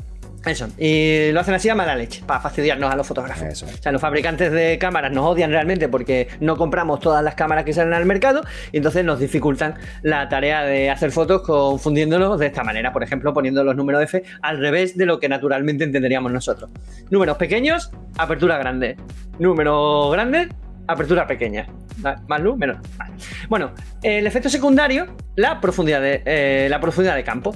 Eso, 0.44 0.66
y 0.76 1.30
lo 1.30 1.40
hacen 1.40 1.54
así 1.54 1.68
a 1.68 1.74
mala 1.76 1.94
leche, 1.94 2.22
para 2.26 2.40
fastidiarnos 2.40 2.92
a 2.92 2.96
los 2.96 3.06
fotógrafos. 3.06 3.46
Eso. 3.46 3.66
O 3.66 3.82
sea, 3.82 3.92
los 3.92 4.00
fabricantes 4.00 4.50
de 4.50 4.76
cámaras 4.78 5.12
nos 5.12 5.24
odian 5.24 5.50
realmente 5.50 5.88
porque 5.88 6.28
no 6.40 6.56
compramos 6.56 6.98
todas 6.98 7.22
las 7.22 7.36
cámaras 7.36 7.64
que 7.64 7.72
salen 7.72 7.94
al 7.94 8.04
mercado 8.06 8.42
y 8.72 8.78
entonces 8.78 9.04
nos 9.04 9.20
dificultan 9.20 9.76
la 10.02 10.28
tarea 10.28 10.64
de 10.64 10.90
hacer 10.90 11.12
fotos 11.12 11.42
confundiéndolos 11.42 12.40
de 12.40 12.46
esta 12.46 12.64
manera, 12.64 12.92
por 12.92 13.04
ejemplo, 13.04 13.32
poniendo 13.32 13.62
los 13.62 13.76
números 13.76 14.02
F 14.02 14.22
al 14.42 14.58
revés 14.58 14.96
de 14.98 15.06
lo 15.06 15.20
que 15.20 15.28
naturalmente 15.28 15.84
entenderíamos 15.84 16.32
nosotros. 16.32 16.68
Números 17.08 17.36
pequeños, 17.36 17.90
apertura 18.18 18.58
grande. 18.58 18.96
Números 19.38 20.12
grandes, 20.12 20.48
apertura 20.88 21.26
pequeña. 21.26 21.68
Más 22.26 22.40
luz, 22.40 22.58
menos. 22.58 22.78
Vale. 22.98 23.13
Bueno, 23.48 23.72
el 24.02 24.26
efecto 24.26 24.48
secundario, 24.48 25.06
la 25.36 25.60
profundidad 25.60 26.00
de, 26.00 26.22
eh, 26.24 26.66
la 26.70 26.80
profundidad 26.80 27.14
de 27.16 27.24
campo. 27.24 27.54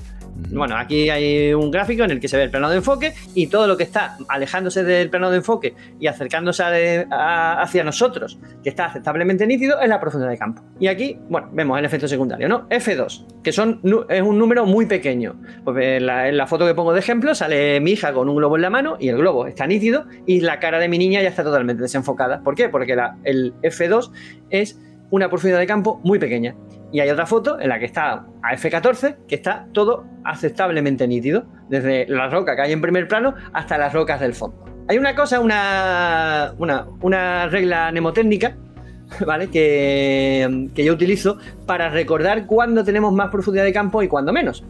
Bueno, 0.52 0.76
aquí 0.76 1.10
hay 1.10 1.52
un 1.52 1.68
gráfico 1.72 2.04
en 2.04 2.12
el 2.12 2.20
que 2.20 2.28
se 2.28 2.36
ve 2.36 2.44
el 2.44 2.50
plano 2.50 2.70
de 2.70 2.76
enfoque 2.76 3.12
y 3.34 3.48
todo 3.48 3.66
lo 3.66 3.76
que 3.76 3.82
está 3.82 4.16
alejándose 4.28 4.84
del 4.84 5.10
plano 5.10 5.32
de 5.32 5.38
enfoque 5.38 5.74
y 5.98 6.06
acercándose 6.06 6.62
a- 6.62 7.06
a- 7.10 7.60
hacia 7.62 7.82
nosotros, 7.82 8.38
que 8.62 8.68
está 8.68 8.84
aceptablemente 8.86 9.48
nítido, 9.48 9.80
es 9.80 9.88
la 9.88 9.98
profundidad 9.98 10.30
de 10.30 10.38
campo. 10.38 10.62
Y 10.78 10.86
aquí, 10.86 11.18
bueno, 11.28 11.48
vemos 11.52 11.76
el 11.80 11.84
efecto 11.84 12.06
secundario, 12.06 12.48
¿no? 12.48 12.68
F2, 12.68 13.26
que 13.42 13.50
son, 13.50 13.80
es 14.08 14.22
un 14.22 14.38
número 14.38 14.64
muy 14.64 14.86
pequeño. 14.86 15.34
Pues 15.64 15.76
en 15.84 16.06
la, 16.06 16.28
en 16.28 16.36
la 16.36 16.46
foto 16.46 16.64
que 16.68 16.74
pongo 16.74 16.92
de 16.92 17.00
ejemplo 17.00 17.34
sale 17.34 17.80
mi 17.80 17.90
hija 17.92 18.12
con 18.12 18.28
un 18.28 18.36
globo 18.36 18.54
en 18.54 18.62
la 18.62 18.70
mano 18.70 18.96
y 19.00 19.08
el 19.08 19.16
globo 19.16 19.48
está 19.48 19.66
nítido 19.66 20.04
y 20.24 20.40
la 20.40 20.60
cara 20.60 20.78
de 20.78 20.88
mi 20.88 20.98
niña 20.98 21.20
ya 21.20 21.30
está 21.30 21.42
totalmente 21.42 21.82
desenfocada. 21.82 22.42
¿Por 22.44 22.54
qué? 22.54 22.68
Porque 22.68 22.94
la- 22.94 23.16
el 23.24 23.54
F2 23.62 24.12
es 24.50 24.80
una 25.10 25.28
profundidad 25.28 25.58
de 25.58 25.66
campo 25.66 26.00
muy 26.04 26.18
pequeña. 26.18 26.54
Y 26.92 27.00
hay 27.00 27.10
otra 27.10 27.26
foto 27.26 27.60
en 27.60 27.68
la 27.68 27.78
que 27.78 27.84
está 27.84 28.26
a 28.42 28.56
F14, 28.56 29.16
que 29.26 29.34
está 29.34 29.68
todo 29.72 30.06
aceptablemente 30.24 31.06
nítido, 31.06 31.44
desde 31.68 32.06
la 32.08 32.28
roca 32.28 32.56
que 32.56 32.62
hay 32.62 32.72
en 32.72 32.80
primer 32.80 33.08
plano 33.08 33.34
hasta 33.52 33.76
las 33.76 33.92
rocas 33.92 34.20
del 34.20 34.34
fondo. 34.34 34.64
Hay 34.88 34.96
una 34.96 35.14
cosa, 35.14 35.40
una, 35.40 36.54
una, 36.58 36.86
una 37.02 37.46
regla 37.48 37.90
mnemotécnica, 37.90 38.56
¿vale? 39.26 39.48
Que, 39.48 40.68
que 40.74 40.84
yo 40.84 40.94
utilizo 40.94 41.38
para 41.66 41.90
recordar 41.90 42.46
cuándo 42.46 42.84
tenemos 42.84 43.12
más 43.12 43.30
profundidad 43.30 43.64
de 43.64 43.72
campo 43.72 44.02
y 44.02 44.08
cuándo 44.08 44.32
menos. 44.32 44.64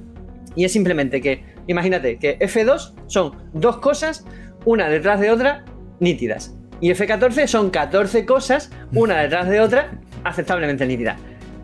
Y 0.56 0.64
es 0.64 0.72
simplemente 0.72 1.20
que, 1.20 1.44
imagínate, 1.68 2.18
que 2.18 2.36
F2 2.40 2.94
son 3.06 3.32
dos 3.52 3.78
cosas, 3.78 4.24
una 4.64 4.88
detrás 4.88 5.20
de 5.20 5.30
otra, 5.30 5.64
nítidas. 6.00 6.56
Y 6.80 6.90
F14 6.90 7.46
son 7.46 7.70
14 7.70 8.24
cosas, 8.26 8.72
una 8.92 9.20
detrás 9.20 9.48
de 9.48 9.60
otra, 9.60 10.00
aceptablemente 10.28 10.86
nítidas. 10.86 11.18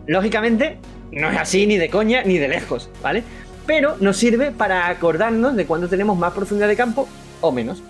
Lógicamente, 0.07 0.77
no 1.11 1.29
es 1.29 1.37
así 1.37 1.65
ni 1.67 1.77
de 1.77 1.89
coña 1.89 2.23
ni 2.23 2.37
de 2.37 2.47
lejos, 2.47 2.89
¿vale? 3.01 3.23
Pero 3.65 3.95
nos 3.99 4.17
sirve 4.17 4.51
para 4.51 4.89
acordarnos 4.89 5.55
de 5.55 5.65
cuándo 5.65 5.87
tenemos 5.87 6.17
más 6.17 6.33
profundidad 6.33 6.67
de 6.67 6.75
campo 6.75 7.07
o 7.41 7.51
menos. 7.51 7.81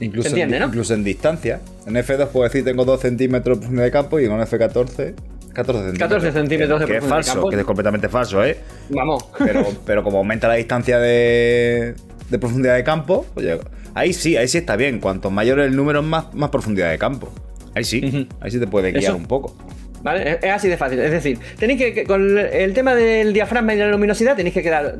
Incluso, 0.00 0.28
Se 0.28 0.28
entiende, 0.30 0.56
en, 0.56 0.62
¿no? 0.62 0.68
incluso 0.68 0.94
en 0.94 1.04
distancia. 1.04 1.60
En 1.86 1.94
F2 1.94 2.28
puedo 2.28 2.44
decir 2.44 2.64
tengo 2.64 2.84
2 2.84 3.00
centímetros 3.00 3.56
de 3.56 3.60
profundidad 3.60 3.84
de 3.84 3.90
campo 3.90 4.20
y 4.20 4.24
en 4.24 4.32
un 4.32 4.40
F14 4.40 5.14
14 5.54 5.82
centímetros. 5.84 5.98
14 5.98 6.32
centímetros 6.32 6.80
de 6.80 6.86
que, 6.86 6.96
es 6.96 7.02
de 7.02 7.08
falso, 7.08 7.32
campo. 7.34 7.48
que 7.48 7.56
es 7.56 7.64
completamente 7.64 8.08
falso, 8.08 8.44
¿eh? 8.44 8.58
Vamos. 8.90 9.24
Pero, 9.38 9.64
pero 9.86 10.02
como 10.02 10.18
aumenta 10.18 10.48
la 10.48 10.54
distancia 10.54 10.98
de, 10.98 11.94
de 12.28 12.38
profundidad 12.38 12.74
de 12.74 12.84
campo, 12.84 13.24
oye, 13.36 13.60
ahí 13.94 14.12
sí, 14.12 14.36
ahí 14.36 14.48
sí 14.48 14.58
está 14.58 14.76
bien. 14.76 14.98
Cuanto 14.98 15.30
mayor 15.30 15.60
el 15.60 15.74
número, 15.74 16.02
más, 16.02 16.34
más 16.34 16.50
profundidad 16.50 16.90
de 16.90 16.98
campo. 16.98 17.32
Ahí 17.74 17.84
sí, 17.84 18.28
ahí 18.40 18.50
sí 18.50 18.58
te 18.58 18.66
puede 18.66 18.90
guiar 18.90 19.04
Eso. 19.04 19.16
un 19.16 19.26
poco. 19.26 19.56
¿Vale? 20.04 20.38
Es- 20.40 20.50
así 20.52 20.68
de 20.68 20.76
fácil. 20.76 21.00
Es 21.00 21.10
decir, 21.10 21.38
tenéis 21.58 21.80
que, 21.80 22.04
con 22.04 22.38
el 22.38 22.74
tema 22.74 22.94
del 22.94 23.32
diafragma 23.32 23.74
y 23.74 23.78
la 23.78 23.88
luminosidad, 23.88 24.36
tenéis 24.36 24.54
que 24.54 24.62
quedar, 24.62 24.98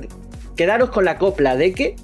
quedaros 0.56 0.90
con 0.90 1.04
la 1.04 1.18
copla 1.18 1.56
de 1.56 1.72
que 1.72 1.94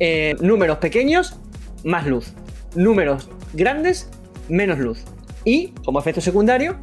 eh, 0.00 0.34
números 0.40 0.78
pequeños, 0.78 1.38
más 1.84 2.06
luz. 2.06 2.32
Números 2.74 3.30
grandes, 3.54 4.10
menos 4.48 4.78
luz. 4.78 5.04
Y, 5.44 5.68
como 5.84 6.00
efecto 6.00 6.20
secundario, 6.20 6.76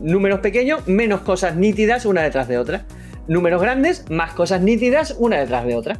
números 0.00 0.38
pequeños, 0.40 0.86
menos 0.86 1.22
cosas 1.22 1.56
nítidas 1.56 2.06
una 2.06 2.22
detrás 2.22 2.46
de 2.46 2.56
otra. 2.58 2.86
Números 3.26 3.60
grandes, 3.60 4.08
más 4.10 4.32
cosas 4.34 4.60
nítidas 4.62 5.16
una 5.18 5.38
detrás 5.38 5.66
de 5.66 5.74
otra. 5.74 5.98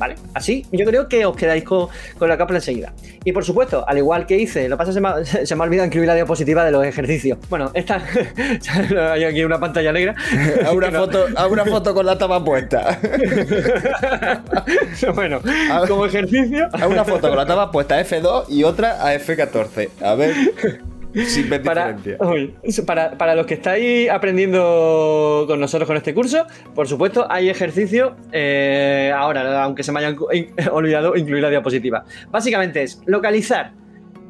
¿Vale? 0.00 0.14
Así, 0.32 0.64
yo 0.72 0.84
creo 0.86 1.06
que 1.08 1.26
os 1.26 1.36
quedáis 1.36 1.62
con, 1.62 1.88
con 2.18 2.28
la 2.28 2.38
copla 2.38 2.56
enseguida. 2.56 2.92
Y 3.22 3.32
por 3.32 3.44
supuesto, 3.44 3.84
al 3.86 3.98
igual 3.98 4.24
que 4.26 4.38
hice, 4.38 4.66
lo 4.66 4.76
que 4.76 4.78
pasa 4.78 4.90
es 4.92 4.96
que 4.96 5.00
se 5.00 5.00
me, 5.02 5.08
ha- 5.40 5.46
se 5.46 5.54
me 5.54 5.62
ha 5.62 5.64
olvidado 5.66 5.86
incluir 5.86 6.06
la 6.08 6.14
diapositiva 6.14 6.64
de 6.64 6.70
los 6.72 6.84
ejercicios. 6.86 7.38
Bueno, 7.50 7.70
esta. 7.74 8.02
hay 9.12 9.24
aquí 9.24 9.44
una 9.44 9.60
pantalla 9.60 9.92
negra. 9.92 10.14
Haz 10.66 10.72
una, 10.72 10.90
foto, 10.90 11.26
una 11.50 11.64
foto 11.66 11.92
con 11.94 12.06
la 12.06 12.16
tapa 12.16 12.42
puesta. 12.42 12.98
bueno, 15.14 15.40
A 15.70 15.84
como 15.86 16.06
ejercicio. 16.06 16.68
Haz 16.72 16.86
una 16.86 17.04
foto 17.04 17.28
con 17.28 17.36
la 17.36 17.44
tapa 17.46 17.70
puesta 17.70 17.96
a 17.96 18.00
F2 18.04 18.44
y 18.48 18.64
otra 18.64 19.06
a 19.06 19.14
F14. 19.14 19.88
A 20.02 20.14
ver 20.14 20.34
si 21.14 21.42
ves 21.42 21.60
Para, 21.60 21.96
uy, 22.20 22.54
para, 22.86 23.16
para 23.18 23.34
los 23.34 23.46
que 23.46 23.54
estáis 23.54 24.10
aprendiendo 24.10 25.44
con 25.46 25.60
nosotros 25.60 25.86
con 25.86 25.96
este 25.96 26.14
curso, 26.14 26.46
por 26.74 26.86
supuesto, 26.88 27.26
hay 27.30 27.48
ejercicio. 27.48 28.16
eh, 28.32 29.12
ahora, 29.14 29.62
aunque 29.64 29.82
se 29.82 29.92
me 29.92 30.00
hayan 30.00 30.16
olvidado, 30.72 31.16
incluir 31.16 31.42
la 31.42 31.50
diapositiva. 31.50 32.04
Básicamente 32.30 32.82
es 32.82 33.02
localizar 33.06 33.72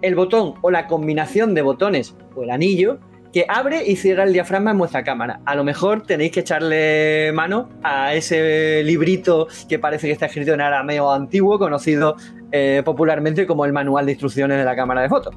el 0.02 0.14
botón 0.14 0.54
o 0.62 0.70
la 0.70 0.86
combinación 0.86 1.54
de 1.54 1.62
botones 1.62 2.16
o 2.34 2.42
el 2.42 2.50
anillo 2.50 2.98
que 3.32 3.44
abre 3.48 3.86
y 3.86 3.96
cierra 3.96 4.24
el 4.24 4.32
diafragma 4.32 4.72
en 4.72 4.78
vuestra 4.78 5.04
cámara. 5.04 5.40
A 5.44 5.54
lo 5.54 5.62
mejor 5.64 6.02
tenéis 6.02 6.32
que 6.32 6.40
echarle 6.40 7.30
mano 7.32 7.68
a 7.82 8.14
ese 8.14 8.82
librito 8.84 9.46
que 9.68 9.78
parece 9.78 10.08
que 10.08 10.12
está 10.12 10.26
escrito 10.26 10.52
en 10.52 10.60
arameo 10.60 11.12
antiguo, 11.12 11.58
conocido 11.58 12.16
eh, 12.52 12.82
popularmente 12.84 13.46
como 13.46 13.64
el 13.64 13.72
manual 13.72 14.06
de 14.06 14.12
instrucciones 14.12 14.58
de 14.58 14.64
la 14.64 14.74
cámara 14.76 15.02
de 15.02 15.08
fotos. 15.08 15.34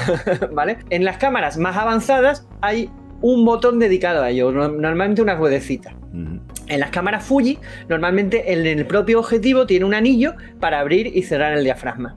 ¿Vale? 0.52 0.78
En 0.90 1.04
las 1.04 1.16
cámaras 1.18 1.56
más 1.58 1.76
avanzadas 1.76 2.46
hay 2.60 2.90
un 3.20 3.44
botón 3.44 3.78
dedicado 3.78 4.22
a 4.22 4.30
ello, 4.30 4.52
no- 4.52 4.68
normalmente 4.68 5.22
una 5.22 5.34
ruedecita. 5.34 5.94
En 6.66 6.80
las 6.80 6.90
cámaras 6.90 7.24
Fuji, 7.24 7.58
normalmente 7.88 8.52
el, 8.52 8.66
el 8.66 8.86
propio 8.86 9.18
objetivo 9.20 9.66
tiene 9.66 9.84
un 9.84 9.94
anillo 9.94 10.34
para 10.60 10.80
abrir 10.80 11.06
y 11.06 11.22
cerrar 11.22 11.52
el 11.52 11.64
diafragma. 11.64 12.16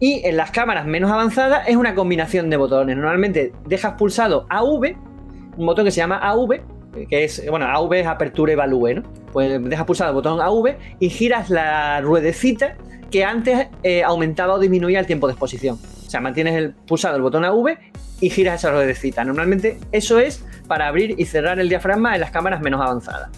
Y 0.00 0.20
en 0.24 0.36
las 0.36 0.50
cámaras 0.50 0.86
menos 0.86 1.10
avanzadas 1.10 1.68
es 1.68 1.76
una 1.76 1.94
combinación 1.94 2.50
de 2.50 2.56
botones. 2.56 2.96
Normalmente 2.96 3.52
dejas 3.66 3.92
pulsado 3.94 4.46
AV, 4.50 4.96
un 5.56 5.66
botón 5.66 5.84
que 5.84 5.90
se 5.92 5.98
llama 5.98 6.18
AV, 6.18 6.60
que 7.08 7.24
es, 7.24 7.44
bueno, 7.48 7.66
AV 7.66 7.92
es 7.94 8.06
apertura 8.06 8.52
evalúe, 8.52 8.94
¿no? 8.96 9.02
Pues 9.32 9.62
dejas 9.64 9.84
pulsado 9.86 10.10
el 10.10 10.14
botón 10.16 10.40
AV 10.40 10.76
y 10.98 11.08
giras 11.08 11.48
la 11.50 12.00
ruedecita 12.00 12.76
que 13.12 13.24
antes 13.24 13.68
eh, 13.84 14.02
aumentaba 14.02 14.54
o 14.54 14.58
disminuía 14.58 14.98
el 14.98 15.06
tiempo 15.06 15.28
de 15.28 15.34
exposición. 15.34 15.78
O 16.06 16.10
sea, 16.10 16.20
mantienes 16.20 16.54
el, 16.54 16.72
pulsado 16.72 17.14
el 17.14 17.22
botón 17.22 17.44
AV 17.44 17.78
y 18.20 18.30
giras 18.30 18.60
esa 18.60 18.72
ruedecita. 18.72 19.22
Normalmente 19.22 19.78
eso 19.92 20.18
es 20.18 20.44
para 20.66 20.88
abrir 20.88 21.14
y 21.18 21.26
cerrar 21.26 21.60
el 21.60 21.68
diafragma 21.68 22.14
en 22.14 22.22
las 22.22 22.30
cámaras 22.30 22.60
menos 22.62 22.80
avanzadas. 22.80 23.30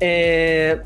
Eh, 0.00 0.80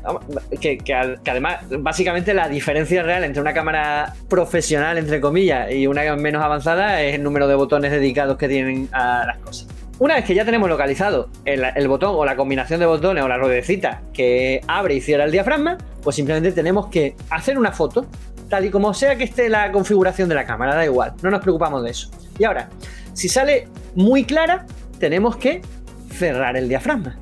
que, 0.59 0.79
que 0.79 0.93
además, 0.93 1.63
básicamente 1.79 2.33
la 2.33 2.49
diferencia 2.49 3.03
real 3.03 3.23
entre 3.23 3.41
una 3.41 3.53
cámara 3.53 4.15
profesional, 4.27 4.97
entre 4.97 5.21
comillas, 5.21 5.71
y 5.71 5.85
una 5.85 6.15
menos 6.15 6.43
avanzada 6.43 7.01
es 7.03 7.15
el 7.15 7.23
número 7.23 7.47
de 7.47 7.53
botones 7.53 7.91
dedicados 7.91 8.37
que 8.37 8.47
tienen 8.47 8.89
a 8.91 9.25
las 9.27 9.37
cosas. 9.37 9.67
Una 9.99 10.15
vez 10.15 10.25
que 10.25 10.33
ya 10.33 10.43
tenemos 10.43 10.67
localizado 10.67 11.29
el, 11.45 11.87
botón 11.87 12.15
o 12.15 12.25
la 12.25 12.35
combinación 12.35 12.79
de 12.79 12.85
botones 12.87 13.23
o 13.23 13.27
la 13.27 13.37
ruedecita 13.37 14.01
que 14.11 14.61
abre 14.67 14.95
y 14.95 15.01
cierra 15.01 15.25
el 15.25 15.31
diafragma, 15.31 15.77
pues 16.01 16.15
simplemente 16.15 16.51
tenemos 16.51 16.87
que 16.87 17.15
hacer 17.29 17.59
una 17.59 17.71
foto, 17.71 18.07
tal 18.49 18.65
y 18.65 18.71
como 18.71 18.93
sea 18.95 19.15
que 19.15 19.23
esté 19.23 19.49
la 19.49 19.71
configuración 19.71 20.29
de 20.29 20.35
la 20.35 20.45
cámara, 20.45 20.73
da 20.73 20.83
igual, 20.83 21.13
no 21.21 21.29
nos 21.29 21.41
preocupamos 21.41 21.83
de 21.83 21.91
eso. 21.91 22.09
Y 22.39 22.43
ahora, 22.43 22.69
si 23.13 23.29
sale 23.29 23.67
muy 23.93 24.23
clara, 24.23 24.65
tenemos 24.99 25.37
que 25.37 25.61
cerrar 26.09 26.57
el 26.57 26.67
diafragma. 26.67 27.19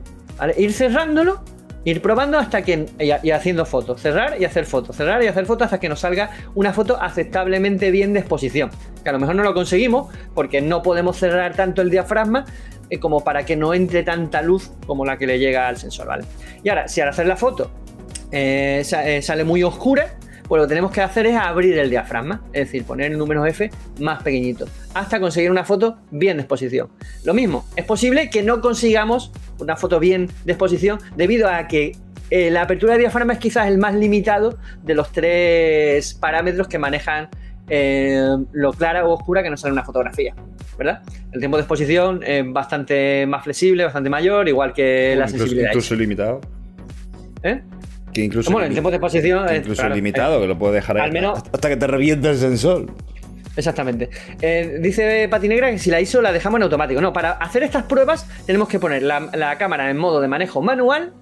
Ir 0.57 0.71
cerrándolo, 0.71 1.43
ir 1.83 2.01
probando 2.01 2.37
hasta 2.37 2.61
que. 2.61 2.85
Y, 2.99 3.31
haciendo 3.31 3.65
fotos. 3.65 4.01
Cerrar 4.01 4.39
y 4.39 4.45
hacer 4.45 4.65
fotos. 4.65 4.95
Cerrar 4.95 5.23
y 5.23 5.27
hacer 5.27 5.45
fotos 5.45 5.65
hasta 5.65 5.79
que 5.79 5.89
nos 5.89 5.99
salga 5.99 6.31
una 6.55 6.73
foto 6.73 7.01
aceptablemente 7.01 7.91
bien 7.91 8.13
de 8.13 8.19
exposición. 8.19 8.69
Que 9.03 9.09
a 9.09 9.13
lo 9.13 9.19
mejor 9.19 9.35
no 9.35 9.43
lo 9.43 9.53
conseguimos 9.53 10.13
porque 10.33 10.61
no 10.61 10.81
podemos 10.81 11.17
cerrar 11.17 11.55
tanto 11.55 11.81
el 11.81 11.89
diafragma 11.89 12.45
eh, 12.89 12.99
como 12.99 13.23
para 13.23 13.45
que 13.45 13.55
no 13.55 13.73
entre 13.73 14.03
tanta 14.03 14.41
luz 14.41 14.71
como 14.85 15.05
la 15.05 15.17
que 15.17 15.25
le 15.25 15.39
llega 15.39 15.67
al 15.67 15.77
sensor, 15.77 16.07
¿vale? 16.07 16.25
Y 16.63 16.69
ahora, 16.69 16.87
si 16.87 17.01
al 17.01 17.09
hacer 17.09 17.25
la 17.25 17.37
foto 17.37 17.71
eh, 18.31 18.83
eh, 19.05 19.21
sale 19.21 19.43
muy 19.43 19.63
oscura, 19.63 20.17
pues 20.51 20.59
lo 20.59 20.67
que 20.67 20.69
tenemos 20.71 20.91
que 20.91 20.99
hacer 20.99 21.25
es 21.27 21.37
abrir 21.37 21.77
el 21.77 21.89
diafragma, 21.89 22.43
es 22.51 22.67
decir, 22.67 22.83
poner 22.83 23.13
el 23.13 23.17
número 23.17 23.45
F 23.45 23.71
más 24.01 24.21
pequeñito, 24.21 24.67
hasta 24.93 25.21
conseguir 25.21 25.49
una 25.49 25.63
foto 25.63 25.99
bien 26.11 26.35
de 26.35 26.43
exposición. 26.43 26.89
Lo 27.23 27.33
mismo, 27.33 27.63
es 27.77 27.85
posible 27.85 28.29
que 28.29 28.43
no 28.43 28.59
consigamos 28.59 29.31
una 29.61 29.75
foto 29.75 29.99
bien 29.99 30.27
de 30.45 30.51
exposición 30.53 30.99
debido 31.15 31.47
a 31.47 31.67
que 31.67 31.93
eh, 32.29 32.49
la 32.51 32.63
apertura 32.63 32.93
de 32.93 32.99
diafragma 32.99 33.33
es 33.33 33.39
quizás 33.39 33.67
el 33.67 33.77
más 33.77 33.93
limitado 33.95 34.57
de 34.83 34.95
los 34.95 35.11
tres 35.11 36.13
parámetros 36.15 36.67
que 36.67 36.77
manejan 36.79 37.29
eh, 37.69 38.21
lo 38.51 38.73
clara 38.73 39.05
o 39.05 39.13
oscura 39.13 39.43
que 39.43 39.49
nos 39.49 39.61
sale 39.61 39.73
una 39.73 39.83
fotografía. 39.83 40.33
¿Verdad? 40.77 41.01
El 41.31 41.39
tiempo 41.39 41.57
de 41.57 41.61
exposición 41.61 42.21
es 42.25 42.43
bastante 42.51 43.25
más 43.27 43.43
flexible, 43.43 43.83
bastante 43.83 44.09
mayor, 44.09 44.47
igual 44.47 44.73
que 44.73 45.15
la 45.15 45.25
incluso, 45.25 45.37
sensibilidad. 45.37 45.69
incluso 45.69 45.95
limitado. 45.95 46.41
¿Eh? 47.43 47.61
Que 48.13 48.21
incluso, 48.23 48.51
Bueno, 48.51 48.67
el 48.67 48.73
tiempo 48.73 48.89
de 48.89 48.97
exposición 48.97 49.47
es, 49.49 49.59
incluso 49.59 49.81
claro, 49.81 49.95
limitado, 49.95 50.37
eh, 50.37 50.41
que 50.41 50.47
lo 50.47 50.57
puedes 50.57 50.75
dejar 50.75 50.97
ahí 50.97 51.03
al 51.03 51.11
menos- 51.13 51.39
hasta 51.53 51.69
que 51.69 51.77
te 51.77 51.87
reviente 51.87 52.29
el 52.29 52.37
sensor. 52.37 52.87
Exactamente. 53.55 54.09
Eh, 54.41 54.77
dice 54.81 55.27
Patinegra 55.29 55.69
que 55.71 55.77
si 55.77 55.89
la 55.91 55.99
ISO 55.99 56.21
la 56.21 56.31
dejamos 56.31 56.59
en 56.59 56.63
automático. 56.63 57.01
No, 57.01 57.11
para 57.13 57.31
hacer 57.33 57.63
estas 57.63 57.83
pruebas 57.83 58.27
tenemos 58.45 58.67
que 58.67 58.79
poner 58.79 59.03
la, 59.03 59.57
cámara 59.57 59.89
en 59.89 59.97
modo 59.97 60.21
de 60.21 60.27
manejo 60.27 60.61
manual 60.61 61.13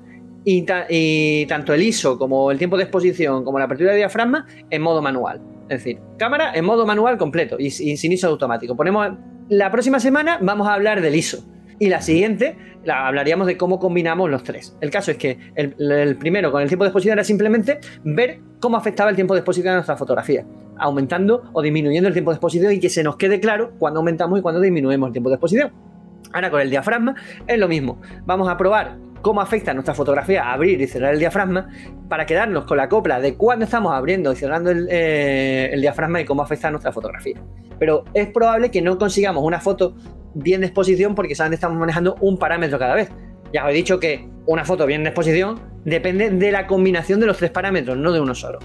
y, 0.45 0.61
ta- 0.63 0.85
y 0.89 1.45
tanto 1.47 1.73
el 1.73 1.81
ISO 1.81 2.17
como 2.17 2.51
el 2.51 2.57
tiempo 2.57 2.77
de 2.77 2.83
exposición 2.83 3.43
como 3.43 3.59
la 3.59 3.65
apertura 3.65 3.91
de 3.91 3.97
diafragma 3.97 4.45
en 4.69 4.81
modo 4.81 5.01
manual. 5.01 5.41
Es 5.69 5.79
decir, 5.83 5.99
cámara 6.17 6.51
en 6.53 6.65
modo 6.65 6.85
manual 6.85 7.17
completo 7.17 7.57
y, 7.59 7.71
sin 7.71 8.11
ISO 8.11 8.27
automático. 8.27 8.75
Ponemos 8.75 9.09
la 9.49 9.71
próxima 9.71 9.99
semana 9.99 10.37
vamos 10.41 10.67
a 10.67 10.73
hablar 10.73 11.01
del 11.01 11.15
ISO. 11.15 11.43
Y 11.81 11.87
la 11.87 12.01
siguiente 12.01 12.57
la 12.83 13.07
hablaríamos 13.07 13.47
de 13.47 13.55
cómo 13.55 13.79
combinamos 13.79 14.29
los 14.29 14.43
tres. 14.43 14.75
El 14.81 14.89
caso 14.91 15.11
es 15.11 15.17
que 15.17 15.39
el, 15.55 15.75
el 15.79 16.17
primero 16.17 16.51
con 16.51 16.61
el 16.61 16.67
tiempo 16.67 16.83
de 16.83 16.89
exposición 16.89 17.13
era 17.13 17.23
simplemente 17.23 17.79
ver 18.03 18.41
cómo 18.59 18.75
afectaba 18.75 19.09
el 19.09 19.15
tiempo 19.15 19.33
de 19.33 19.39
exposición 19.39 19.71
a 19.71 19.75
nuestra 19.75 19.95
fotografía, 19.95 20.45
aumentando 20.79 21.43
o 21.53 21.61
disminuyendo 21.61 22.07
el 22.07 22.13
tiempo 22.13 22.31
de 22.31 22.35
exposición 22.35 22.73
y 22.73 22.79
que 22.79 22.89
se 22.89 23.03
nos 23.03 23.17
quede 23.17 23.39
claro 23.39 23.71
cuando 23.77 23.99
aumentamos 23.99 24.39
y 24.39 24.41
cuando 24.41 24.61
disminuimos 24.61 25.07
el 25.07 25.13
tiempo 25.13 25.29
de 25.29 25.35
exposición. 25.35 25.71
Ahora 26.33 26.51
con 26.51 26.61
el 26.61 26.69
diafragma 26.69 27.15
es 27.47 27.57
lo 27.57 27.67
mismo. 27.67 28.01
Vamos 28.25 28.47
a 28.49 28.57
probar 28.57 28.97
cómo 29.21 29.41
afecta 29.41 29.73
nuestra 29.73 29.93
fotografía 29.93 30.51
abrir 30.51 30.79
y 30.81 30.87
cerrar 30.87 31.13
el 31.13 31.19
diafragma 31.19 31.69
para 32.07 32.25
quedarnos 32.25 32.65
con 32.65 32.77
la 32.77 32.87
copla 32.87 33.19
de 33.19 33.35
cuándo 33.35 33.65
estamos 33.65 33.93
abriendo 33.93 34.31
y 34.31 34.35
cerrando 34.35 34.71
el, 34.71 34.87
eh, 34.89 35.69
el 35.73 35.81
diafragma 35.81 36.21
y 36.21 36.25
cómo 36.25 36.41
afecta 36.41 36.71
nuestra 36.71 36.91
fotografía. 36.91 37.41
Pero 37.77 38.05
es 38.13 38.27
probable 38.27 38.71
que 38.71 38.81
no 38.81 38.97
consigamos 38.97 39.43
una 39.43 39.59
foto 39.59 39.95
bien 40.33 40.61
de 40.61 40.67
exposición 40.67 41.15
porque 41.15 41.35
solamente 41.35 41.55
estamos 41.55 41.77
manejando 41.77 42.15
un 42.21 42.37
parámetro 42.37 42.77
cada 42.79 42.95
vez. 42.95 43.09
Ya 43.53 43.65
os 43.65 43.71
he 43.71 43.73
dicho 43.73 43.99
que 43.99 44.29
una 44.45 44.63
foto 44.63 44.85
bien 44.85 45.03
de 45.03 45.09
exposición 45.09 45.59
depende 45.85 46.29
de 46.29 46.51
la 46.51 46.67
combinación 46.67 47.19
de 47.19 47.25
los 47.25 47.37
tres 47.37 47.51
parámetros, 47.51 47.97
no 47.97 48.11
de 48.11 48.19
uno 48.19 48.35
solo. 48.35 48.59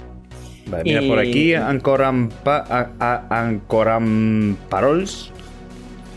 Vale, 0.66 0.84
mira, 0.84 1.02
Y- 1.02 1.08
por 1.08 1.18
aquí 1.18 1.54
Ancoran, 1.54 2.28
pa, 2.42 2.58
a- 2.68 2.90
a- 2.98 3.40
Ancoran 3.46 4.56
Parols 4.68 5.30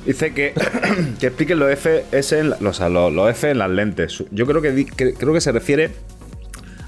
dice 0.06 0.34
que, 0.34 0.54
que 1.20 1.28
expliquen 1.28 1.60
los 1.60 1.70
F, 1.72 2.06
S 2.12 2.40
en 2.40 2.52
la- 2.52 2.58
los, 2.62 2.80
los, 2.80 3.14
los 3.14 3.30
F 3.30 3.50
en 3.52 3.58
las 3.58 3.70
lentes. 3.70 4.24
Yo 4.32 4.46
creo 4.46 4.62
que, 4.62 4.86
creo 4.86 5.34
que 5.34 5.42
se 5.42 5.52
refiere 5.52 5.92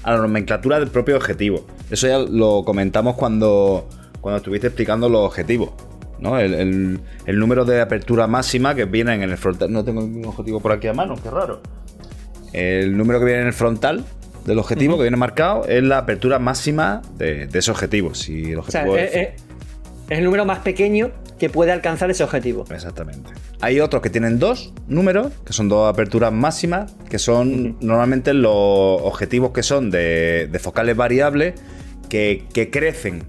a 0.02 0.12
la 0.12 0.18
nomenclatura 0.18 0.78
del 0.80 0.88
propio 0.88 1.16
objetivo. 1.16 1.66
Eso 1.90 2.06
ya 2.08 2.18
lo 2.18 2.64
comentamos 2.64 3.16
cuando, 3.16 3.86
cuando 4.22 4.38
estuviste 4.38 4.68
explicando 4.68 5.08
los 5.08 5.20
objetivos. 5.26 5.70
¿no? 6.18 6.38
El, 6.38 6.54
el- 6.54 7.00
el 7.26 7.38
número 7.38 7.64
de 7.64 7.80
apertura 7.80 8.26
máxima 8.26 8.74
que 8.74 8.84
vienen 8.86 9.22
en 9.22 9.30
el 9.30 9.36
frontal. 9.38 9.70
No 9.72 9.84
tengo 9.84 10.02
un 10.02 10.24
objetivo 10.24 10.60
por 10.60 10.72
aquí 10.72 10.86
a 10.88 10.92
mano, 10.94 11.14
qué 11.22 11.30
raro. 11.30 11.60
El 12.52 12.96
número 12.96 13.18
que 13.20 13.26
viene 13.26 13.40
en 13.42 13.46
el 13.48 13.52
frontal 13.52 14.04
del 14.44 14.58
objetivo, 14.58 14.96
que 14.96 15.02
viene 15.02 15.16
marcado, 15.16 15.64
es 15.66 15.82
la 15.82 15.98
apertura 15.98 16.38
máxima 16.38 17.02
de, 17.18 17.46
de 17.46 17.58
ese 17.58 17.70
objetivo. 17.70 18.14
Si 18.14 18.52
el 18.52 18.58
O 18.58 18.62
sea, 18.64 18.82
objetivo 18.82 18.96
es, 18.96 19.10
es- 19.14 19.16
es- 19.34 19.42
el 20.08 20.24
número 20.24 20.44
más 20.44 20.58
pequeño 20.60 21.10
que 21.38 21.48
puede 21.48 21.70
alcanzar 21.72 22.10
ese 22.10 22.24
objetivo. 22.24 22.64
Exactamente. 22.70 23.30
Hay 23.60 23.78
otros 23.80 24.02
que 24.02 24.10
tienen 24.10 24.38
dos 24.38 24.72
números, 24.88 25.32
que 25.46 25.52
son 25.52 25.68
dos 25.68 25.88
aperturas 25.88 26.32
máximas, 26.32 26.92
que 27.08 27.18
son 27.18 27.76
normalmente 27.80 28.34
los 28.34 28.52
objetivos 28.52 29.52
que 29.52 29.62
son 29.62 29.90
de, 29.90 30.48
de 30.50 30.58
focales 30.58 30.96
variables 30.96 31.54
que, 32.08 32.44
que 32.52 32.70
crecen. 32.70 33.22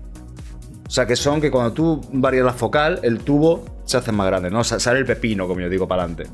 O 0.87 0.89
sea, 0.89 1.05
que 1.05 1.15
son 1.15 1.39
que 1.39 1.51
cuando 1.51 1.71
tú 1.71 2.01
varías 2.11 2.43
la 2.43 2.51
focal, 2.53 2.99
el 3.03 3.19
tubo 3.19 3.63
se 3.85 3.97
hace 3.97 4.11
más 4.11 4.27
grande, 4.27 4.49
¿no? 4.49 4.63
Sa- 4.63 4.79
Sale 4.79 4.99
el 4.99 5.05
pepino, 5.05 5.47
como 5.47 5.61
yo 5.61 5.69
digo, 5.69 5.87
para 5.87 6.03
adelante. 6.03 6.29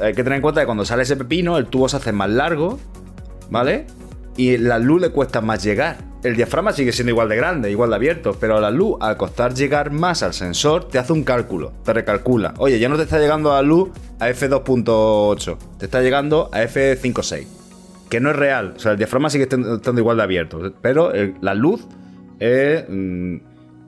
Hay 0.00 0.12
que 0.14 0.24
tener 0.24 0.36
en 0.36 0.42
cuenta 0.42 0.60
que 0.62 0.66
cuando 0.66 0.84
sale 0.84 1.02
ese 1.04 1.16
pepino, 1.16 1.56
el 1.58 1.66
tubo 1.66 1.88
se 1.88 1.98
hace 1.98 2.12
más 2.12 2.30
largo, 2.30 2.78
¿vale? 3.50 3.86
Y 4.36 4.58
la 4.58 4.78
luz 4.78 5.00
le 5.00 5.10
cuesta 5.10 5.40
más 5.40 5.62
llegar. 5.62 5.98
El 6.22 6.34
diafragma 6.36 6.72
sigue 6.72 6.92
siendo 6.92 7.10
igual 7.10 7.28
de 7.28 7.36
grande, 7.36 7.70
igual 7.70 7.90
de 7.90 7.96
abierto, 7.96 8.36
pero 8.38 8.60
la 8.60 8.70
luz, 8.70 8.96
al 9.00 9.16
costar 9.16 9.54
llegar 9.54 9.92
más 9.92 10.22
al 10.22 10.34
sensor, 10.34 10.88
te 10.88 10.98
hace 10.98 11.12
un 11.12 11.22
cálculo, 11.22 11.72
te 11.84 11.92
recalcula. 11.92 12.52
Oye, 12.58 12.78
ya 12.78 12.88
no 12.88 12.96
te 12.96 13.04
está 13.04 13.18
llegando 13.18 13.52
la 13.52 13.62
luz 13.62 13.90
a 14.18 14.28
f2.8, 14.28 15.56
te 15.78 15.84
está 15.84 16.02
llegando 16.02 16.50
a 16.52 16.62
f5.6. 16.62 17.46
Que 18.10 18.20
no 18.20 18.30
es 18.30 18.36
real, 18.36 18.74
o 18.76 18.78
sea, 18.78 18.92
el 18.92 18.98
diafragma 18.98 19.30
sigue 19.30 19.44
estando 19.44 20.00
igual 20.00 20.16
de 20.16 20.22
abierto, 20.22 20.72
pero 20.80 21.12
la 21.40 21.54
luz 21.54 21.86
es 22.38 22.84
mm, 22.88 23.36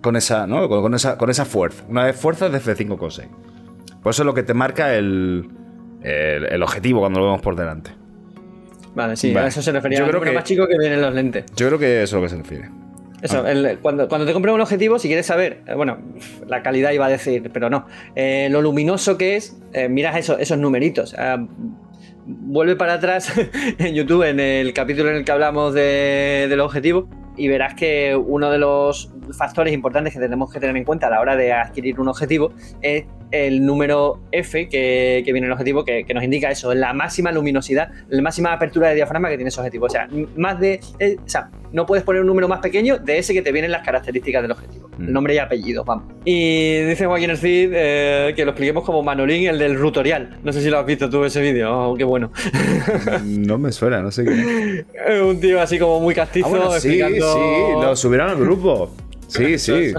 con, 0.01 0.17
esa, 0.17 0.47
con 0.47 0.95
esa, 0.95 1.19
con 1.19 1.31
esa 1.31 1.45
fuerza. 1.45 1.85
Una 1.89 2.05
vez 2.05 2.17
fuerza 2.17 2.47
es 2.47 2.53
de 2.53 2.61
f5.6. 2.61 3.29
Por 4.03 4.11
eso 4.11 4.23
es 4.23 4.27
lo 4.27 4.35
que 4.35 4.43
te 4.43 4.55
marca 4.55 4.95
el, 4.95 5.51
el, 6.03 6.45
el 6.47 6.63
objetivo 6.63 7.01
cuando 7.01 7.21
lo 7.21 7.27
vemos 7.27 7.43
por 7.43 7.57
delante. 7.57 7.98
Vale, 8.99 9.17
sí, 9.17 9.33
Vale. 9.33 9.47
a 9.47 9.49
eso 9.49 9.63
se 9.63 9.71
refería. 9.73 9.99
Yo 10.01 10.09
creo 10.09 10.21
que- 10.21 10.33
más 10.33 10.45
chico 10.45 10.67
que 10.67 10.77
vienen 10.77 11.01
los 11.01 11.15
lentes. 11.15 11.45
Yo 11.57 11.69
creo 11.69 11.79
que 11.79 12.03
eso 12.03 12.17
es 12.17 12.21
lo 12.21 12.23
que 12.23 12.29
se 12.29 12.37
refiere. 12.37 12.69
Eso, 13.23 13.43
Ah. 13.45 13.51
el- 13.51 13.79
cuando, 13.79 14.09
cuando 14.09 14.27
te 14.27 14.33
compras 14.33 14.55
un 14.55 14.61
objetivo, 14.61 14.99
si 14.99 15.09
quieres 15.09 15.27
saber, 15.27 15.63
eh, 15.67 15.75
bueno, 15.75 15.99
la 16.47 16.63
calidad 16.63 16.91
iba 16.93 17.07
a 17.07 17.09
decir, 17.09 17.51
pero 17.53 17.71
no, 17.71 17.87
eh, 18.17 18.49
lo 18.51 18.61
luminoso 18.63 19.17
que 19.19 19.37
es, 19.37 19.57
eh, 19.73 19.89
miras 19.89 20.17
eso- 20.17 20.39
esos 20.39 20.59
numeritos. 20.59 21.15
ah, 21.19 21.45
vuelve 22.27 22.77
para 22.77 22.95
atrás 22.95 23.33
en 23.79 23.95
YouTube, 23.95 24.23
en 24.29 24.39
el 24.41 24.73
capítulo 24.73 25.11
en 25.11 25.17
el 25.17 25.25
que 25.25 25.33
hablamos 25.33 25.75
de, 25.75 26.47
del 26.49 26.61
objetivo, 26.61 27.09
y 27.37 27.49
verás 27.49 27.75
que 27.75 28.15
uno 28.17 28.51
de 28.51 28.59
los 28.59 29.11
factores 29.37 29.73
importantes 29.75 30.13
que 30.15 30.21
tenemos 30.21 30.53
que 30.53 30.61
tener 30.61 30.77
en 30.77 30.85
cuenta 30.85 31.09
a 31.09 31.11
la 31.11 31.21
hora 31.21 31.37
de 31.37 31.53
adquirir 31.53 31.99
un 32.01 32.09
objetivo 32.09 32.53
es 32.83 33.05
el 33.31 33.67
número 33.67 34.21
F 34.33 34.69
que, 34.71 35.23
que 35.23 35.33
viene 35.33 35.41
en 35.41 35.45
el 35.47 35.53
objetivo, 35.53 35.85
que, 35.85 36.05
que 36.07 36.15
nos 36.15 36.25
indica 36.25 36.51
eso, 36.51 36.73
la 36.73 36.95
máxima 36.95 37.31
luminosidad, 37.31 37.91
la 38.09 38.23
máxima 38.23 38.55
apertura 38.55 38.89
de 38.89 38.95
diafragma 38.95 39.29
que 39.29 39.37
tiene 39.37 39.49
ese 39.51 39.61
objetivo. 39.61 39.85
O 39.85 39.91
sea, 39.91 40.09
más 40.37 40.59
de. 40.59 40.81
eh, 40.99 41.17
o 41.23 41.29
sea, 41.29 41.51
no 41.71 41.85
puedes 41.85 42.05
poner 42.05 42.23
un 42.23 42.27
número 42.27 42.49
más 42.49 42.61
pequeño 42.61 42.97
de 42.97 43.19
ese 43.19 43.35
que 43.35 43.43
te 43.43 43.53
vienen 43.53 43.71
las 43.71 43.85
características 43.85 44.41
del 44.41 44.53
objetivo. 44.53 44.89
Mm. 44.97 45.13
Nombre 45.13 45.35
y 45.35 45.39
apellidos, 45.39 45.85
vamos. 45.85 46.05
Y 46.25 46.81
dice 46.85 47.05
Joaquín 47.05 47.37
Cid 47.37 47.69
que 47.71 48.43
lo 48.45 48.53
expliquemos 48.53 48.83
como 48.85 49.03
Manolín, 49.03 49.47
el 49.47 49.59
del 49.59 49.79
rutorial. 49.79 50.39
No 50.43 50.51
sé 50.51 50.63
si 50.63 50.71
lo 50.71 50.79
has 50.79 50.87
visto 50.87 51.11
tú 51.11 51.23
ese 51.25 51.43
vídeo, 51.43 51.91
oh, 51.91 51.95
qué 51.97 52.05
bueno. 52.05 52.31
No 53.25 53.59
me 53.59 53.73
suena, 53.73 54.01
no 54.01 54.11
sé 54.11 54.25
qué. 54.25 55.21
Un 55.23 55.39
tío 55.39 55.61
así 55.61 55.79
como 55.79 56.01
muy 56.01 56.15
castizo 56.15 56.47
Ah, 56.47 56.51
bueno, 56.51 56.71
sí, 56.71 56.89
explicando. 56.99 57.35
sí, 57.35 57.41
lo 57.83 57.95
subieron 57.97 58.31
al 58.31 58.37
grupo. 58.39 58.91
Sí, 59.29 59.59
sí. 59.59 59.93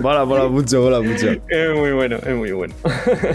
mola, 0.00 0.24
mola 0.24 0.48
mucho, 0.48 0.82
mola 0.82 1.00
mucho. 1.00 1.30
Es 1.48 1.74
muy 1.76 1.92
bueno, 1.92 2.16
es 2.24 2.34
muy 2.34 2.52
bueno. 2.52 2.74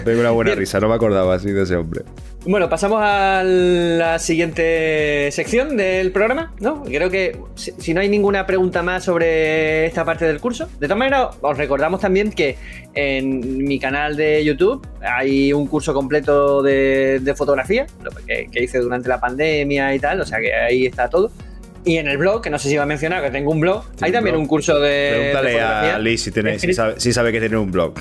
Tengo 0.04 0.20
una 0.20 0.30
buena 0.30 0.50
Bien. 0.50 0.58
risa, 0.58 0.80
no 0.80 0.88
me 0.88 0.94
acordaba 0.94 1.34
así 1.34 1.50
de 1.52 1.62
ese 1.62 1.76
hombre. 1.76 2.02
Bueno, 2.46 2.68
pasamos 2.68 3.00
a 3.02 3.42
la 3.42 4.18
siguiente 4.18 5.30
sección 5.32 5.78
del 5.78 6.12
programa, 6.12 6.52
¿no? 6.60 6.82
Creo 6.84 7.08
que 7.10 7.38
si, 7.54 7.72
si 7.78 7.94
no 7.94 8.00
hay 8.00 8.08
ninguna 8.10 8.46
pregunta 8.46 8.82
más 8.82 9.04
sobre 9.04 9.86
esta 9.86 10.04
parte 10.04 10.26
del 10.26 10.40
curso, 10.40 10.66
de 10.78 10.86
todas 10.86 10.98
maneras, 10.98 11.28
os 11.40 11.56
recordamos 11.56 12.00
también 12.00 12.30
que 12.30 12.56
en 12.94 13.64
mi 13.64 13.78
canal 13.78 14.16
de 14.16 14.44
YouTube 14.44 14.86
hay 15.00 15.54
un 15.54 15.66
curso 15.66 15.94
completo 15.94 16.62
de, 16.62 17.20
de 17.22 17.34
fotografía, 17.34 17.86
lo 18.02 18.10
que, 18.10 18.48
que 18.52 18.64
hice 18.64 18.78
durante 18.78 19.08
la 19.08 19.20
pandemia 19.20 19.94
y 19.94 19.98
tal, 19.98 20.20
o 20.20 20.26
sea 20.26 20.38
que 20.38 20.52
ahí 20.52 20.84
está 20.84 21.08
todo. 21.08 21.30
Y 21.84 21.98
en 21.98 22.08
el 22.08 22.16
blog, 22.18 22.40
que 22.42 22.48
no 22.50 22.58
sé 22.58 22.68
si 22.68 22.74
iba 22.74 22.82
a 22.82 22.86
mencionar, 22.86 23.22
que 23.22 23.30
tengo 23.30 23.50
un 23.50 23.60
blog, 23.60 23.84
hay 24.00 24.10
un 24.10 24.14
también 24.14 24.34
blog. 24.34 24.42
un 24.42 24.48
curso 24.48 24.78
de, 24.80 24.88
de 24.90 25.10
Pregúntale 25.32 25.52
fotografía. 25.52 25.94
a 25.96 25.98
Liz 25.98 26.22
si, 26.22 26.30
tiene, 26.32 26.58
si, 26.58 26.72
sabe, 26.72 26.94
si 26.98 27.12
sabe 27.12 27.30
que 27.32 27.40
tiene 27.40 27.56
un 27.58 27.70
blog. 27.70 27.94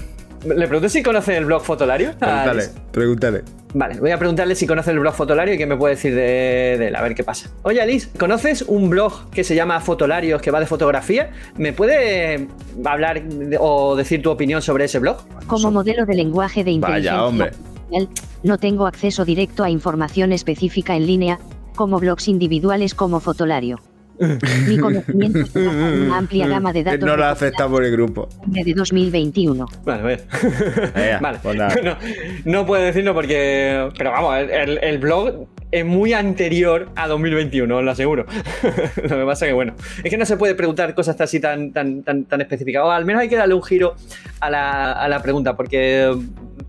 Le 0.46 0.68
pregunto 0.68 0.90
si 0.90 1.02
conoce 1.04 1.38
el 1.38 1.46
blog 1.46 1.64
Fotolario. 1.64 2.12
Pregúntale, 2.20 2.62
Liz. 2.64 2.72
pregúntale. 2.92 3.42
Vale, 3.76 4.00
voy 4.00 4.12
a 4.12 4.18
preguntarle 4.20 4.56
si 4.56 4.68
conoce 4.68 4.92
el 4.92 5.00
blog 5.00 5.14
Fotolario 5.16 5.54
y 5.56 5.58
qué 5.58 5.66
me 5.66 5.76
puede 5.78 5.96
decir 5.96 6.14
de, 6.14 6.76
de 6.78 6.88
él, 6.90 6.96
a 6.96 7.02
ver 7.02 7.16
qué 7.16 7.24
pasa. 7.24 7.50
Oye, 7.64 7.82
Alice, 7.82 8.08
¿conoces 8.20 8.62
un 8.62 8.90
blog 8.90 9.30
que 9.32 9.44
se 9.44 9.56
llama 9.56 9.80
Fotolarios 9.80 10.42
que 10.42 10.52
va 10.52 10.60
de 10.60 10.66
fotografía? 10.66 11.32
¿Me 11.58 11.74
puede 11.74 12.48
hablar 12.86 13.24
de- 13.24 13.58
o 13.60 13.96
decir 13.96 14.22
tu 14.22 14.30
opinión 14.32 14.62
sobre 14.62 14.86
ese 14.86 15.00
blog? 15.00 15.18
Como 15.48 15.72
modelo 15.72 16.06
de 16.06 16.14
lenguaje 16.14 16.64
de 16.64 16.72
inteligencia 16.72 17.14
Vaya, 17.14 17.26
hombre. 17.26 17.52
no 18.44 18.58
tengo 18.58 18.86
acceso 18.86 19.26
directo 19.26 19.64
a 19.64 19.70
información 19.70 20.34
específica 20.34 20.96
en 20.96 21.08
línea, 21.08 21.40
como 21.74 22.00
blogs 22.00 22.28
individuales 22.28 22.94
como 22.96 23.20
Fotolario. 23.20 23.80
Mi 24.68 24.78
conocimiento 24.78 25.40
en 25.56 25.68
una 26.04 26.20
amplia 26.20 26.48
gama 26.48 26.72
de 26.72 26.84
datos 26.84 27.00
No 27.00 27.08
lo 27.08 27.12
recopilados 27.16 27.42
acepta 27.42 27.68
por 27.68 27.84
el 27.84 27.92
grupo. 27.92 28.30
de 28.46 28.74
2021. 28.76 29.66
Vale, 29.84 30.00
a 30.02 30.06
ver. 30.06 30.28
Ea, 30.96 31.20
vale. 31.20 31.40
pues 31.42 31.56
nada. 31.58 31.76
No, 31.84 31.98
no 32.46 32.66
puedo 32.66 32.84
decirlo 32.84 33.16
porque. 33.16 33.90
Pero 33.98 34.12
vamos, 34.12 34.38
el, 34.38 34.50
el- 34.52 34.80
el 34.84 34.98
blog 35.00 35.48
es 35.72 35.84
muy 35.84 36.14
anterior 36.14 36.90
a 36.96 37.08
2021, 37.08 37.76
os 37.76 37.84
lo 37.84 37.90
aseguro. 37.90 38.28
lo 39.02 39.18
que 39.18 39.26
pasa 39.26 39.48
que, 39.48 39.54
bueno, 39.54 39.74
es 40.04 40.10
que 40.12 40.18
no 40.18 40.26
se 40.28 40.38
puede 40.38 40.54
preguntar 40.54 40.94
cosas 40.94 41.20
así 41.20 41.40
tan, 41.40 41.74
tan, 41.74 42.04
tan, 42.04 42.26
tan 42.26 42.40
específicas. 42.40 42.84
O 42.86 42.92
al 42.92 43.06
menos 43.06 43.24
hay 43.24 43.30
que 43.30 43.36
darle 43.36 43.56
un 43.56 43.64
giro 43.64 43.96
a 44.40 44.52
la, 44.52 44.92
a 44.92 45.10
la 45.10 45.24
pregunta, 45.24 45.58
porque 45.58 46.16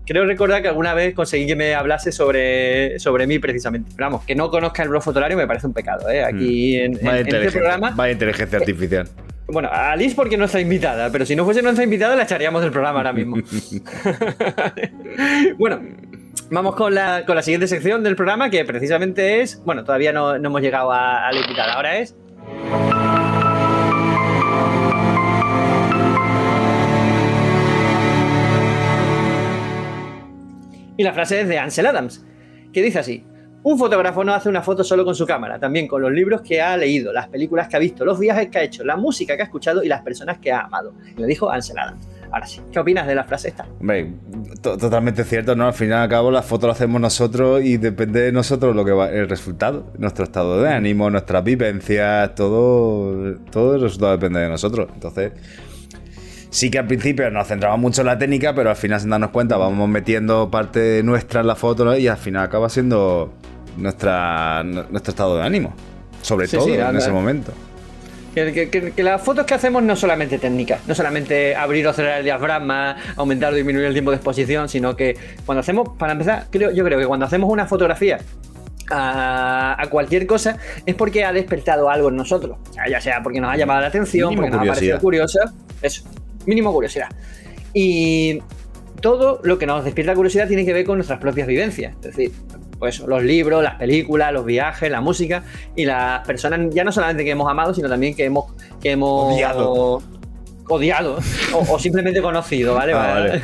creo 0.05 0.25
recordar 0.25 0.61
que 0.61 0.67
alguna 0.67 0.93
vez 0.93 1.13
conseguí 1.13 1.47
que 1.47 1.55
me 1.55 1.73
hablase 1.75 2.11
sobre, 2.11 2.99
sobre 2.99 3.27
mí 3.27 3.39
precisamente. 3.39 3.91
Pero 3.95 4.07
vamos, 4.09 4.25
que 4.25 4.35
no 4.35 4.49
conozca 4.49 4.83
el 4.83 4.89
blog 4.89 5.03
fotolario 5.03 5.37
me 5.37 5.47
parece 5.47 5.67
un 5.67 5.73
pecado, 5.73 6.09
¿eh? 6.09 6.23
Aquí 6.23 6.77
en, 6.77 6.97
en- 6.97 7.05
Vaya 7.05 7.19
en 7.21 7.27
este 7.35 7.51
programa. 7.51 7.91
vaya 7.95 8.13
inteligencia 8.13 8.57
artificial. 8.59 9.07
Bueno, 9.47 9.69
a 9.71 9.91
Alice 9.91 10.15
porque 10.15 10.37
no 10.37 10.45
está 10.45 10.59
invitada, 10.59 11.11
pero 11.11 11.25
si 11.25 11.35
no 11.35 11.45
fuese 11.45 11.61
nuestra 11.61 11.83
invitada 11.83 12.15
la 12.15 12.23
echaríamos 12.23 12.61
del 12.63 12.71
programa 12.71 12.99
ahora 12.99 13.13
mismo. 13.13 13.37
bueno, 15.57 15.81
vamos 16.49 16.75
con 16.75 16.93
la, 16.95 17.25
con 17.25 17.35
la 17.35 17.41
siguiente 17.41 17.67
sección 17.67 18.03
del 18.03 18.15
programa 18.15 18.49
que 18.49 18.63
precisamente 18.65 19.41
es, 19.41 19.61
bueno, 19.63 19.83
todavía 19.83 20.13
no, 20.13 20.37
no 20.39 20.49
hemos 20.49 20.61
llegado 20.61 20.91
a, 20.91 21.27
a 21.27 21.31
la 21.31 21.39
invitada, 21.41 21.73
ahora 21.73 21.97
es 21.99 22.15
Y 30.97 31.03
la 31.03 31.13
frase 31.13 31.41
es 31.41 31.47
de 31.47 31.57
Ansel 31.57 31.85
Adams, 31.87 32.25
que 32.71 32.81
dice 32.81 32.99
así. 32.99 33.25
Un 33.63 33.79
fotógrafo 33.79 34.23
no 34.23 34.31
hace 34.31 34.47
una 34.47 34.61
foto 34.61 34.83
solo 34.83 35.03
con 35.03 35.15
su 35.15 35.25
cámara, 35.25 35.57
también 35.57 35.87
con 35.87 35.99
los 35.99 36.11
libros 36.11 36.41
que 36.41 36.61
ha 36.61 36.77
leído, 36.77 37.11
las 37.11 37.27
películas 37.29 37.67
que 37.67 37.75
ha 37.75 37.79
visto, 37.79 38.05
los 38.05 38.19
viajes 38.19 38.49
que 38.49 38.59
ha 38.59 38.63
hecho, 38.63 38.83
la 38.83 38.95
música 38.95 39.35
que 39.35 39.41
ha 39.41 39.45
escuchado 39.45 39.83
y 39.83 39.87
las 39.87 40.03
personas 40.03 40.37
que 40.37 40.51
ha 40.51 40.59
amado. 40.59 40.93
Y 41.17 41.19
lo 41.19 41.25
dijo 41.25 41.49
Ansel 41.49 41.79
Adams. 41.79 42.07
Ahora 42.31 42.45
sí, 42.45 42.61
¿qué 42.71 42.79
opinas 42.79 43.07
de 43.07 43.15
la 43.15 43.23
frase 43.23 43.47
esta? 43.47 43.65
Totalmente 44.61 45.23
cierto, 45.23 45.55
¿no? 45.55 45.67
Al 45.67 45.73
final 45.73 46.01
y 46.01 46.03
al 46.03 46.09
cabo, 46.09 46.31
la 46.31 46.41
foto 46.41 46.67
la 46.67 46.73
hacemos 46.73 46.99
nosotros 46.99 47.63
y 47.63 47.77
depende 47.77 48.21
de 48.21 48.31
nosotros 48.31 48.75
lo 48.75 48.85
que 48.85 48.91
va, 48.91 49.09
el 49.09 49.29
resultado. 49.29 49.91
Nuestro 49.97 50.25
estado 50.25 50.61
de 50.61 50.69
ánimo, 50.69 51.09
nuestras 51.09 51.43
vivencias, 51.43 52.35
todo, 52.35 53.35
todo 53.51 53.75
el 53.75 53.81
resultado 53.81 54.11
depende 54.11 54.41
de 54.41 54.49
nosotros. 54.49 54.89
Entonces, 54.93 55.31
sí 56.55 56.71
que 56.71 56.79
al 56.79 56.87
principio 56.87 57.29
nos 57.31 57.47
centramos 57.49 57.77
mucho 57.79 57.99
en 58.01 58.07
la 58.07 58.17
técnica, 58.17 58.55
pero 58.55 58.69
al 58.69 58.77
final, 58.77 59.01
sin 59.01 59.09
darnos 59.09 59.31
cuenta, 59.31 59.57
vamos 59.57 59.89
metiendo 59.89 60.49
parte 60.49 61.03
nuestra 61.03 61.41
en 61.41 61.47
la 61.47 61.55
foto 61.55 61.83
¿no? 61.83 61.97
y 61.97 62.07
al 62.07 62.15
final 62.17 62.45
acaba 62.45 62.69
siendo 62.69 63.33
nuestra, 63.75 64.63
nuestro 64.63 65.11
estado 65.11 65.37
de 65.37 65.43
ánimo. 65.43 65.73
Sobre 66.21 66.47
Sí, 66.47 66.55
todo 66.55 66.65
sí, 66.67 66.73
en 66.75 66.81
anda. 66.81 66.99
ese 66.99 67.11
momento. 67.11 67.51
Que, 68.33 68.53
que- 68.53 68.69
que- 68.69 68.91
que 68.91 69.03
las 69.03 69.21
fotos 69.21 69.45
que 69.45 69.53
hacemos 69.53 69.83
no 69.83 69.97
solamente 69.97 70.37
técnicas, 70.39 70.79
no 70.87 70.95
solamente 70.95 71.55
abrir 71.57 71.85
o 71.87 71.93
cerrar 71.93 72.19
el 72.19 72.23
diafragma, 72.23 72.95
aumentar 73.17 73.51
o 73.51 73.55
disminuir 73.55 73.85
el 73.87 73.93
tiempo 73.93 74.11
de 74.11 74.17
exposición, 74.17 74.69
sino 74.69 74.95
que 74.95 75.15
cuando 75.45 75.59
hacemos, 75.59 75.89
para 75.99 76.13
empezar, 76.13 76.45
creo, 76.49 76.71
yo 76.71 76.83
creo 76.85 76.97
que 76.99 77.05
cuando 77.05 77.25
hacemos 77.25 77.49
una 77.51 77.65
fotografía 77.65 78.19
a, 78.91 79.75
a 79.81 79.87
cualquier 79.89 80.27
cosa 80.27 80.57
es 80.85 80.95
porque 80.95 81.25
ha 81.25 81.33
despertado 81.33 81.89
algo 81.89 82.09
en 82.09 82.15
nosotros. 82.17 82.57
O 82.69 82.73
sea, 82.73 82.87
ya 82.89 83.01
sea 83.01 83.21
porque 83.23 83.39
nos 83.41 83.51
ha 83.51 83.57
llamado 83.57 83.81
la 83.81 83.87
atención, 83.87 84.29
Mínimo 84.29 84.43
porque 84.47 84.57
nos 84.57 84.63
ha 84.63 84.73
parecido 84.73 84.99
curiosa, 84.99 85.39
eso, 85.81 86.03
mínimo 86.45 86.71
curiosidad. 86.73 87.07
Y 87.73 88.39
todo 89.01 89.41
lo 89.43 89.57
que 89.57 89.65
nos 89.65 89.83
despierta 89.83 90.13
curiosidad 90.15 90.47
tiene 90.47 90.65
que 90.65 90.73
ver 90.73 90.85
con 90.85 90.97
nuestras 90.97 91.19
propias 91.19 91.47
vivencias. 91.47 91.95
Es 91.97 92.01
decir, 92.15 92.31
pues 92.79 92.99
los 92.99 93.23
libros, 93.23 93.63
las 93.63 93.75
películas, 93.75 94.33
los 94.33 94.45
viajes, 94.45 94.89
la 94.91 95.01
música 95.01 95.43
y 95.75 95.85
las 95.85 96.25
personas, 96.25 96.73
ya 96.73 96.83
no 96.83 96.91
solamente 96.91 97.23
que 97.23 97.31
hemos 97.31 97.49
amado, 97.49 97.73
sino 97.73 97.87
también 97.89 98.15
que 98.15 98.25
hemos, 98.25 98.53
que 98.81 98.91
hemos 98.91 99.33
Odiado. 99.33 100.01
odiado 100.67 101.19
o, 101.53 101.73
o 101.73 101.79
simplemente 101.79 102.21
conocido, 102.21 102.73
¿vale? 102.75 102.93
Ah, 102.93 103.39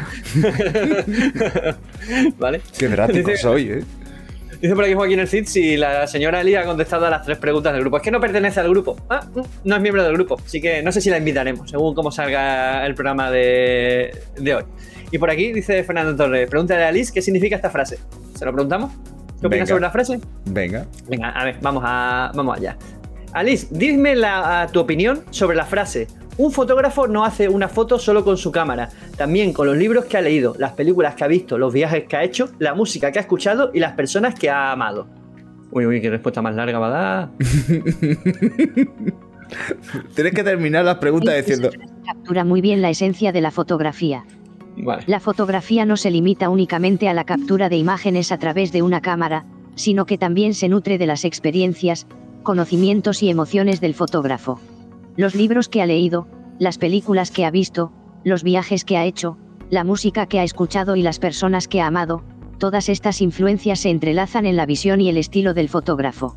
¿Vale? 2.37 2.61
Qué 2.77 2.87
drástico 2.87 3.31
soy, 3.37 3.69
¿eh? 3.71 3.83
Dice 4.61 4.75
por 4.75 4.83
aquí 4.83 4.93
Joaquín 4.93 5.19
el 5.19 5.27
Cid 5.27 5.45
si 5.47 5.75
la 5.75 6.05
señora 6.05 6.41
Eli 6.41 6.55
ha 6.55 6.63
contestado 6.63 7.07
a 7.07 7.09
las 7.09 7.23
tres 7.23 7.39
preguntas 7.39 7.73
del 7.73 7.81
grupo. 7.81 7.97
Es 7.97 8.03
que 8.03 8.11
no 8.11 8.19
pertenece 8.19 8.59
al 8.59 8.69
grupo. 8.69 8.95
Ah, 9.09 9.25
no 9.63 9.75
es 9.75 9.81
miembro 9.81 10.03
del 10.03 10.13
grupo. 10.13 10.37
Así 10.45 10.61
que 10.61 10.83
no 10.83 10.91
sé 10.91 11.01
si 11.01 11.09
la 11.09 11.17
invitaremos, 11.17 11.69
según 11.69 11.95
cómo 11.95 12.11
salga 12.11 12.85
el 12.85 12.93
programa 12.93 13.31
de, 13.31 14.15
de 14.37 14.55
hoy. 14.55 14.63
Y 15.11 15.17
por 15.17 15.31
aquí 15.31 15.51
dice 15.51 15.83
Fernando 15.83 16.15
Torres, 16.15 16.47
pregúntale 16.47 16.83
a 16.83 16.89
Alice 16.89 17.11
qué 17.11 17.21
significa 17.23 17.55
esta 17.55 17.71
frase. 17.71 17.97
¿Se 18.35 18.45
lo 18.45 18.53
preguntamos? 18.53 18.91
¿Qué 19.41 19.47
opinas 19.47 19.49
Venga. 19.49 19.65
sobre 19.65 19.81
la 19.81 19.91
frase? 19.91 20.19
Venga. 20.45 20.85
Venga, 21.09 21.29
a 21.31 21.43
ver, 21.43 21.55
vamos, 21.61 21.83
a, 21.85 22.31
vamos 22.35 22.57
allá. 22.57 22.77
Alice, 23.33 23.67
dime 23.71 24.15
la, 24.15 24.67
tu 24.71 24.79
opinión 24.79 25.23
sobre 25.29 25.55
la 25.55 25.65
frase. 25.65 26.07
Un 26.37 26.51
fotógrafo 26.51 27.07
no 27.07 27.23
hace 27.23 27.47
una 27.49 27.67
foto 27.67 27.99
solo 27.99 28.23
con 28.23 28.37
su 28.37 28.51
cámara, 28.51 28.89
también 29.15 29.53
con 29.53 29.67
los 29.67 29.77
libros 29.77 30.05
que 30.05 30.17
ha 30.17 30.21
leído, 30.21 30.55
las 30.57 30.73
películas 30.73 31.15
que 31.15 31.23
ha 31.23 31.27
visto, 31.27 31.57
los 31.57 31.73
viajes 31.73 32.05
que 32.05 32.17
ha 32.17 32.23
hecho, 32.23 32.49
la 32.59 32.73
música 32.73 33.11
que 33.11 33.19
ha 33.19 33.21
escuchado 33.21 33.71
y 33.73 33.79
las 33.79 33.93
personas 33.93 34.35
que 34.35 34.49
ha 34.49 34.71
amado. 34.71 35.07
Uy, 35.71 35.85
uy, 35.85 36.01
qué 36.01 36.09
respuesta 36.09 36.41
más 36.41 36.55
larga 36.55 36.79
va 36.79 36.87
a 36.87 36.89
dar. 36.89 37.29
Tienes 40.15 40.33
que 40.33 40.43
terminar 40.43 40.83
las 40.83 40.97
preguntas 40.97 41.35
diciendo. 41.35 41.69
captura 42.05 42.43
muy 42.43 42.61
bien 42.61 42.81
la 42.81 42.89
esencia 42.89 43.31
de 43.31 43.41
la 43.41 43.51
fotografía. 43.51 44.25
Vale. 44.77 45.03
La 45.07 45.19
fotografía 45.19 45.85
no 45.85 45.97
se 45.97 46.11
limita 46.11 46.49
únicamente 46.49 47.09
a 47.09 47.13
la 47.13 47.25
captura 47.25 47.69
de 47.69 47.75
imágenes 47.75 48.31
a 48.31 48.37
través 48.37 48.71
de 48.71 48.81
una 48.81 49.01
cámara, 49.01 49.45
sino 49.75 50.05
que 50.05 50.17
también 50.17 50.53
se 50.53 50.69
nutre 50.69 50.97
de 50.97 51.07
las 51.07 51.25
experiencias, 51.25 52.07
conocimientos 52.41 53.23
y 53.23 53.29
emociones 53.29 53.81
del 53.81 53.93
fotógrafo. 53.93 54.59
Los 55.15 55.35
libros 55.35 55.69
que 55.69 55.81
ha 55.81 55.85
leído, 55.85 56.27
las 56.59 56.77
películas 56.77 57.31
que 57.31 57.45
ha 57.45 57.51
visto, 57.51 57.91
los 58.23 58.43
viajes 58.43 58.85
que 58.85 58.97
ha 58.97 59.05
hecho, 59.05 59.37
la 59.69 59.83
música 59.83 60.25
que 60.25 60.39
ha 60.39 60.43
escuchado 60.43 60.95
y 60.95 61.01
las 61.01 61.19
personas 61.19 61.67
que 61.67 61.81
ha 61.81 61.87
amado, 61.87 62.23
todas 62.57 62.89
estas 62.89 63.21
influencias 63.21 63.79
se 63.79 63.89
entrelazan 63.89 64.45
en 64.45 64.55
la 64.55 64.65
visión 64.65 65.01
y 65.01 65.09
el 65.09 65.17
estilo 65.17 65.53
del 65.53 65.69
fotógrafo. 65.69 66.35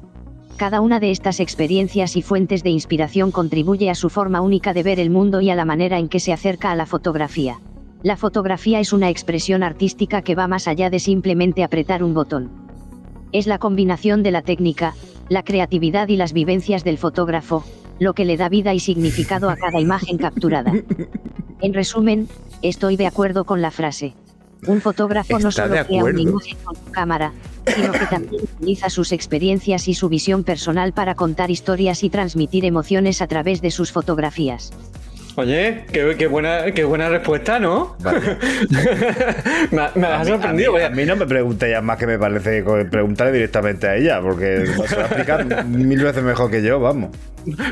Cada 0.57 0.81
una 0.81 1.01
de 1.01 1.11
estas 1.11 1.41
experiencias 1.41 2.17
y 2.17 2.23
fuentes 2.23 2.63
de 2.63 2.71
inspiración 2.71 3.33
contribuye 3.33 3.91
a 3.91 3.97
su 3.97 4.09
forma 4.09 4.41
única 4.41 4.73
de 4.73 4.85
ver 4.85 5.01
el 5.01 5.11
mundo 5.11 5.41
y 5.41 5.51
a 5.51 5.57
la 5.57 5.65
manera 5.65 5.99
en 5.99 6.09
que 6.09 6.21
se 6.21 6.33
acerca 6.33 6.71
a 6.71 6.77
la 6.77 6.87
fotografía. 6.87 7.59
La 8.05 8.17
fotografía 8.17 8.81
es 8.81 8.93
una 8.93 9.11
expresión 9.11 9.63
artística 9.63 10.23
que 10.23 10.35
va 10.35 10.47
más 10.47 10.69
allá 10.69 10.91
de 10.91 11.01
simplemente 11.01 11.65
apretar 11.65 12.05
un 12.05 12.15
botón. 12.15 12.51
Es 13.33 13.49
la 13.49 13.59
combinación 13.59 14.23
de 14.23 14.31
la 14.31 14.43
técnica, 14.43 14.95
la 15.29 15.43
creatividad 15.43 16.09
y 16.09 16.17
las 16.17 16.33
vivencias 16.33 16.85
del 16.85 16.99
fotógrafo, 16.99 17.65
lo 17.99 18.15
que 18.15 18.25
le 18.25 18.37
da 18.37 18.49
vida 18.49 18.75
y 18.75 18.81
significado 18.81 19.51
a 19.51 19.57
cada 19.57 19.81
imagen 19.81 20.19
capturada. 20.19 20.73
En 21.61 21.75
resumen, 21.75 22.29
estoy 22.63 22.97
de 22.97 23.07
acuerdo 23.07 23.45
con 23.45 23.63
la 23.63 23.71
frase. 23.71 24.15
Un 24.67 24.81
fotógrafo 24.81 25.39
no 25.39 25.51
solo 25.51 25.75
crea 25.87 26.05
una 26.05 26.21
imagen 26.21 26.57
con 26.65 26.75
su 26.75 26.91
cámara, 26.91 27.33
sino 27.67 27.93
que 27.93 28.07
también 28.07 28.43
utiliza 28.43 28.89
sus 28.91 29.13
experiencias 29.13 29.89
y 29.89 29.95
su 29.95 30.09
visión 30.09 30.45
personal 30.45 30.93
para 30.93 31.15
contar 31.15 31.51
historias 31.51 32.03
y 32.03 32.11
transmitir 32.11 32.65
emociones 32.65 33.23
a 33.23 33.27
través 33.27 33.61
de 33.61 33.71
sus 33.71 33.93
fotografías. 33.93 34.73
Oye, 35.37 35.85
qué, 35.93 36.15
qué 36.17 36.27
buena, 36.29 36.71
qué 36.73 36.85
buena 36.85 37.09
respuesta, 37.09 37.59
¿no? 37.59 37.97
Vale. 38.01 38.21
me, 39.73 39.83
me 39.97 40.07
has 40.07 40.25
mí- 40.27 40.33
sorprendido. 40.33 40.77
A 40.77 40.79
mí, 40.79 40.85
a 40.85 40.91
mí 40.91 41.05
no 41.07 41.17
me 41.17 41.27
pregunte 41.27 41.69
ya 41.69 41.81
más 41.81 41.99
que 41.99 42.07
me 42.07 42.19
parece 42.21 42.63
preguntarle 42.89 43.33
directamente 43.33 43.89
a 43.89 43.97
ella, 43.97 44.21
porque 44.21 44.65
se 44.87 44.95
va 44.97 45.03
a 45.03 45.07
explicar 45.07 45.65
mil 45.67 46.01
veces 46.05 46.23
mejor 46.23 46.53
que 46.53 46.63
yo, 46.63 46.79
vamos. 46.79 47.11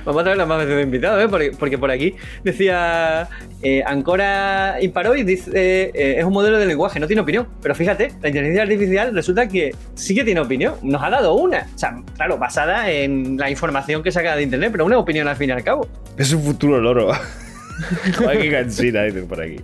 Vamos 0.05 0.21
a 0.21 0.25
traerla 0.25 0.45
más 0.45 0.59
veces 0.59 0.77
de 0.77 0.83
invitado, 0.83 1.21
¿eh? 1.21 1.29
porque, 1.29 1.53
porque 1.59 1.79
por 1.79 1.91
aquí 1.91 2.15
decía 2.45 3.29
eh, 3.63 3.83
Ancora 3.87 4.77
Imparoi 4.83 5.23
dice 5.23 5.51
eh, 5.95 6.17
es 6.19 6.25
un 6.25 6.33
modelo 6.35 6.59
de 6.59 6.67
lenguaje, 6.67 6.99
no 7.01 7.07
tiene 7.07 7.23
opinión. 7.23 7.47
Pero 7.63 7.75
fíjate, 7.75 8.09
la 8.21 8.29
inteligencia 8.29 8.63
artificial 8.65 9.15
resulta 9.15 9.47
que 9.49 9.75
sí 9.95 10.15
que 10.17 10.25
tiene 10.25 10.41
opinión. 10.41 10.75
Nos 10.83 11.03
ha 11.03 11.09
dado 11.11 11.35
una. 11.35 11.69
O 11.75 11.79
sea, 11.79 11.95
claro, 12.17 12.37
basada 12.39 12.91
en 12.91 13.39
la 13.39 13.49
información 13.49 14.03
que 14.03 14.11
saca 14.11 14.35
de 14.37 14.43
internet, 14.43 14.71
pero 14.73 14.85
una 14.85 14.99
opinión 14.99 15.27
al 15.29 15.37
fin 15.37 15.49
y 15.49 15.53
al 15.53 15.63
cabo. 15.65 15.89
Es 16.19 16.33
un 16.33 16.43
futuro 16.43 16.81
loro. 16.81 17.13
Joaquín 18.17 18.51
Cansina, 18.51 19.03
dicen 19.03 19.27
por 19.27 19.41
aquí. 19.41 19.57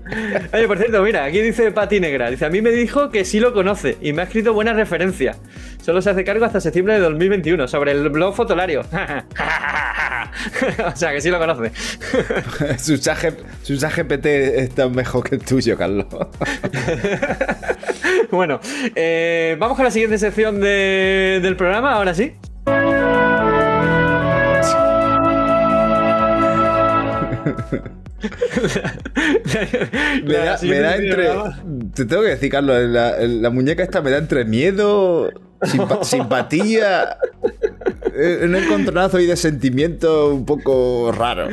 Oye, 0.52 0.66
por 0.66 0.78
cierto, 0.78 1.02
mira, 1.02 1.24
aquí 1.24 1.40
dice 1.40 1.70
Pati 1.72 2.00
Negra. 2.00 2.30
Dice, 2.30 2.46
a 2.46 2.50
mí 2.50 2.62
me 2.62 2.70
dijo 2.70 3.10
que 3.10 3.24
sí 3.24 3.40
lo 3.40 3.52
conoce 3.52 3.96
y 4.00 4.12
me 4.12 4.22
ha 4.22 4.24
escrito 4.24 4.52
buenas 4.52 4.76
referencias. 4.76 5.38
Solo 5.82 6.02
se 6.02 6.10
hace 6.10 6.24
cargo 6.24 6.44
hasta 6.44 6.60
septiembre 6.60 6.94
de 6.94 7.00
2021 7.00 7.68
sobre 7.68 7.92
el 7.92 8.08
blog 8.10 8.34
fotolario. 8.34 8.80
o 10.84 10.96
sea, 10.96 11.12
que 11.12 11.20
sí 11.20 11.30
lo 11.30 11.38
conoce. 11.38 11.72
su, 12.78 12.96
GPT 12.96 14.26
está 14.26 14.88
mejor 14.88 15.28
que 15.28 15.36
el 15.36 15.44
tuyo, 15.44 15.76
Carlos. 15.76 16.06
bueno, 18.30 18.60
eh, 18.94 19.56
vamos 19.58 19.76
con 19.76 19.84
la 19.84 19.90
siguiente 19.90 20.18
sección 20.18 20.60
de- 20.60 21.40
del 21.42 21.56
programa, 21.56 21.94
ahora 21.94 22.14
sí. 22.14 22.34
Me 30.24 30.34
da, 30.34 30.58
me 30.62 30.78
da 30.80 30.96
entre. 30.96 31.28
Te 31.94 32.04
tengo 32.04 32.22
que 32.22 32.28
decir, 32.30 32.50
Carlos, 32.50 32.76
la, 32.88 33.16
la 33.18 33.50
muñeca 33.50 33.82
esta 33.82 34.00
me 34.02 34.10
da 34.10 34.18
entre 34.18 34.44
miedo, 34.44 35.30
simpa- 35.62 36.02
simpatía, 36.04 37.16
eh, 38.14 38.40
un 38.42 38.56
encontronazo 38.56 39.20
y 39.20 39.26
de 39.26 39.36
sentimiento 39.36 40.32
un 40.34 40.44
poco 40.44 41.12
raro. 41.12 41.48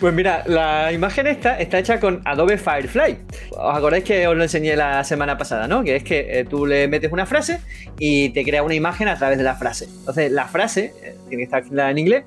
Pues 0.00 0.14
mira, 0.14 0.44
la 0.46 0.92
imagen 0.92 1.26
esta 1.26 1.58
está 1.60 1.78
hecha 1.78 1.98
con 2.00 2.22
Adobe 2.24 2.58
Firefly. 2.58 3.18
¿Os 3.50 3.76
acordáis 3.76 4.04
que 4.04 4.26
os 4.28 4.36
lo 4.36 4.42
enseñé 4.42 4.76
la 4.76 5.02
semana 5.04 5.36
pasada, 5.36 5.66
no? 5.68 5.82
Que 5.84 5.96
es 5.96 6.04
que 6.04 6.40
eh, 6.40 6.44
tú 6.44 6.66
le 6.66 6.88
metes 6.88 7.12
una 7.12 7.26
frase 7.26 7.60
y 7.98 8.30
te 8.30 8.44
crea 8.44 8.62
una 8.62 8.74
imagen 8.74 9.08
a 9.08 9.16
través 9.16 9.38
de 9.38 9.44
la 9.44 9.56
frase. 9.56 9.86
Entonces, 10.00 10.30
la 10.30 10.46
frase 10.46 10.92
eh, 11.02 11.16
tiene 11.28 11.46
que 11.48 11.56
estar 11.56 11.90
en 11.90 11.98
inglés. 11.98 12.24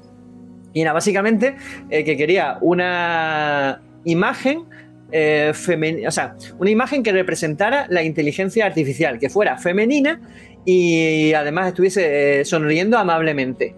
Y 0.73 0.81
era 0.81 0.93
básicamente 0.93 1.55
eh, 1.89 2.03
que 2.03 2.15
quería 2.15 2.57
una 2.61 3.81
imagen 4.05 4.65
eh, 5.11 5.51
femenina, 5.55 6.09
o 6.09 6.11
sea, 6.11 6.35
una 6.59 6.69
imagen 6.69 7.01
que 7.01 7.11
representara 7.11 7.87
la 7.89 8.03
inteligencia 8.03 8.65
artificial, 8.65 9.17
que 9.17 9.29
fuera 9.29 9.57
femenina 9.57 10.21
y 10.65 11.33
además 11.33 11.69
estuviese 11.69 12.41
eh, 12.41 12.45
sonriendo 12.45 12.97
amablemente. 12.97 13.75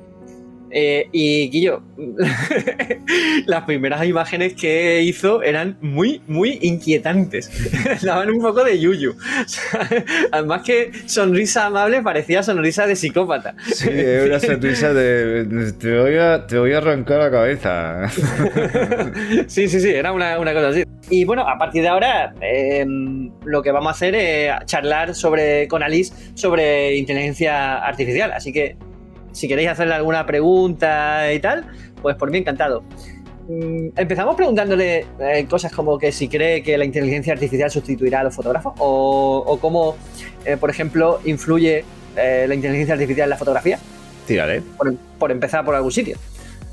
Eh, 0.72 1.09
y 1.11 1.49
Guillo, 1.49 1.82
las 3.45 3.63
primeras 3.63 4.05
imágenes 4.05 4.53
que 4.53 5.01
hizo 5.01 5.43
eran 5.43 5.78
muy, 5.82 6.22
muy 6.28 6.59
inquietantes. 6.61 7.51
Daban 8.01 8.30
un 8.30 8.41
poco 8.41 8.63
de 8.63 8.80
yuyu. 8.80 9.15
además 10.32 10.61
que 10.63 10.91
sonrisa 11.05 11.65
amable 11.65 12.01
parecía 12.01 12.41
sonrisa 12.41 12.88
de 12.88 12.95
psicópata. 12.95 13.55
Sí, 13.65 13.89
una 14.26 14.39
sonrisa 14.39 14.93
de 14.93 15.74
te 15.78 15.99
voy 15.99 16.15
a, 16.15 16.47
te 16.47 16.57
voy 16.57 16.74
a 16.74 16.78
arrancar 16.78 17.19
la 17.19 17.32
cabeza. 17.32 18.09
sí, 19.47 19.67
sí, 19.67 19.80
sí, 19.80 19.89
era 19.89 20.11
una, 20.13 20.39
una, 20.39 20.53
cosa 20.53 20.69
así. 20.69 20.84
Y 21.09 21.26
bueno, 21.26 21.47
a 21.47 21.57
partir 21.57 21.82
de 21.82 21.89
ahora 21.89 22.34
eh, 22.41 22.86
lo 23.43 23.61
que 23.61 23.72
vamos 23.72 23.89
a 23.89 23.91
hacer 23.91 24.15
es 24.15 24.51
charlar 24.65 25.15
sobre, 25.15 25.67
con 25.67 25.84
Alice 25.84 26.13
sobre 26.36 26.95
inteligencia 26.95 27.78
artificial. 27.78 28.32
Así 28.32 28.53
que 28.53 28.78
si 29.32 29.47
queréis 29.47 29.69
hacerle 29.69 29.93
alguna 29.93 30.25
pregunta 30.25 31.32
y 31.34 31.39
tal, 31.39 31.65
pues 32.01 32.15
por 32.15 32.32
mí 32.32 32.39
encantado. 32.39 32.84
Mm, 33.47 33.89
empezamos 33.95 34.36
preguntándole 34.36 35.05
eh, 35.19 35.45
cosas 35.49 35.71
como 35.73 35.97
que 35.97 36.11
si 36.11 36.27
cree 36.27 36.61
que 36.63 36.77
la 36.77 36.86
inteligencia 36.86 37.34
artificial 37.34 37.69
sustituirá 37.71 38.21
a 38.21 38.23
los 38.23 38.36
fotógrafos 38.36 38.73
o, 38.77 39.57
cómo, 39.59 39.95
eh, 40.45 40.57
por 40.57 40.69
ejemplo, 40.69 41.19
influye 41.25 41.84
eh, 42.15 42.45
la 42.47 42.55
inteligencia 42.55 42.93
artificial 42.93 43.25
en 43.25 43.29
la 43.32 43.38
fotografía. 43.38 43.79
Tírale. 44.27 44.61
Por, 44.77 44.95
por, 45.19 45.32
empezar 45.32 45.65
por 45.65 45.75
algún 45.75 45.91
sitio. 45.91 46.17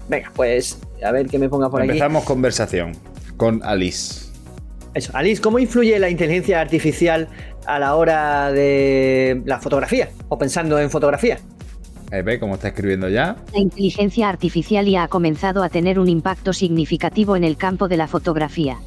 Venga, 0.09 0.30
pues 0.34 0.78
a 1.02 1.11
ver 1.11 1.26
que 1.26 1.38
me 1.38 1.48
ponga 1.48 1.70
por 1.70 1.82
aquí. 1.82 1.90
Empezamos 1.90 2.24
conversación 2.24 2.92
con 3.36 3.62
Alice. 3.64 4.28
Eso, 4.94 5.11
Alice, 5.14 5.40
¿cómo 5.40 5.59
influye 5.59 5.98
la 5.98 6.11
inteligencia 6.11 6.61
artificial 6.61 7.28
a 7.66 7.78
la 7.78 7.94
hora 7.94 8.50
de 8.52 9.42
la 9.44 9.61
fotografía 9.61 10.11
o 10.28 10.38
pensando 10.38 10.78
en 10.78 10.90
fotografía? 10.90 11.38
Cómo 12.40 12.54
está 12.54 12.68
escribiendo 12.68 13.09
ya. 13.09 13.36
La 13.52 13.61
inteligencia 13.61 14.28
artificial 14.28 14.86
ya 14.86 15.04
ha 15.04 15.09
comenzado 15.09 15.62
a 15.62 15.68
tener 15.68 15.98
un 15.98 16.09
impacto 16.09 16.52
significativo 16.52 17.36
en 17.36 17.44
el 17.44 17.56
campo 17.56 17.88
de 17.88 17.96
la 17.96 18.09
fotografía. 18.09 18.78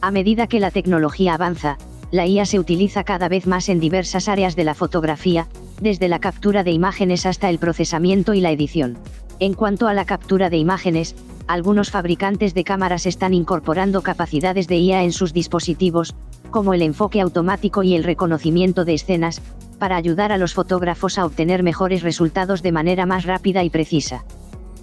A 0.00 0.10
medida 0.10 0.46
que 0.46 0.60
la 0.60 0.70
tecnología 0.70 1.34
avanza, 1.34 1.78
la 2.10 2.26
IA 2.26 2.44
se 2.44 2.58
utiliza 2.58 3.04
cada 3.04 3.28
vez 3.28 3.46
más 3.46 3.68
en 3.68 3.80
diversas 3.80 4.28
áreas 4.28 4.56
de 4.56 4.64
la 4.64 4.74
fotografía, 4.74 5.48
desde 5.80 6.08
la 6.08 6.20
captura 6.20 6.64
de 6.64 6.70
imágenes 6.70 7.26
hasta 7.26 7.50
el 7.50 7.58
procesamiento 7.58 8.34
y 8.34 8.40
la 8.40 8.50
edición. 8.50 8.98
En 9.38 9.54
cuanto 9.54 9.88
a 9.88 9.94
la 9.94 10.04
captura 10.04 10.48
de 10.48 10.56
imágenes, 10.56 11.14
algunos 11.46 11.90
fabricantes 11.90 12.54
de 12.54 12.64
cámaras 12.64 13.06
están 13.06 13.34
incorporando 13.34 14.02
capacidades 14.02 14.66
de 14.66 14.78
IA 14.78 15.04
en 15.04 15.12
sus 15.12 15.32
dispositivos, 15.32 16.14
como 16.50 16.74
el 16.74 16.82
enfoque 16.82 17.20
automático 17.20 17.82
y 17.82 17.94
el 17.94 18.04
reconocimiento 18.04 18.84
de 18.84 18.94
escenas, 18.94 19.42
para 19.78 19.96
ayudar 19.96 20.32
a 20.32 20.38
los 20.38 20.54
fotógrafos 20.54 21.18
a 21.18 21.24
obtener 21.24 21.62
mejores 21.62 22.02
resultados 22.02 22.62
de 22.62 22.72
manera 22.72 23.06
más 23.06 23.24
rápida 23.24 23.62
y 23.64 23.70
precisa. 23.70 24.24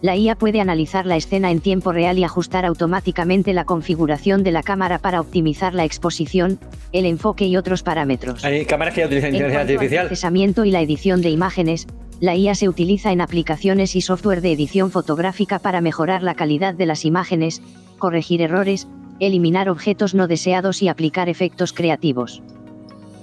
La 0.02 0.18
IA 0.18 0.36
puede 0.36 0.60
analizar 0.60 1.06
la 1.06 1.16
escena 1.16 1.50
en 1.50 1.62
tiempo 1.62 1.94
real 1.94 2.20
y 2.20 2.26
ajustar 2.26 2.66
automáticamente 2.66 3.54
la 3.54 3.64
configuración 3.64 4.44
de 4.44 4.52
la 4.52 4.62
cámara 4.62 5.00
para 5.00 5.22
optimizar 5.22 5.74
la 5.74 5.86
exposición, 5.86 6.60
el 6.92 7.06
enfoque 7.06 7.46
y 7.46 7.56
otros 7.56 7.84
parámetros. 7.84 8.44
Hay 8.44 8.66
cámaras 8.66 8.96
que 8.96 9.06
utilizan 9.06 9.34
inteligencia 9.34 9.62
artificial. 9.62 10.02
El 10.02 10.08
procesamiento 10.10 10.66
y 10.66 10.72
la 10.72 10.82
edición 10.82 11.22
de 11.22 11.30
imágenes, 11.30 11.88
la 12.20 12.36
IA 12.36 12.54
se 12.54 12.68
utiliza 12.68 13.14
en 13.14 13.22
aplicaciones 13.22 13.96
y 13.96 14.02
software 14.02 14.42
de 14.42 14.52
edición 14.52 14.92
fotográfica 14.92 15.60
para 15.60 15.80
mejorar 15.80 16.22
la 16.22 16.36
calidad 16.36 16.74
de 16.74 16.86
las 16.86 17.06
imágenes, 17.06 17.62
corregir 17.98 18.42
errores, 18.42 18.90
eliminar 19.22 19.70
objetos 19.70 20.14
no 20.14 20.28
deseados 20.28 20.82
y 20.82 20.90
aplicar 20.90 21.30
efectos 21.30 21.72
creativos. 21.72 22.44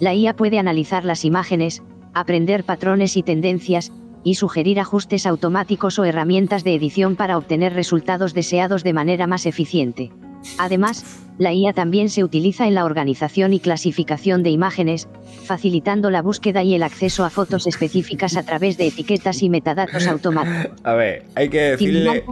La 0.01 0.14
IA 0.14 0.34
puede 0.34 0.59
analizar 0.59 1.05
las 1.05 1.26
imágenes, 1.26 1.82
aprender 2.14 2.64
patrones 2.64 3.18
y 3.18 3.22
tendencias, 3.22 3.92
y 4.24 4.34
sugerir 4.34 4.80
ajustes 4.80 5.26
automáticos 5.26 5.98
o 5.98 6.05
herramientas 6.05 6.64
de 6.64 6.74
edición 6.74 7.16
para 7.16 7.36
obtener 7.36 7.74
resultados 7.74 8.34
deseados 8.34 8.82
de 8.82 8.94
manera 8.94 9.26
más 9.26 9.46
eficiente. 9.46 10.11
Además, 10.59 11.05
la 11.41 11.55
IA 11.55 11.72
también 11.72 12.11
se 12.11 12.22
utiliza 12.22 12.66
en 12.66 12.74
la 12.74 12.84
organización 12.84 13.55
y 13.55 13.61
clasificación 13.61 14.43
de 14.43 14.51
imágenes, 14.51 15.09
facilitando 15.47 16.11
la 16.11 16.20
búsqueda 16.20 16.62
y 16.62 16.74
el 16.74 16.82
acceso 16.82 17.24
a 17.24 17.30
fotos 17.30 17.66
específicas 17.66 18.36
a 18.36 18.43
través 18.43 18.76
de 18.76 18.88
etiquetas 18.88 19.43
y 19.43 19.49
metadatos 19.49 20.07
automáticos. 20.07 20.78
A 20.84 20.93
ver, 20.93 21.24
hay 21.34 21.49
que 21.49 21.61
decirle... 21.62 22.24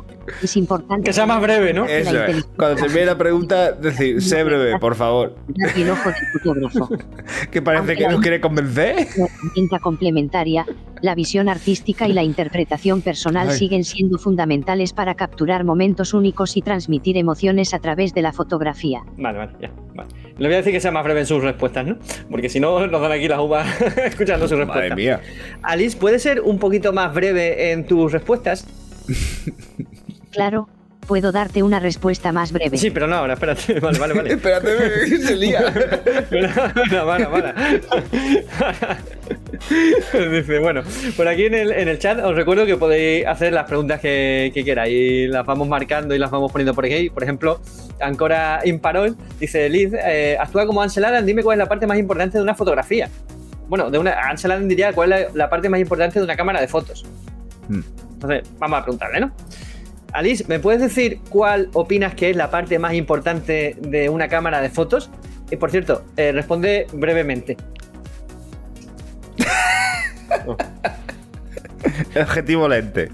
Es 0.42 0.58
importante... 0.58 1.04
Que 1.06 1.14
sea 1.14 1.24
más 1.24 1.40
breve, 1.40 1.72
¿no? 1.72 1.86
Eso 1.86 2.22
es. 2.22 2.44
Cuando 2.54 2.82
termine 2.82 3.06
la 3.06 3.16
pregunta, 3.16 3.72
decir, 3.72 4.20
sé 4.20 4.44
breve, 4.44 4.78
por 4.78 4.94
favor. 4.94 5.34
El 5.74 5.88
ojo 5.88 6.10
del 6.10 6.26
fotógrafo. 6.34 6.90
que 7.50 7.62
parece 7.62 7.96
que 7.96 8.08
nos 8.08 8.20
quiere 8.20 8.42
convencer. 8.42 9.08
La 9.16 9.24
herramienta 9.24 9.78
complementaria, 9.78 10.66
la 11.00 11.14
visión 11.14 11.48
artística 11.48 12.06
y 12.06 12.12
la 12.12 12.24
interpretación 12.24 13.00
personal 13.00 13.52
siguen 13.52 13.84
siendo 13.84 14.18
fundamentales 14.18 14.92
para 14.92 15.14
capturar 15.14 15.64
momentos 15.64 16.12
únicos 16.12 16.58
y 16.58 16.62
transmitir 16.62 17.16
emociones 17.16 17.72
a 17.72 17.78
través 17.78 18.12
de 18.12 18.20
la 18.20 18.34
fotografía. 18.34 18.97
Vale, 19.16 19.38
vale, 19.38 19.52
ya. 19.60 19.70
Le 20.38 20.46
voy 20.46 20.54
a 20.54 20.58
decir 20.58 20.72
que 20.72 20.80
sea 20.80 20.90
más 20.90 21.04
breve 21.04 21.20
en 21.20 21.26
sus 21.26 21.42
respuestas, 21.42 21.86
¿no? 21.86 21.98
Porque 22.30 22.48
si 22.48 22.60
no, 22.60 22.86
nos 22.86 23.00
dan 23.00 23.12
aquí 23.12 23.28
las 23.28 23.40
uvas 23.40 23.66
escuchando 24.04 24.46
sus 24.46 24.58
respuestas. 24.58 24.90
Madre 24.90 24.94
mía. 24.94 25.20
Alice, 25.62 25.96
¿puede 25.96 26.18
ser 26.18 26.40
un 26.40 26.58
poquito 26.58 26.92
más 26.92 27.12
breve 27.14 27.72
en 27.72 27.86
tus 27.86 28.12
respuestas? 28.12 28.66
claro, 30.30 30.68
puedo 31.08 31.32
darte 31.32 31.64
una 31.64 31.80
respuesta 31.80 32.30
más 32.30 32.52
breve. 32.52 32.76
Sí, 32.76 32.90
pero 32.90 33.08
no 33.08 33.16
ahora, 33.16 33.32
espérate. 33.32 33.80
Vale, 33.80 33.98
vale, 33.98 34.14
vale. 34.14 34.34
espérate, 34.34 35.06
se 35.18 35.34
lía. 35.34 35.60
no, 36.92 37.06
para, 37.06 37.30
para. 37.30 37.54
Dice, 40.30 40.58
bueno, 40.58 40.82
por 41.16 41.26
aquí 41.26 41.46
en 41.46 41.54
el, 41.54 41.72
en 41.72 41.88
el, 41.88 41.98
chat 41.98 42.22
os 42.22 42.34
recuerdo 42.34 42.66
que 42.66 42.76
podéis 42.76 43.26
hacer 43.26 43.52
las 43.52 43.64
preguntas 43.64 44.00
que, 44.00 44.50
que 44.52 44.64
queráis. 44.64 45.30
Las 45.30 45.46
vamos 45.46 45.66
marcando 45.66 46.14
y 46.14 46.18
las 46.18 46.30
vamos 46.30 46.52
poniendo 46.52 46.74
por 46.74 46.84
aquí. 46.84 47.08
Por 47.08 47.22
ejemplo, 47.22 47.60
Ancora 48.00 48.60
Imparol 48.64 49.16
dice: 49.40 49.68
Liz, 49.70 49.92
eh, 49.94 50.36
actúa 50.38 50.66
como 50.66 50.82
Ansel 50.82 51.06
Adam, 51.06 51.24
dime 51.24 51.42
cuál 51.42 51.54
es 51.54 51.58
la 51.64 51.68
parte 51.68 51.86
más 51.86 51.98
importante 51.98 52.36
de 52.36 52.44
una 52.44 52.54
fotografía. 52.54 53.08
Bueno, 53.68 53.90
de 53.90 53.98
una, 53.98 54.12
Ansel 54.28 54.52
Adam 54.52 54.68
diría 54.68 54.92
cuál 54.92 55.12
es 55.12 55.34
la, 55.34 55.48
parte 55.48 55.68
más 55.68 55.80
importante 55.80 56.18
de 56.18 56.24
una 56.24 56.36
cámara 56.36 56.60
de 56.60 56.68
fotos. 56.68 57.04
Hmm. 57.68 57.80
Entonces, 58.14 58.50
vamos 58.58 58.80
a 58.80 58.82
preguntarle, 58.82 59.20
¿no? 59.20 59.32
Alice, 60.12 60.44
¿me 60.48 60.58
puedes 60.58 60.80
decir 60.80 61.20
cuál 61.28 61.68
opinas 61.74 62.14
que 62.14 62.30
es 62.30 62.36
la 62.36 62.50
parte 62.50 62.78
más 62.78 62.94
importante 62.94 63.76
de 63.80 64.08
una 64.08 64.28
cámara 64.28 64.60
de 64.60 64.70
fotos? 64.70 65.10
Y 65.50 65.56
por 65.56 65.70
cierto, 65.70 66.04
eh, 66.16 66.32
responde 66.32 66.86
brevemente. 66.92 67.56
El 72.14 72.22
objetivo 72.22 72.68
lente. 72.68 73.10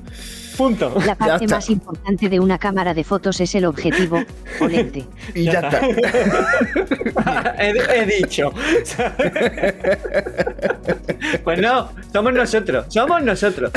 Punto. 0.56 0.94
La 1.04 1.16
parte 1.16 1.48
más 1.48 1.68
importante 1.68 2.28
de 2.28 2.38
una 2.38 2.58
cámara 2.58 2.94
de 2.94 3.02
fotos 3.02 3.40
es 3.40 3.52
el 3.56 3.64
objetivo 3.64 4.22
o 4.60 4.68
lente. 4.68 5.04
Y 5.34 5.44
ya, 5.44 5.60
está. 5.60 5.80
he, 7.58 8.06
dicho. 8.20 8.52
pues 11.42 11.58
no, 11.58 11.90
somos 12.12 12.32
nosotros. 12.32 12.86
Somos 12.88 13.20
nosotros 13.24 13.72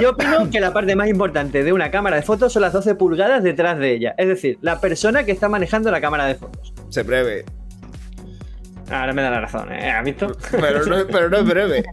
yo 0.00 0.10
opino 0.10 0.50
que 0.50 0.60
la 0.60 0.72
parte 0.72 0.96
más 0.96 1.08
importante 1.08 1.62
de 1.62 1.72
una 1.72 1.90
cámara 1.90 2.16
de 2.16 2.22
fotos 2.22 2.52
son 2.52 2.62
las 2.62 2.72
12 2.72 2.94
pulgadas 2.94 3.42
detrás 3.42 3.78
de 3.78 3.94
ella. 3.94 4.14
Es 4.18 4.28
decir, 4.28 4.58
la 4.60 4.80
persona 4.80 5.24
que 5.24 5.32
está 5.32 5.48
manejando 5.48 5.90
la 5.90 6.00
cámara 6.00 6.26
de 6.26 6.34
fotos. 6.34 6.72
Se 6.88 7.02
breve. 7.02 7.44
Ahora 8.90 9.12
me 9.12 9.22
da 9.22 9.30
la 9.30 9.40
razón, 9.40 9.72
¿eh? 9.72 9.90
¿Has 9.90 10.04
visto? 10.04 10.36
Pero 10.50 10.84
no, 10.84 11.06
pero 11.06 11.30
no 11.30 11.38
es 11.38 11.44
breve. 11.44 11.84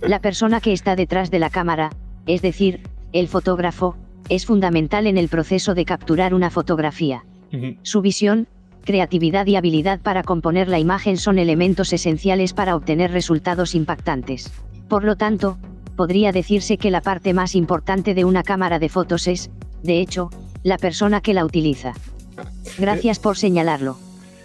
La 0.00 0.20
persona 0.20 0.60
que 0.60 0.72
está 0.72 0.96
detrás 0.96 1.30
de 1.30 1.38
la 1.38 1.50
cámara, 1.50 1.90
es 2.26 2.42
decir, 2.42 2.80
el 3.12 3.28
fotógrafo, 3.28 3.96
es 4.28 4.46
fundamental 4.46 5.06
en 5.06 5.18
el 5.18 5.28
proceso 5.28 5.74
de 5.74 5.84
capturar 5.84 6.34
una 6.34 6.50
fotografía. 6.50 7.24
Su 7.82 8.02
visión, 8.02 8.46
creatividad 8.84 9.46
y 9.46 9.56
habilidad 9.56 10.00
para 10.00 10.22
componer 10.22 10.68
la 10.68 10.78
imagen 10.78 11.16
son 11.16 11.38
elementos 11.38 11.92
esenciales 11.92 12.52
para 12.52 12.76
obtener 12.76 13.10
resultados 13.10 13.74
impactantes. 13.74 14.52
Por 14.88 15.04
lo 15.04 15.16
tanto, 15.16 15.58
podría 15.98 16.30
decirse 16.30 16.78
que 16.78 16.92
la 16.92 17.02
parte 17.02 17.34
más 17.34 17.56
importante 17.56 18.14
de 18.14 18.24
una 18.24 18.44
cámara 18.44 18.78
de 18.78 18.88
fotos 18.88 19.26
es, 19.26 19.50
de 19.82 19.98
hecho, 19.98 20.30
la 20.62 20.78
persona 20.78 21.20
que 21.20 21.34
la 21.34 21.44
utiliza. 21.44 21.92
Gracias 22.78 23.18
por 23.18 23.36
señalarlo. 23.36 23.98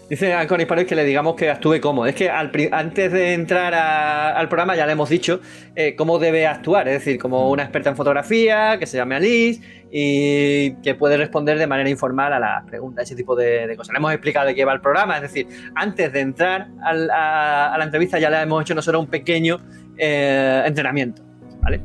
Dice 0.10 0.34
a 0.34 0.48
Connie 0.48 0.66
que 0.66 0.96
le 0.96 1.06
digamos 1.06 1.36
que 1.36 1.52
actúe 1.52 1.80
como. 1.80 2.08
Es 2.08 2.16
que 2.16 2.30
antes 2.30 3.12
de 3.12 3.34
entrar 3.34 3.74
al 3.74 4.50
programa 4.50 4.76
ya 4.76 4.88
le 4.88 4.94
hemos 4.94 5.10
dicho 5.10 5.42
eh, 5.76 5.96
cómo 5.96 6.18
debe 6.18 6.48
actuar. 6.48 6.88
Es 6.88 6.96
decir, 6.96 7.20
como 7.20 7.52
una 7.52 7.64
experta 7.64 7.92
en 7.92 7.96
fotografía, 7.96 8.78
que 8.80 8.88
se 8.88 8.98
llame 8.98 9.16
Alice 9.16 9.62
y 9.92 10.74
que 10.82 10.96
puede 10.96 11.18
responder 11.18 11.60
de 11.60 11.68
manera 11.68 11.90
informal 11.90 12.34
a 12.34 12.40
las 12.40 12.66
preguntas, 12.66 13.06
ese 13.06 13.16
tipo 13.16 13.36
de, 13.36 13.76
cosas. 13.78 13.94
Le 13.94 14.00
hemos 14.00 14.12
explicado 14.12 14.48
de 14.48 14.56
qué 14.56 14.66
va 14.66 14.74
el 14.74 14.82
programa. 14.82 15.18
Es 15.18 15.22
decir, 15.22 15.48
antes 15.76 16.12
de 16.12 16.20
entrar 16.20 16.68
a, 16.84 17.76
la 17.78 17.84
entrevista 17.84 18.18
ya 18.18 18.32
le 18.32 18.42
hemos 18.42 18.64
hecho 18.64 18.74
nosotros 18.74 19.02
un 19.04 19.10
pequeño 19.10 19.62
eh, 19.98 20.64
entrenamiento. 20.66 21.33
¿Vale? 21.64 21.82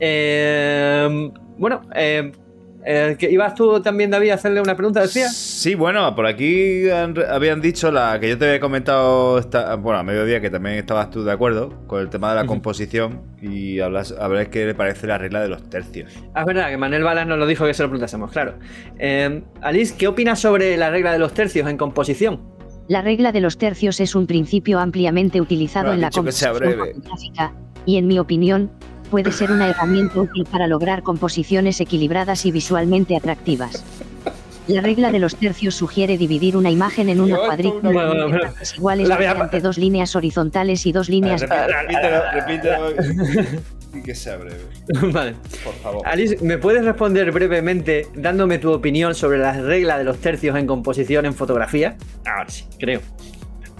Eh, 0.00 1.30
bueno, 1.58 1.82
eh, 1.94 2.32
Eh, 2.88 3.16
que 3.18 3.28
¿Ibas 3.28 3.56
tú 3.56 3.80
también, 3.82 4.12
David, 4.12 4.30
a 4.30 4.34
hacerle 4.34 4.60
una 4.60 4.76
pregunta, 4.76 5.00
decía? 5.02 5.28
Sí, 5.28 5.74
bueno, 5.74 6.14
por 6.14 6.24
aquí 6.24 6.88
han- 6.88 7.16
habían 7.28 7.60
dicho 7.60 7.90
la 7.90 8.20
que 8.20 8.28
yo 8.28 8.38
te 8.38 8.44
había 8.46 8.60
comentado, 8.60 9.40
esta, 9.40 9.74
bueno, 9.74 9.98
a 9.98 10.04
mediodía, 10.04 10.40
que 10.40 10.50
también 10.50 10.76
estabas 10.76 11.10
tú 11.10 11.24
de 11.24 11.32
acuerdo 11.32 11.70
con 11.88 12.00
el 12.00 12.08
tema 12.10 12.30
de 12.30 12.36
la 12.36 12.46
composición 12.46 13.22
y 13.42 13.80
hablas, 13.80 14.12
a 14.16 14.28
ver 14.28 14.50
qué 14.50 14.66
le 14.66 14.76
parece 14.76 15.08
la 15.08 15.18
regla 15.18 15.40
de 15.40 15.48
los 15.48 15.68
tercios. 15.68 16.12
Ah, 16.32 16.42
es 16.42 16.46
verdad, 16.46 16.68
que 16.70 16.76
Manuel 16.76 17.02
Balas 17.02 17.26
nos 17.26 17.38
lo 17.40 17.46
dijo 17.48 17.66
que 17.66 17.74
se 17.74 17.82
lo 17.82 17.88
preguntásemos, 17.88 18.30
claro. 18.30 18.54
Eh, 19.00 19.42
Alice, 19.62 19.96
¿qué 19.98 20.06
opinas 20.06 20.38
sobre 20.38 20.76
la 20.76 20.88
regla 20.88 21.10
de 21.12 21.18
los 21.18 21.34
tercios 21.34 21.68
en 21.68 21.76
composición? 21.78 22.40
La 22.86 23.02
regla 23.02 23.32
de 23.32 23.40
los 23.40 23.58
tercios 23.58 23.98
es 23.98 24.14
un 24.14 24.28
principio 24.28 24.78
ampliamente 24.78 25.40
utilizado 25.40 25.92
en 25.92 26.02
la 26.02 26.10
composición 26.10 26.54
fotográfica, 26.54 27.52
y 27.84 27.96
en 27.96 28.06
mi 28.06 28.20
opinión, 28.20 28.70
puede 29.06 29.32
ser 29.32 29.50
una 29.50 29.68
herramienta 29.68 30.20
útil 30.20 30.44
para 30.50 30.66
lograr 30.66 31.02
composiciones 31.02 31.80
equilibradas 31.80 32.46
y 32.46 32.52
visualmente 32.52 33.16
atractivas. 33.16 33.84
La 34.68 34.80
regla 34.80 35.12
de 35.12 35.20
los 35.20 35.36
tercios 35.36 35.76
sugiere 35.76 36.18
dividir 36.18 36.56
una 36.56 36.70
imagen 36.70 37.08
en 37.08 37.20
una 37.20 37.36
cuadrícula 37.36 37.88
de 37.88 37.94
Bueno, 37.94 38.40
partes 38.40 38.76
iguales 38.76 39.08
mediante 39.08 39.60
dos 39.60 39.78
líneas 39.78 40.16
horizontales 40.16 40.84
y 40.86 40.92
dos 40.92 41.08
líneas 41.08 41.42
Repítelo, 41.42 42.22
repítelo 42.32 42.90
y 43.94 44.02
que 44.02 44.14
sea 44.14 44.36
breve, 44.36 44.60
vale. 45.12 45.34
por 45.62 45.74
favor. 45.74 46.02
Alice, 46.04 46.36
¿me 46.42 46.58
puedes 46.58 46.84
responder 46.84 47.30
brevemente 47.30 48.08
dándome 48.14 48.58
tu 48.58 48.72
opinión 48.72 49.14
sobre 49.14 49.38
la 49.38 49.52
regla 49.52 49.98
de 49.98 50.04
los 50.04 50.18
tercios 50.18 50.56
en 50.56 50.66
composición 50.66 51.26
en 51.26 51.34
fotografía? 51.34 51.96
Ahora 52.26 52.48
sí, 52.48 52.64
creo. 52.78 53.00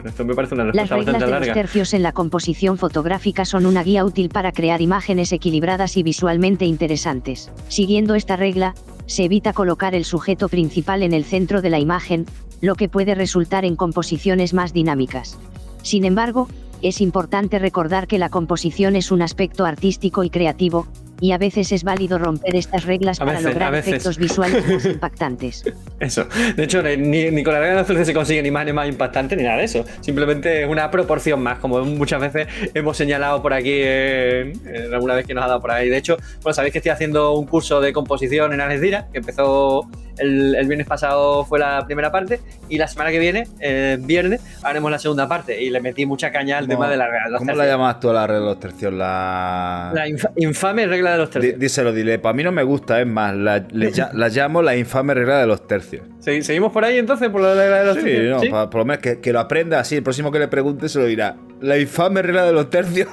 Esto 0.06 0.24
me 0.24 0.34
parece 0.34 0.54
una 0.54 0.64
Las 0.64 0.74
respuesta 0.74 0.96
reglas 0.96 1.06
bastante 1.06 1.24
de 1.24 1.30
los 1.30 1.40
larga. 1.40 1.54
tercios 1.54 1.94
en 1.94 2.02
la 2.02 2.12
composición 2.12 2.78
fotográfica 2.78 3.44
son 3.44 3.66
una 3.66 3.82
guía 3.82 4.04
útil 4.04 4.28
para 4.28 4.52
crear 4.52 4.80
imágenes 4.80 5.32
equilibradas 5.32 5.96
y 5.96 6.02
visualmente 6.02 6.64
interesantes. 6.64 7.50
Siguiendo 7.68 8.14
esta 8.14 8.36
regla, 8.36 8.74
se 9.06 9.24
evita 9.24 9.52
colocar 9.52 9.94
el 9.94 10.04
sujeto 10.04 10.48
principal 10.48 11.02
en 11.02 11.12
el 11.12 11.24
centro 11.24 11.62
de 11.62 11.70
la 11.70 11.78
imagen, 11.78 12.26
lo 12.60 12.74
que 12.74 12.88
puede 12.88 13.14
resultar 13.14 13.64
en 13.64 13.76
composiciones 13.76 14.54
más 14.54 14.72
dinámicas. 14.72 15.38
Sin 15.82 16.04
embargo, 16.04 16.48
es 16.82 17.00
importante 17.00 17.58
recordar 17.58 18.06
que 18.06 18.18
la 18.18 18.28
composición 18.28 18.96
es 18.96 19.10
un 19.10 19.22
aspecto 19.22 19.64
artístico 19.64 20.24
y 20.24 20.30
creativo, 20.30 20.86
y 21.20 21.32
a 21.32 21.38
veces 21.38 21.72
es 21.72 21.82
válido 21.84 22.18
romper 22.18 22.54
estas 22.56 22.84
reglas 22.84 23.20
A 23.20 23.24
para 23.24 23.38
veces, 23.38 23.52
lograr 23.52 23.74
efectos 23.74 24.18
visuales 24.18 24.66
más 24.68 24.84
impactantes. 24.86 25.64
Eso. 26.00 26.26
De 26.56 26.64
hecho, 26.64 26.82
ni, 26.82 27.30
ni 27.30 27.42
con 27.42 27.54
la 27.54 27.60
regla 27.60 27.74
de 27.74 27.78
los 27.80 27.86
tercios 27.86 28.06
se 28.06 28.14
consiguen 28.14 28.44
imágenes 28.46 28.74
más 28.74 28.88
impactantes 28.88 29.38
ni 29.38 29.44
nada 29.44 29.56
de 29.58 29.64
eso. 29.64 29.84
Simplemente 30.00 30.62
es 30.62 30.68
una 30.68 30.90
proporción 30.90 31.42
más, 31.42 31.58
como 31.58 31.84
muchas 31.84 32.20
veces 32.20 32.48
hemos 32.74 32.96
señalado 32.96 33.40
por 33.42 33.52
aquí 33.54 33.80
en, 33.82 34.52
en 34.66 34.92
alguna 34.94 35.14
vez 35.14 35.26
que 35.26 35.34
nos 35.34 35.44
ha 35.44 35.48
dado 35.48 35.60
por 35.60 35.70
ahí. 35.70 35.88
De 35.88 35.96
hecho, 35.96 36.16
bueno, 36.42 36.54
sabéis 36.54 36.72
que 36.72 36.78
estoy 36.78 36.90
haciendo 36.90 37.32
un 37.34 37.46
curso 37.46 37.80
de 37.80 37.92
composición 37.92 38.52
en 38.52 38.60
Algeciras, 38.60 39.06
que 39.12 39.18
empezó 39.18 39.88
el, 40.18 40.54
el 40.54 40.66
viernes 40.66 40.86
pasado, 40.86 41.44
fue 41.44 41.58
la 41.58 41.84
primera 41.86 42.10
parte, 42.10 42.40
y 42.68 42.78
la 42.78 42.88
semana 42.88 43.10
que 43.10 43.18
viene, 43.18 43.46
eh, 43.60 43.98
viernes, 44.00 44.40
haremos 44.62 44.90
la 44.90 44.98
segunda 44.98 45.28
parte. 45.28 45.62
Y 45.62 45.70
le 45.70 45.80
metí 45.80 46.06
mucha 46.06 46.30
caña 46.30 46.58
al 46.58 46.64
¿Cómo- 46.66 46.74
tema 46.78 46.90
de 46.90 46.96
la 46.96 47.06
regla 47.06 47.24
de 47.26 47.30
los 47.32 47.38
¿Cómo 47.38 47.50
la 47.52 47.56
tercios. 47.56 47.72
llamas 47.74 48.00
tú 48.00 48.10
a 48.10 48.12
la 48.12 48.26
regla 48.26 48.40
de 48.40 48.46
los 48.46 48.60
tercios? 48.60 48.92
La... 48.94 49.90
La 49.94 50.08
infa- 50.08 50.30
infame 50.36 50.86
regla 50.86 51.05
de 51.12 51.18
los 51.18 51.30
tercios. 51.30 51.58
Díselo, 51.58 51.92
dile. 51.92 52.18
Para 52.18 52.32
mí 52.34 52.42
no 52.42 52.52
me 52.52 52.62
gusta, 52.62 53.00
es 53.00 53.06
más, 53.06 53.34
la, 53.36 53.66
le 53.70 53.92
la 54.12 54.28
llamo 54.28 54.62
la 54.62 54.76
infame 54.76 55.14
regla 55.14 55.38
de 55.40 55.46
los 55.46 55.66
tercios. 55.66 56.02
¿Segui- 56.24 56.42
¿Seguimos 56.42 56.72
por 56.72 56.84
ahí 56.84 56.98
entonces 56.98 57.28
por 57.30 57.40
la 57.40 57.54
regla 57.54 57.80
de 57.80 57.86
los 57.86 57.96
Sí, 57.96 58.02
tercios? 58.02 58.30
no, 58.30 58.40
¿Sí? 58.40 58.48
por 58.70 58.74
lo 58.76 58.84
menos 58.84 59.02
que, 59.02 59.20
que 59.20 59.32
lo 59.32 59.40
aprenda 59.40 59.80
así. 59.80 59.96
El 59.96 60.02
próximo 60.02 60.30
que 60.32 60.38
le 60.38 60.48
pregunte 60.48 60.88
se 60.88 60.98
lo 60.98 61.06
dirá. 61.06 61.36
La 61.60 61.78
infame 61.78 62.22
regla 62.22 62.44
de 62.44 62.52
los 62.52 62.68
tercios. 62.70 63.08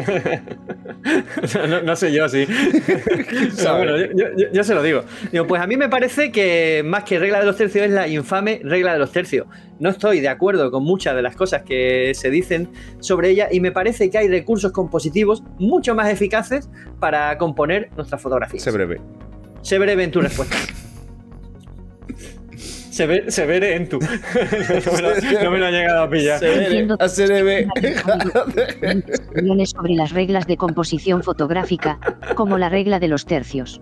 no, 1.68 1.82
no 1.82 1.96
sé 1.96 2.12
yo, 2.12 2.28
sí. 2.28 2.46
Pero 2.86 3.50
sabe? 3.52 3.78
bueno, 3.92 3.96
yo, 4.16 4.26
yo- 4.36 4.52
yo 4.52 4.64
se 4.64 4.74
lo 4.74 4.82
digo. 4.82 5.04
Digo, 5.32 5.46
pues 5.46 5.60
a 5.62 5.66
mí 5.66 5.76
me 5.76 5.88
parece 5.88 6.30
que 6.32 6.82
más 6.84 7.04
que 7.04 7.18
regla 7.18 7.40
de 7.40 7.46
los 7.46 7.56
tercios 7.56 7.84
es 7.86 7.90
la 7.90 8.08
infame 8.08 8.60
regla 8.64 8.92
de 8.92 8.98
los 8.98 9.12
tercios. 9.12 9.46
No 9.78 9.90
estoy 9.90 10.20
de 10.20 10.28
acuerdo 10.28 10.70
con 10.70 10.84
muchas 10.84 11.14
de 11.16 11.22
las 11.22 11.34
cosas 11.36 11.62
que 11.62 12.12
se 12.14 12.30
dicen 12.30 12.68
sobre 13.00 13.30
ella 13.30 13.48
y 13.50 13.60
me 13.60 13.72
parece 13.72 14.08
que 14.10 14.18
hay 14.18 14.28
recursos 14.28 14.72
compositivos 14.72 15.42
mucho 15.58 15.94
más 15.94 16.08
eficaces 16.10 16.68
para 17.00 17.36
componer 17.38 17.90
nuestras 17.96 18.20
fotografías. 18.22 18.62
Sé 18.62 18.70
breve. 18.70 19.00
Sé 19.62 19.78
breve 19.78 20.04
en 20.04 20.10
tu 20.10 20.20
respuesta. 20.20 20.56
Se 22.94 23.08
ve, 23.08 23.24
se 23.28 23.44
ve 23.44 23.74
en 23.74 23.88
tu. 23.88 23.98
no, 23.98 24.06
me 24.92 25.02
lo, 25.02 25.42
no 25.42 25.50
me 25.50 25.58
lo 25.58 25.66
ha 25.66 25.70
llegado 25.72 26.04
a 26.04 26.08
pillar. 26.08 26.38
Que 26.38 26.86
ACDB. 27.00 27.66
discusiones 29.06 29.70
sobre 29.70 29.94
las 29.94 30.12
reglas 30.12 30.46
de 30.46 30.56
composición 30.56 31.24
fotográfica, 31.24 31.98
como 32.36 32.56
la 32.56 32.68
regla 32.68 33.00
de 33.00 33.08
los 33.08 33.26
tercios. 33.26 33.80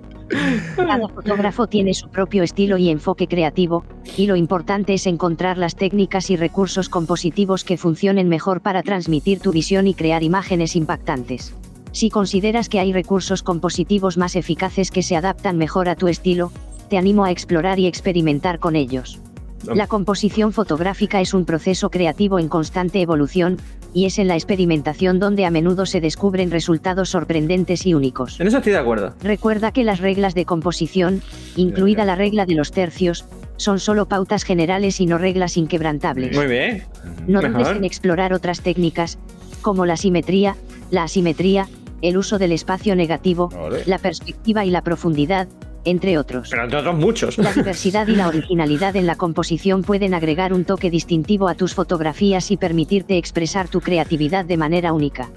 Cada 0.76 1.08
fotógrafo 1.08 1.66
tiene 1.66 1.92
su 1.92 2.08
propio 2.08 2.42
estilo 2.42 2.78
y 2.78 2.88
enfoque 2.88 3.26
creativo, 3.26 3.84
y 4.16 4.28
lo 4.28 4.34
importante 4.34 4.94
es 4.94 5.06
encontrar 5.06 5.58
las 5.58 5.76
técnicas 5.76 6.30
y 6.30 6.36
recursos 6.36 6.88
compositivos 6.88 7.64
que 7.64 7.76
funcionen 7.76 8.30
mejor 8.30 8.62
para 8.62 8.82
transmitir 8.82 9.40
tu 9.40 9.52
visión 9.52 9.88
y 9.88 9.92
crear 9.92 10.22
imágenes 10.22 10.74
impactantes. 10.74 11.54
Si 11.92 12.08
consideras 12.08 12.70
que 12.70 12.80
hay 12.80 12.94
recursos 12.94 13.42
compositivos 13.42 14.16
más 14.16 14.36
eficaces 14.36 14.90
que 14.90 15.02
se 15.02 15.16
adaptan 15.16 15.58
mejor 15.58 15.90
a 15.90 15.96
tu 15.96 16.08
estilo, 16.08 16.50
te 16.92 16.98
animo 16.98 17.24
a 17.24 17.30
explorar 17.30 17.78
y 17.78 17.86
experimentar 17.86 18.58
con 18.58 18.76
ellos. 18.76 19.18
La 19.64 19.86
composición 19.86 20.52
fotográfica 20.52 21.22
es 21.22 21.32
un 21.32 21.46
proceso 21.46 21.88
creativo 21.88 22.38
en 22.38 22.48
constante 22.48 23.00
evolución, 23.00 23.56
y 23.94 24.04
es 24.04 24.18
en 24.18 24.28
la 24.28 24.34
experimentación 24.34 25.18
donde 25.18 25.46
a 25.46 25.50
menudo 25.50 25.86
se 25.86 26.02
descubren 26.02 26.50
resultados 26.50 27.08
sorprendentes 27.08 27.86
y 27.86 27.94
únicos. 27.94 28.38
En 28.40 28.46
eso 28.46 28.58
estoy 28.58 28.74
de 28.74 28.78
acuerdo. 28.78 29.14
Recuerda 29.22 29.72
que 29.72 29.84
las 29.84 30.00
reglas 30.00 30.34
de 30.34 30.44
composición, 30.44 31.22
incluida 31.56 32.04
la 32.04 32.14
regla 32.14 32.44
de 32.44 32.56
los 32.56 32.72
tercios, 32.72 33.24
son 33.56 33.80
solo 33.80 34.06
pautas 34.06 34.44
generales 34.44 35.00
y 35.00 35.06
no 35.06 35.16
reglas 35.16 35.56
inquebrantables. 35.56 36.36
Muy 36.36 36.46
bien. 36.46 36.82
No 37.26 37.40
dudes 37.40 37.54
mejor. 37.54 37.76
en 37.78 37.84
explorar 37.84 38.34
otras 38.34 38.60
técnicas, 38.60 39.18
como 39.62 39.86
la 39.86 39.96
simetría, 39.96 40.56
la 40.90 41.04
asimetría, 41.04 41.70
el 42.02 42.18
uso 42.18 42.38
del 42.38 42.52
espacio 42.52 42.94
negativo, 42.96 43.48
la 43.86 43.96
perspectiva 43.96 44.66
y 44.66 44.70
la 44.70 44.82
profundidad, 44.82 45.48
entre 45.84 46.18
otros. 46.18 46.48
Pero 46.50 46.64
entre 46.64 46.78
otros 46.78 46.96
muchos. 46.96 47.38
La 47.38 47.52
diversidad 47.52 48.06
y 48.06 48.16
la 48.16 48.28
originalidad 48.28 48.96
en 48.96 49.06
la 49.06 49.16
composición 49.16 49.82
pueden 49.82 50.14
agregar 50.14 50.52
un 50.52 50.64
toque 50.64 50.90
distintivo 50.90 51.48
a 51.48 51.54
tus 51.54 51.74
fotografías 51.74 52.50
y 52.50 52.56
permitirte 52.56 53.18
expresar 53.18 53.68
tu 53.68 53.80
creatividad 53.80 54.44
de 54.44 54.56
manera 54.56 54.92
única. 54.92 55.30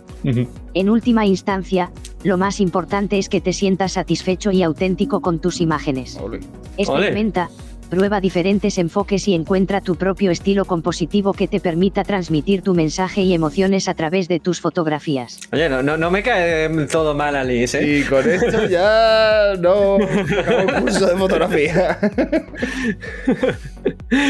En 0.73 0.89
última 0.89 1.25
instancia, 1.25 1.91
lo 2.23 2.37
más 2.37 2.59
importante 2.59 3.19
es 3.19 3.29
que 3.29 3.41
te 3.41 3.53
sientas 3.53 3.93
satisfecho 3.93 4.51
y 4.51 4.63
auténtico 4.63 5.21
con 5.21 5.39
tus 5.39 5.61
imágenes. 5.61 6.17
Ole. 6.19 6.39
Experimenta, 6.77 7.49
prueba 7.85 8.19
diferentes 8.21 8.77
enfoques 8.77 9.27
y 9.27 9.33
encuentra 9.35 9.81
tu 9.81 9.95
propio 9.95 10.31
estilo 10.31 10.65
compositivo 10.65 11.33
que 11.33 11.47
te 11.47 11.59
permita 11.59 12.03
transmitir 12.03 12.61
tu 12.61 12.73
mensaje 12.73 13.21
y 13.21 13.33
emociones 13.33 13.87
a 13.87 13.93
través 13.93 14.27
de 14.27 14.39
tus 14.39 14.59
fotografías. 14.61 15.39
Oye, 15.53 15.69
no, 15.69 15.81
no, 15.83 15.97
no 15.97 16.11
me 16.11 16.21
cae 16.23 16.69
todo 16.87 17.13
mal, 17.15 17.35
Alice, 17.35 17.77
¿eh? 17.79 17.99
Y 17.99 18.03
con 18.03 18.29
esto 18.29 18.65
ya 18.67 19.53
no 19.59 19.95
acabo 19.95 20.59
el 20.59 20.81
curso 20.81 21.07
de 21.07 21.15
fotografía. 21.17 21.97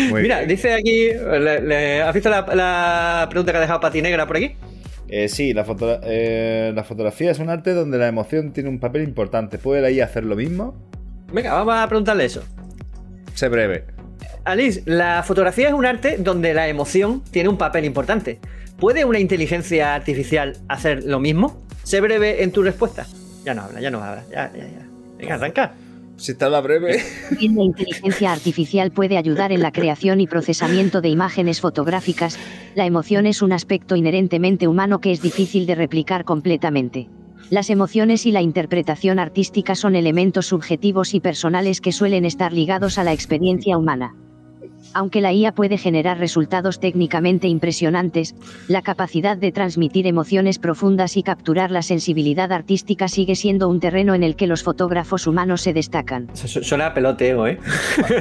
Muy 0.10 0.22
Mira, 0.22 0.38
bien. 0.40 0.50
dice 0.50 0.74
aquí, 0.74 1.10
le- 1.14 1.62
le- 1.62 2.02
¿has 2.02 2.14
visto 2.14 2.30
la, 2.30 2.42
la 2.54 3.28
pregunta 3.30 3.52
que 3.52 3.58
ha 3.58 3.62
dejado 3.62 3.80
Pati 3.80 4.02
Negra 4.02 4.28
por 4.28 4.38
aquí? 4.38 4.52
Eh, 5.08 5.28
sí, 5.30 5.54
la, 5.54 5.64
foto- 5.64 6.00
eh, 6.04 6.72
la 6.76 6.84
fotografía 6.84 7.32
es 7.32 7.40
un 7.40 7.50
arte 7.50 7.74
donde 7.74 7.98
la 7.98 8.08
emoción 8.08 8.52
tiene 8.54 8.70
un 8.70 8.80
papel 8.80 9.04
importante. 9.04 9.58
¿Puede 9.58 9.82
la 9.82 9.92
IA 9.92 10.06
hacer 10.06 10.24
lo 10.24 10.36
mismo? 10.36 10.76
Venga, 11.32 11.54
vamos 11.54 11.76
a 11.76 11.88
preguntarle 11.88 12.26
eso. 12.26 12.44
Sé 13.36 13.50
breve. 13.50 13.86
Alice, 14.46 14.82
la 14.86 15.22
fotografía 15.24 15.68
es 15.68 15.74
un 15.74 15.86
arte 15.86 16.18
donde 16.18 16.54
la 16.54 16.68
emoción 16.68 17.22
tiene 17.32 17.50
un 17.50 17.58
papel 17.58 17.86
importante. 17.86 18.40
¿Puede 18.80 19.06
una 19.06 19.20
inteligencia 19.20 19.94
artificial 19.94 20.58
hacer 20.68 21.04
lo 21.04 21.20
mismo? 21.20 21.62
Sé 21.84 22.02
breve 22.02 22.44
en 22.44 22.52
tu 22.52 22.64
respuesta. 22.64 23.06
Ya 23.44 23.54
no 23.54 23.64
habla, 23.64 23.82
ya 23.82 23.92
no 23.92 24.02
habla. 24.02 24.24
Ya, 24.32 24.52
ya, 24.54 24.64
ya. 24.64 24.88
Venga, 25.18 25.36
arranca. 25.36 25.74
Si 26.18 26.32
está 26.32 26.50
la 26.50 26.62
breve. 26.62 27.04
La 27.32 27.64
inteligencia 27.64 28.32
artificial 28.32 28.92
puede 28.92 29.18
ayudar 29.18 29.52
en 29.52 29.62
la 29.62 29.72
creación 29.72 30.22
y 30.22 30.28
procesamiento 30.28 31.02
de 31.02 31.10
imágenes 31.10 31.60
fotográficas, 31.60 32.40
la 32.74 32.86
emoción 32.86 33.26
es 33.26 33.42
un 33.42 33.52
aspecto 33.52 33.96
inherentemente 33.98 34.68
humano 34.68 35.02
que 35.02 35.12
es 35.12 35.22
difícil 35.22 35.66
de 35.66 35.76
replicar 35.76 36.24
completamente. 36.24 37.10
Las 37.52 37.70
emociones 37.70 38.26
y 38.26 38.32
la 38.32 38.42
interpretación 38.42 39.20
artística 39.20 39.76
son 39.76 39.96
elementos 39.96 40.48
subjetivos 40.48 41.14
y 41.14 41.20
personales 41.20 41.80
que 41.80 41.92
suelen 41.92 42.26
estar 42.26 42.52
ligados 42.52 42.98
a 42.98 43.04
la 43.04 43.14
experiencia 43.14 43.78
humana. 43.78 44.16
Aunque 44.94 45.20
la 45.22 45.34
IA 45.34 45.52
puede 45.54 45.78
generar 45.78 46.20
resultados 46.20 46.80
técnicamente 46.80 47.48
impresionantes, 47.48 48.34
la 48.68 48.82
capacidad 48.82 49.36
de 49.38 49.52
transmitir 49.52 50.08
emociones 50.08 50.58
profundas 50.58 51.18
y 51.18 51.24
capturar 51.24 51.72
la 51.72 51.82
sensibilidad 51.82 52.52
artística 52.52 53.08
sigue 53.08 53.36
siendo 53.36 53.68
un 53.68 53.80
terreno 53.80 54.16
en 54.16 54.24
el 54.24 54.36
que 54.36 54.48
los 54.48 54.64
fotógrafos 54.64 55.28
humanos 55.28 55.62
se 55.62 55.74
destacan. 55.74 56.30
Su- 56.34 56.48
su- 56.48 56.64
Suena 56.64 56.88
a 56.88 56.94
peloteo, 56.94 57.46
¿eh? 57.48 57.58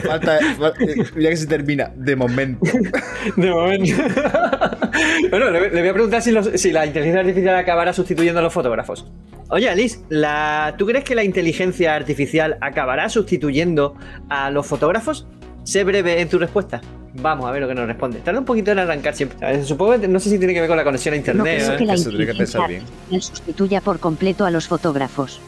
Falta, 0.05 0.39
fal- 0.59 0.75
eh, 0.81 1.05
ya 1.21 1.31
que 1.31 1.37
se 1.37 1.47
termina, 1.47 1.93
de 1.97 2.17
momento. 2.17 2.61
De 3.37 3.51
momento. 3.51 3.95
bueno, 5.31 5.51
le, 5.51 5.71
le 5.71 5.81
voy 5.81 5.89
a 5.89 5.93
preguntar 5.93 6.23
si, 6.23 6.31
los- 6.33 6.51
si 6.61 6.71
la 6.73 6.87
inteligencia 6.87 7.21
artificial 7.21 7.55
acabará 7.57 7.93
sustituyendo 7.93 8.41
a 8.41 8.43
los 8.43 8.53
fotógrafos. 8.53 9.07
Oye, 9.51 9.69
Alice, 9.69 10.01
la... 10.09 10.75
¿tú 10.79 10.87
crees 10.87 11.05
que 11.05 11.15
la 11.15 11.23
inteligencia 11.23 11.95
artificial 11.95 12.57
acabará 12.61 13.09
sustituyendo 13.09 13.95
a 14.29 14.51
los 14.51 14.67
fotógrafos? 14.67 15.27
Sé 15.65 15.83
breve 15.83 16.21
en 16.21 16.29
tu 16.29 16.39
respuesta. 16.39 16.81
Vamos 17.15 17.47
a 17.47 17.53
ver 17.53 17.63
lo 17.63 17.69
que 17.69 17.75
nos 17.75 17.87
responde. 17.87 18.21
Tarda 18.21 18.41
un 18.41 18.45
poquito 18.45 18.73
en 18.73 18.81
arrancar 18.81 19.15
siempre. 19.15 19.65
Supongo 19.65 20.01
que 20.01 20.09
no 20.09 20.21
sé 20.21 20.31
si 20.31 20.39
tiene 20.39 20.53
que 20.53 20.61
ver 20.61 20.69
con 20.69 20.77
la 20.77 20.85
conexión 20.85 21.15
a 21.15 21.17
internet. 21.17 21.63
No 21.67 21.73
¿eh? 21.73 21.77
que 21.77 21.87
la 21.87 21.95
Eso 21.95 22.11
tiene 22.11 22.27
que 22.27 22.35
pensar 22.35 22.69
bien. 22.69 22.83
sustituya 23.21 23.81
por 23.81 23.99
completo 23.99 24.45
a 24.45 24.51
los 24.51 24.69
fotógrafos. 24.69 25.41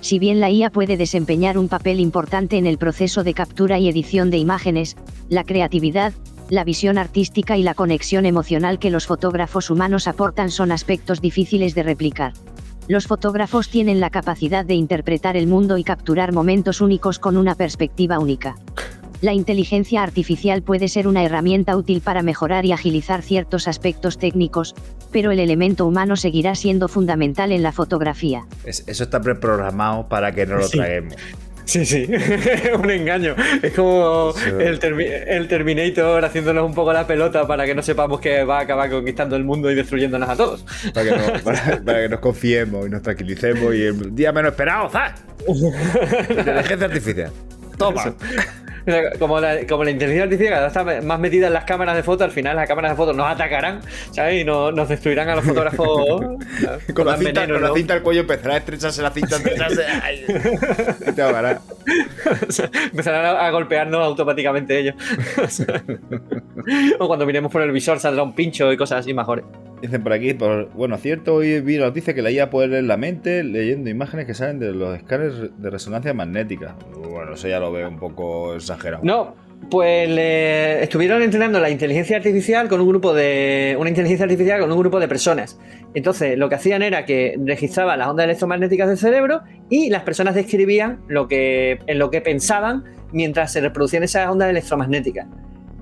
Si 0.00 0.18
bien 0.18 0.40
la 0.40 0.50
IA 0.50 0.70
puede 0.70 0.96
desempeñar 0.96 1.56
un 1.56 1.68
papel 1.68 2.00
importante 2.00 2.58
en 2.58 2.66
el 2.66 2.76
proceso 2.76 3.22
de 3.22 3.34
captura 3.34 3.78
y 3.78 3.88
edición 3.88 4.30
de 4.30 4.38
imágenes, 4.38 4.96
la 5.28 5.44
creatividad, 5.44 6.12
la 6.50 6.64
visión 6.64 6.98
artística 6.98 7.56
y 7.56 7.62
la 7.62 7.74
conexión 7.74 8.26
emocional 8.26 8.80
que 8.80 8.90
los 8.90 9.06
fotógrafos 9.06 9.70
humanos 9.70 10.08
aportan 10.08 10.50
son 10.50 10.72
aspectos 10.72 11.20
difíciles 11.20 11.76
de 11.76 11.84
replicar. 11.84 12.32
Los 12.88 13.06
fotógrafos 13.06 13.68
tienen 13.68 14.00
la 14.00 14.10
capacidad 14.10 14.64
de 14.64 14.74
interpretar 14.74 15.36
el 15.36 15.46
mundo 15.46 15.78
y 15.78 15.84
capturar 15.84 16.32
momentos 16.32 16.80
únicos 16.80 17.20
con 17.20 17.36
una 17.36 17.54
perspectiva 17.54 18.18
única. 18.18 18.56
La 19.22 19.32
inteligencia 19.32 20.02
artificial 20.02 20.62
puede 20.62 20.88
ser 20.88 21.06
una 21.06 21.22
herramienta 21.24 21.76
útil 21.76 22.00
para 22.00 22.22
mejorar 22.22 22.64
y 22.64 22.72
agilizar 22.72 23.22
ciertos 23.22 23.68
aspectos 23.68 24.18
técnicos, 24.18 24.74
pero 25.12 25.30
el 25.30 25.38
elemento 25.38 25.86
humano 25.86 26.16
seguirá 26.16 26.56
siendo 26.56 26.88
fundamental 26.88 27.52
en 27.52 27.62
la 27.62 27.70
fotografía. 27.70 28.44
Es- 28.64 28.82
eso 28.88 29.04
está 29.04 29.20
preprogramado 29.20 30.08
para 30.08 30.32
que 30.32 30.44
no 30.44 30.56
lo 30.56 30.64
Sí. 30.66 30.76
traguemos. 30.76 31.14
Sí, 31.64 31.86
sí, 31.86 32.08
un 32.76 32.90
engaño. 32.90 33.36
Es 33.62 33.72
como 33.74 34.32
Sí. 34.34 34.50
el, 34.58 34.80
Termi- 34.80 35.06
el 35.28 35.46
Terminator 35.46 36.24
haciéndonos 36.24 36.66
un 36.66 36.74
poco 36.74 36.92
la 36.92 37.06
pelota 37.06 37.46
para 37.46 37.64
que 37.64 37.76
no 37.76 37.82
sepamos 37.82 38.18
que 38.20 38.42
va 38.42 38.58
a 38.58 38.62
acabar 38.62 38.90
conquistando 38.90 39.36
el 39.36 39.44
mundo 39.44 39.70
y 39.70 39.76
destruyéndonos 39.76 40.28
a 40.28 40.34
todos. 40.36 40.64
Para 40.92 41.04
que, 41.08 41.16
no- 41.16 41.40
para- 41.44 41.80
para 41.84 42.02
que 42.02 42.08
nos 42.08 42.18
confiemos 42.18 42.88
y 42.88 42.90
nos 42.90 43.02
tranquilicemos 43.02 43.72
y 43.72 43.82
el 43.82 44.14
día 44.16 44.32
menos 44.32 44.50
esperado, 44.50 44.90
¡zas! 44.90 45.22
Inteligencia 46.28 46.86
artificial. 46.86 47.30
Toma. 47.78 48.14
Como 49.18 49.38
la, 49.40 49.66
como 49.66 49.84
la 49.84 49.90
inteligencia 49.90 50.24
artificial 50.24 50.66
está 50.66 50.84
más 51.02 51.18
metida 51.20 51.46
en 51.46 51.52
las 51.52 51.64
cámaras 51.64 51.94
de 51.96 52.02
foto, 52.02 52.24
al 52.24 52.30
final 52.32 52.56
las 52.56 52.66
cámaras 52.68 52.92
de 52.92 52.96
foto 52.96 53.12
nos 53.12 53.26
atacarán, 53.30 53.80
¿sabes? 54.10 54.40
Y 54.40 54.44
no- 54.44 54.72
nos 54.72 54.88
destruirán 54.88 55.28
a 55.28 55.36
los 55.36 55.44
fotógrafos. 55.44 55.88
Con 56.94 57.06
la, 57.06 57.12
dan 57.12 57.20
cinta, 57.20 57.40
veneno, 57.42 57.54
con 57.54 57.62
la 57.62 57.68
¿no? 57.68 57.74
cinta 57.74 57.94
al 57.94 58.02
cuello 58.02 58.20
empezará 58.22 58.54
a 58.54 58.56
estrecharse 58.58 59.02
la 59.02 59.10
cinta, 59.10 59.36
estrecharse. 59.36 59.84
ay, 60.02 60.24
y 61.08 61.12
te 61.12 61.22
ahogará. 61.22 61.60
Empezarán 62.90 63.24
a, 63.26 63.46
a 63.46 63.50
golpearnos 63.50 64.04
automáticamente 64.04 64.78
ellos. 64.78 64.94
o 66.98 67.06
cuando 67.06 67.26
miremos 67.26 67.50
por 67.50 67.62
el 67.62 67.72
visor 67.72 67.98
saldrá 67.98 68.22
un 68.22 68.34
pincho 68.34 68.72
y 68.72 68.76
cosas 68.76 69.00
así 69.00 69.14
mejores. 69.14 69.44
Dicen 69.80 70.02
por 70.02 70.12
aquí, 70.12 70.32
por, 70.32 70.70
bueno, 70.74 70.96
cierto, 70.96 71.34
hoy 71.34 71.60
vi 71.60 71.76
la 71.76 71.86
noticia 71.86 72.14
que 72.14 72.22
la 72.22 72.30
IA 72.30 72.50
puede 72.50 72.68
leer 72.68 72.84
la 72.84 72.96
mente 72.96 73.42
leyendo 73.42 73.90
imágenes 73.90 74.26
que 74.26 74.34
salen 74.34 74.60
de 74.60 74.72
los 74.72 74.96
escáneres 74.96 75.50
de 75.58 75.70
resonancia 75.70 76.14
magnética. 76.14 76.76
Bueno, 77.10 77.34
eso 77.34 77.48
ya 77.48 77.58
lo 77.58 77.72
veo 77.72 77.88
un 77.88 77.98
poco 77.98 78.54
exagerado. 78.54 79.02
No, 79.02 79.34
pues 79.70 80.08
estuvieron 80.82 81.22
entrenando 81.22 81.58
la 81.60 81.70
inteligencia 81.70 82.16
artificial 82.16 82.68
con 82.68 82.80
un 82.80 82.88
grupo 82.88 83.14
de. 83.14 83.76
una 83.78 83.88
inteligencia 83.88 84.24
artificial 84.24 84.60
con 84.60 84.70
un 84.70 84.78
grupo 84.78 85.00
de 85.00 85.08
personas. 85.08 85.58
Entonces, 85.94 86.36
lo 86.38 86.48
que 86.48 86.56
hacían 86.56 86.82
era 86.82 87.04
que 87.04 87.38
registraban 87.44 87.98
las 87.98 88.08
ondas 88.08 88.24
electromagnéticas 88.24 88.88
del 88.88 88.98
cerebro 88.98 89.42
y 89.68 89.90
las 89.90 90.02
personas 90.02 90.34
describían 90.34 91.00
lo 91.08 91.28
que, 91.28 91.78
en 91.86 91.98
lo 91.98 92.10
que 92.10 92.20
pensaban 92.20 92.84
mientras 93.12 93.52
se 93.52 93.60
reproducían 93.60 94.02
esas 94.02 94.28
ondas 94.28 94.48
electromagnéticas. 94.50 95.26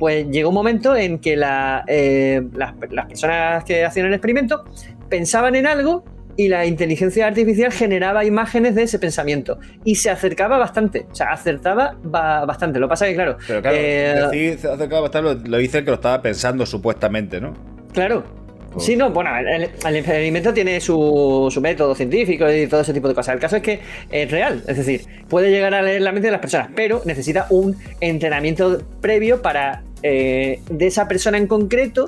Pues 0.01 0.27
llegó 0.31 0.49
un 0.49 0.55
momento 0.57 0.97
en 0.97 1.21
que 1.21 1.37
la, 1.37 1.85
eh, 1.87 2.43
las, 2.55 2.75
las 2.91 3.07
personas 3.07 3.63
que 3.65 3.85
hacían 3.85 4.07
el 4.07 4.15
experimento 4.15 4.65
pensaban 5.09 5.55
en 5.55 5.67
algo 5.69 6.05
y 6.37 6.49
la 6.49 6.65
inteligencia 6.65 7.27
artificial 7.27 7.71
generaba 7.71 8.25
imágenes 8.25 8.75
de 8.75 8.85
ese 8.85 8.99
pensamiento 8.99 9.59
y 9.85 9.97
se 9.97 10.09
acercaba 10.09 10.57
bastante, 10.57 11.07
o 11.11 11.15
sea, 11.15 11.33
acertaba 11.33 11.97
ba- 12.03 12.47
bastante. 12.47 12.79
Lo 12.79 12.87
que 12.87 12.91
pasa 12.91 13.07
es 13.07 13.11
que, 13.11 13.15
claro, 13.17 13.37
Pero 13.47 13.61
claro, 13.61 13.77
eh, 13.79 14.23
decir 14.33 14.59
se 14.59 14.69
acercaba 14.71 15.03
bastante, 15.03 15.49
lo, 15.51 15.59
dice 15.59 15.79
el 15.79 15.85
que 15.85 15.91
lo 15.91 15.97
estaba 15.97 16.23
pensando 16.23 16.65
supuestamente, 16.65 17.41
¿no? 17.41 17.53
Claro. 17.93 18.25
Pues- 18.73 18.85
Sí, 18.85 18.95
no, 18.97 19.11
bueno, 19.11 19.37
el, 19.37 19.65
el 19.65 19.97
experimento 19.97 20.55
tiene 20.55 20.81
su, 20.81 21.49
su 21.53 21.61
método 21.61 21.93
científico 21.97 22.49
y 22.49 22.69
todo 22.69 22.83
ese 22.83 22.95
tipo 22.95 23.09
de 23.09 23.15
cosas. 23.17 23.35
El 23.35 23.41
caso 23.41 23.57
es 23.57 23.63
que 23.63 23.81
es 24.13 24.31
real, 24.31 24.63
es 24.69 24.77
decir, 24.77 25.03
puede 25.29 25.51
llegar 25.51 25.75
a 25.75 25.83
leer 25.83 26.01
la 26.03 26.13
mente 26.13 26.29
de 26.29 26.33
las 26.33 26.41
personas, 26.41 26.69
pero 26.77 27.03
necesita 27.05 27.49
un 27.51 27.77
entrenamiento 28.01 28.81
previo 29.01 29.43
para 29.43 29.83
eh, 30.03 30.61
de 30.71 30.87
esa 30.87 31.07
persona 31.09 31.37
en 31.39 31.47
concreto 31.47 32.07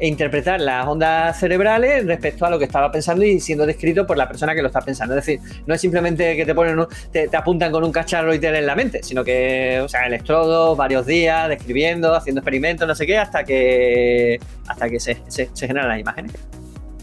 e 0.00 0.08
interpretar 0.08 0.60
las 0.60 0.86
ondas 0.88 1.38
cerebrales 1.38 2.04
respecto 2.04 2.44
a 2.44 2.50
lo 2.50 2.58
que 2.58 2.64
estaba 2.64 2.90
pensando 2.90 3.24
y 3.24 3.38
siendo 3.38 3.64
descrito 3.64 4.04
por 4.06 4.16
la 4.16 4.26
persona 4.26 4.52
que 4.54 4.60
lo 4.60 4.66
está 4.66 4.80
pensando. 4.80 5.16
Es 5.16 5.24
decir, 5.24 5.40
no 5.66 5.74
es 5.74 5.80
simplemente 5.80 6.34
que 6.36 6.44
te 6.44 6.52
ponen 6.54 6.78
un- 6.80 6.88
te, 7.12 7.28
te 7.28 7.36
apuntan 7.36 7.70
con 7.70 7.84
un 7.84 7.92
cacharro 7.92 8.34
y 8.34 8.40
te 8.40 8.50
leen 8.50 8.66
la 8.66 8.74
mente, 8.74 9.04
sino 9.04 9.22
que, 9.22 9.80
o 9.84 9.88
sea, 9.88 10.04
electrodos, 10.06 10.76
varios 10.76 11.06
días, 11.06 11.48
describiendo, 11.48 12.12
haciendo 12.14 12.40
experimentos, 12.40 12.88
no 12.88 12.94
sé 12.96 13.06
qué, 13.06 13.18
hasta 13.18 13.44
que 13.44 14.40
hasta 14.66 14.88
que 14.90 14.98
se, 14.98 15.18
se- 15.28 15.50
se 15.52 15.66
generan 15.68 15.88
las 15.90 16.00
imágenes. 16.00 16.32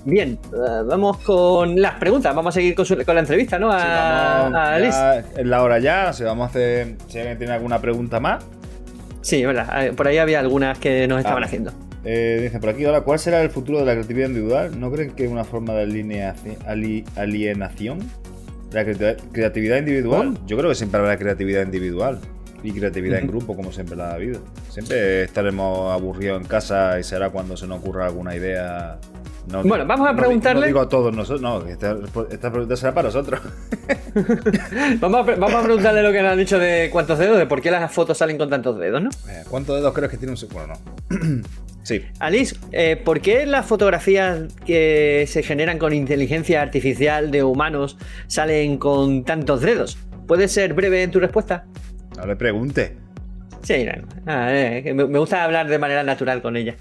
Bien, 0.03 0.37
eh, 0.51 0.81
vamos 0.85 1.17
con 1.19 1.79
las 1.81 1.93
preguntas. 1.93 2.35
Vamos 2.35 2.53
a 2.55 2.59
seguir 2.59 2.75
con, 2.75 2.85
su- 2.85 2.97
con 3.05 3.15
la 3.15 3.21
entrevista, 3.21 3.57
¿no? 3.57 3.71
A, 3.71 3.79
Sí, 3.79 3.87
vamos, 3.87 4.59
a 4.59 4.79
Liz. 4.79 4.89
ya 4.95 5.17
es 5.41 5.45
la 5.47 5.63
hora 5.63 5.79
ya, 5.79 6.11
sea, 6.11 6.25
vamos 6.27 6.47
a 6.47 6.49
hacer. 6.49 6.95
Si 7.07 7.19
alguien 7.19 7.37
tiene 7.37 7.53
alguna 7.53 7.79
pregunta 7.79 8.19
más. 8.19 8.43
Sí, 9.21 9.45
verdad. 9.45 9.85
eh, 9.87 9.93
Por 9.93 10.07
ahí 10.07 10.17
había 10.17 10.39
algunas 10.39 10.77
que 10.79 11.07
nos 11.07 11.19
estaban 11.19 11.43
Ah. 11.43 11.45
haciendo. 11.45 11.71
Eh, 12.03 12.51
por 12.59 12.69
aquí, 12.69 12.83
ahora, 12.85 13.01
¿cuál 13.01 13.19
será 13.19 13.41
el 13.43 13.49
futuro 13.51 13.79
de 13.79 13.85
la 13.85 13.93
creatividad 13.93 14.27
individual? 14.29 14.79
¿No 14.79 14.91
creen 14.91 15.11
que 15.11 15.25
es 15.25 15.31
una 15.31 15.43
forma 15.43 15.73
de 15.75 15.83
alienación? 17.15 17.99
¿La 18.71 18.83
creati- 18.85 19.17
creatividad 19.31 19.77
individual? 19.77 20.37
Yo 20.47 20.57
creo 20.57 20.69
que 20.69 20.75
siempre 20.75 20.99
habrá 20.99 21.17
creatividad 21.17 21.63
individual 21.63 22.19
y 22.63 22.71
creatividad 22.71 23.19
en 23.19 23.27
grupo, 23.27 23.55
como 23.55 23.71
siempre 23.71 23.95
la 23.97 24.11
ha 24.11 24.13
habido. 24.15 24.39
Siempre 24.69 25.23
estaremos 25.23 25.91
aburridos 25.93 26.41
en 26.41 26.47
casa 26.47 26.99
y 26.99 27.03
será 27.03 27.29
cuando 27.29 27.57
se 27.57 27.67
nos 27.67 27.79
ocurra 27.79 28.05
alguna 28.07 28.35
idea. 28.35 28.97
No, 29.47 29.63
Bueno, 29.63 29.85
vamos 29.85 30.07
a 30.07 30.13
no 30.13 30.19
preguntarle- 30.21 30.61
No 30.61 30.67
digo 30.67 30.81
a 30.81 30.87
todos 30.89 31.13
nosotros, 31.15 31.41
no, 31.41 31.65
esta, 31.67 31.97
esta 32.29 32.51
pregunta 32.51 32.75
será 32.75 32.93
para 32.93 33.07
nosotros. 33.07 33.39
Vamos 34.99 35.21
a, 35.21 35.25
pre- 35.25 35.35
vamos 35.35 35.55
a 35.55 35.63
preguntarle 35.63 36.03
lo 36.03 36.11
que 36.11 36.21
nos 36.21 36.31
han 36.33 36.37
dicho 36.37 36.59
de 36.59 36.89
cuántos 36.91 37.17
dedos, 37.17 37.37
de 37.37 37.45
por 37.45 37.61
qué 37.61 37.71
las 37.71 37.91
fotos 37.91 38.17
salen 38.17 38.37
con 38.37 38.49
tantos 38.49 38.77
dedos, 38.77 39.01
¿no? 39.01 39.09
Eh, 39.29 39.43
¿Cuántos 39.49 39.75
dedos 39.77 39.93
crees 39.93 40.11
que 40.11 40.17
tiene 40.17 40.31
un 40.31 40.37
se- 40.37 40.47
Bueno, 40.47 40.73
no. 41.09 41.17
sí. 41.83 42.01
Alice, 42.19 42.55
eh, 42.71 42.97
¿por 42.97 43.21
qué 43.21 43.45
las 43.45 43.65
fotografías 43.65 44.41
que 44.65 45.25
se 45.27 45.43
generan 45.43 45.77
con 45.79 45.93
inteligencia 45.93 46.61
artificial 46.61 47.31
de 47.31 47.43
humanos 47.43 47.97
salen 48.27 48.77
con 48.77 49.23
tantos 49.23 49.61
dedos? 49.61 49.97
¿Puedes 50.27 50.51
ser 50.51 50.73
breve 50.73 51.03
en 51.03 51.11
tu 51.11 51.19
respuesta? 51.19 51.65
No 52.17 52.25
le 52.25 52.35
pregunte. 52.35 52.97
Sí, 53.63 53.85
no. 53.85 53.93
Ah, 54.25 54.47
eh, 54.51 54.93
me 54.93 55.19
gusta 55.19 55.43
hablar 55.43 55.67
de 55.67 55.77
manera 55.79 56.03
natural 56.03 56.41
con 56.41 56.57
ella. 56.57 56.75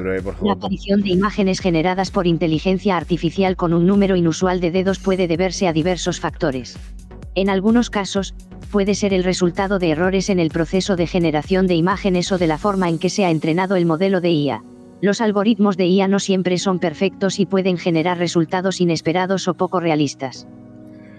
Breve, 0.00 0.22
por 0.22 0.42
La 0.44 0.52
aparición 0.52 1.02
de 1.02 1.10
imágenes 1.10 1.60
generadas 1.60 2.10
por 2.10 2.26
inteligencia 2.26 2.96
artificial 2.96 3.56
con 3.56 3.72
un 3.72 3.86
número 3.86 4.16
inusual 4.16 4.60
de 4.60 4.70
dedos 4.70 4.98
puede 4.98 5.28
deberse 5.28 5.68
a 5.68 5.72
diversos 5.72 6.20
factores. 6.20 6.78
En 7.34 7.48
algunos 7.48 7.88
casos, 7.88 8.34
puede 8.70 8.94
ser 8.94 9.14
el 9.14 9.24
resultado 9.24 9.78
de 9.78 9.90
errores 9.90 10.30
en 10.30 10.38
el 10.38 10.50
proceso 10.50 10.96
de 10.96 11.06
generación 11.06 11.66
de 11.66 11.74
imágenes 11.74 12.32
o 12.32 12.38
de 12.38 12.46
la 12.46 12.58
forma 12.58 12.88
en 12.88 12.98
que 12.98 13.10
se 13.10 13.24
ha 13.24 13.30
entrenado 13.30 13.76
el 13.76 13.86
modelo 13.86 14.20
de 14.20 14.32
IA. 14.32 14.62
Los 15.00 15.20
algoritmos 15.20 15.76
de 15.76 15.86
IA 15.86 16.08
no 16.08 16.18
siempre 16.18 16.58
son 16.58 16.78
perfectos 16.78 17.40
y 17.40 17.46
pueden 17.46 17.76
generar 17.76 18.18
resultados 18.18 18.80
inesperados 18.80 19.48
o 19.48 19.54
poco 19.54 19.80
realistas. 19.80 20.46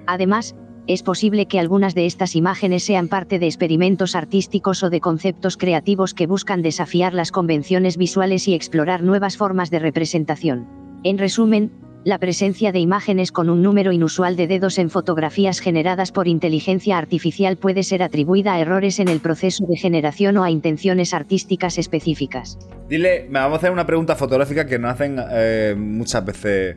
Además, 0.06 0.56
es 0.88 1.02
posible 1.02 1.46
que 1.46 1.60
algunas 1.60 1.96
de 1.96 2.06
estas 2.06 2.36
imágenes 2.36 2.84
sean 2.84 3.08
parte 3.08 3.40
de 3.40 3.46
experimentos 3.46 4.16
artísticos 4.16 4.84
o 4.84 4.90
de 4.90 5.00
conceptos 5.00 5.56
creativos 5.56 6.14
que 6.14 6.28
buscan 6.28 6.62
desafiar 6.62 7.14
las 7.14 7.32
convenciones 7.32 7.96
visuales 7.98 8.48
y 8.48 8.54
explorar 8.54 9.02
nuevas 9.02 9.38
formas 9.38 9.72
de 9.72 9.80
representación. 9.80 10.68
En 11.04 11.18
resumen, 11.18 11.72
la 12.04 12.20
presencia 12.20 12.74
de 12.74 12.80
imágenes 12.80 13.32
con 13.32 13.50
un 13.50 13.62
número 13.62 13.94
inusual 13.94 14.36
de 14.36 14.48
dedos 14.48 14.78
en 14.78 14.90
fotografías 14.90 15.60
generadas 15.60 16.12
por 16.12 16.28
inteligencia 16.28 16.98
artificial 16.98 17.56
puede 17.56 17.84
ser 17.84 18.04
atribuida 18.04 18.54
a 18.54 18.60
errores 18.60 19.00
en 19.00 19.08
el 19.08 19.22
proceso 19.22 19.66
de 19.70 19.78
generación 19.78 20.36
o 20.36 20.44
a 20.44 20.52
intenciones 20.52 21.14
artísticas 21.14 21.78
específicas. 21.78 22.58
Dile, 22.90 23.28
me 23.30 23.40
vamos 23.40 23.56
a 23.56 23.58
hacer 23.60 23.72
una 23.72 23.86
pregunta 23.86 24.18
fotográfica 24.18 24.66
que 24.66 24.78
nos 24.80 24.92
hacen 24.92 25.16
eh, 25.32 25.76
muchas 25.78 26.26
veces 26.26 26.76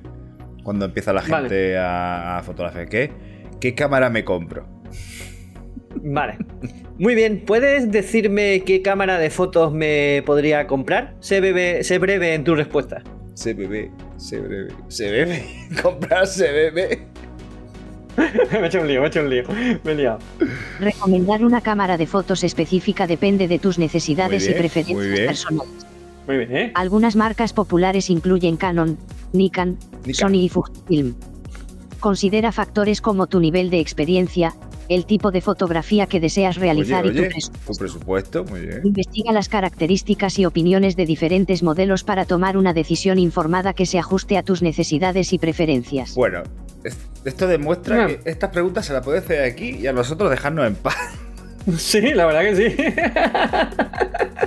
cuando 0.63 0.85
empieza 0.85 1.13
la 1.13 1.23
gente 1.23 1.33
Vale. 1.35 1.79
a, 1.79 2.39
a 2.39 2.43
fotografiar. 2.45 2.89
¿Qué, 2.89 3.11
¿Qué 3.61 3.75
cámara 3.75 4.11
me 4.11 4.25
compro? 4.25 4.67
Vale. 6.03 6.39
Muy 6.99 7.15
bien, 7.15 7.43
¿puedes 7.45 7.91
decirme 7.91 8.63
qué 8.65 8.81
cámara 8.83 9.19
de 9.19 9.31
fotos 9.31 9.73
me 9.73 10.23
podría 10.25 10.67
comprar? 10.67 11.15
Sé 11.21 11.41
breve, 11.41 11.85
sé 11.85 11.99
breve 11.99 12.35
en 12.35 12.45
tu 12.45 12.55
respuesta. 12.55 13.03
Se 13.35 13.53
bebe, 13.53 13.91
se 14.17 14.41
breve, 14.41 14.73
se 14.89 15.11
bebe, 15.11 15.45
comprar 15.83 16.27
se 16.27 16.51
bebe. 16.51 17.07
me 18.17 18.59
he 18.59 18.67
hecho 18.67 18.81
un 18.81 18.89
lío, 18.89 19.01
me 19.01 19.07
he 19.07 19.09
hecho 19.09 19.21
un 19.21 19.29
lío. 19.29 19.45
Me 19.85 19.93
he 19.93 19.95
liado. 19.95 20.19
Recomendar 20.81 21.45
una 21.45 21.61
cámara 21.61 21.99
de 21.99 22.07
fotos 22.07 22.45
específica 22.45 23.07
depende 23.07 23.47
de 23.47 23.59
tus 23.59 23.79
necesidades 23.79 24.47
bien, 24.47 24.57
y 24.57 24.59
preferencias 24.59 24.97
muy 24.97 25.09
bien. 25.09 25.27
personales. 25.27 25.87
Muy 26.27 26.39
bien, 26.39 26.57
¿eh? 26.57 26.73
Algunas 26.75 27.15
marcas 27.15 27.53
populares 27.53 28.09
incluyen 28.09 28.57
Canon, 28.57 28.99
Nikon, 29.33 29.79
Nikon. 30.05 30.15
Sony 30.15 30.45
y 30.45 30.49
Fujifilm. 30.49 31.15
Considera 32.11 32.53
factores 32.53 33.01
como 33.01 33.27
tu 33.27 33.41
nivel 33.41 33.69
de 33.69 33.81
experiencia, 33.81 34.55
el 34.89 35.07
tipo 35.07 35.33
de 35.33 35.41
fotografía 35.41 36.07
que 36.07 36.21
deseas 36.21 36.55
realizar 36.55 37.05
Oye, 37.05 37.15
y 37.15 37.19
oye, 37.19 37.29
tu 37.29 37.33
presupuesto. 37.35 37.73
tu 37.73 37.79
presupuesto, 37.81 38.45
muy 38.45 38.61
bien. 38.61 38.81
Investiga 38.85 39.33
las 39.33 39.49
características 39.49 40.39
y 40.39 40.47
opiniones 40.47 40.95
de 40.95 41.05
diferentes 41.05 41.65
modelos 41.65 42.05
para 42.05 42.25
tomar 42.25 42.57
una 42.57 42.73
decisión 42.73 43.19
informada 43.19 43.73
que 43.73 43.87
se 43.87 43.99
ajuste 43.99 44.39
a 44.39 44.45
tus 44.45 44.63
necesidades 44.63 45.33
y 45.33 45.39
preferencias. 45.39 46.15
Bueno, 46.15 46.45
es- 46.85 46.97
esto 47.25 47.49
demuestra 47.49 48.03
No. 48.03 48.07
que 48.07 48.21
estas 48.25 48.51
preguntas 48.51 48.87
se 48.87 48.93
las 48.93 49.03
puede 49.05 49.19
hacer 49.19 49.43
aquí 49.43 49.71
y 49.71 49.89
a 49.89 49.93
nosotros 49.93 50.31
dejarnos 50.31 50.65
en 50.65 50.77
paz. 50.77 50.95
Sí, 51.77 52.01
la 52.15 52.27
verdad 52.27 52.43
que 52.43 52.55
sí. 52.55 52.77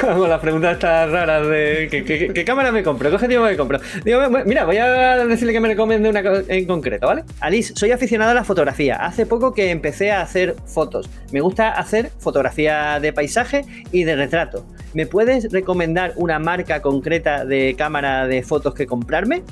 Con 0.00 0.28
las 0.28 0.40
preguntas 0.40 0.74
estas 0.74 1.10
raras 1.10 1.46
de 1.48 1.88
¿qué, 1.90 2.04
qué- 2.04 2.32
qué 2.32 2.44
cámara 2.44 2.72
me 2.72 2.82
compro? 2.82 3.08
¿Qué 3.08 3.14
objetivo 3.16 3.44
me 3.44 3.56
compro? 3.56 3.78
Digo, 4.04 4.18
"Bueno, 4.30 4.44
mira, 4.46 4.64
voy 4.64 4.76
a 4.78 5.24
decirle 5.26 5.52
que 5.52 5.60
me 5.60 5.68
recomiende 5.68 6.08
una 6.08 6.22
en 6.48 6.66
concreto, 6.66 7.06
¿vale? 7.06 7.24
Alice, 7.40 7.72
soy 7.76 7.90
aficionado 7.92 8.30
a 8.30 8.34
la 8.34 8.44
fotografía. 8.44 8.96
Hace 8.96 9.26
poco 9.26 9.52
que 9.54 9.70
empecé 9.70 10.10
a 10.12 10.22
hacer 10.22 10.56
fotos. 10.66 11.08
Me 11.32 11.40
gusta 11.40 11.70
hacer 11.70 12.10
fotografía 12.18 12.98
de 13.00 13.12
paisaje 13.12 13.64
y 13.92 14.04
de 14.04 14.16
retrato. 14.16 14.66
¿Me 14.94 15.06
puedes 15.06 15.52
recomendar 15.52 16.12
una 16.16 16.38
marca 16.38 16.82
concreta 16.82 17.44
de 17.44 17.74
cámara 17.76 18.26
de 18.26 18.42
fotos 18.42 18.74
que 18.74 18.86
comprarme? 18.86 19.42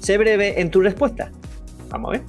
Sé 0.00 0.18
breve 0.18 0.60
en 0.60 0.70
tu 0.70 0.80
respuesta. 0.80 1.30
Vamos 1.90 2.08
a 2.08 2.12
ver. 2.12 2.22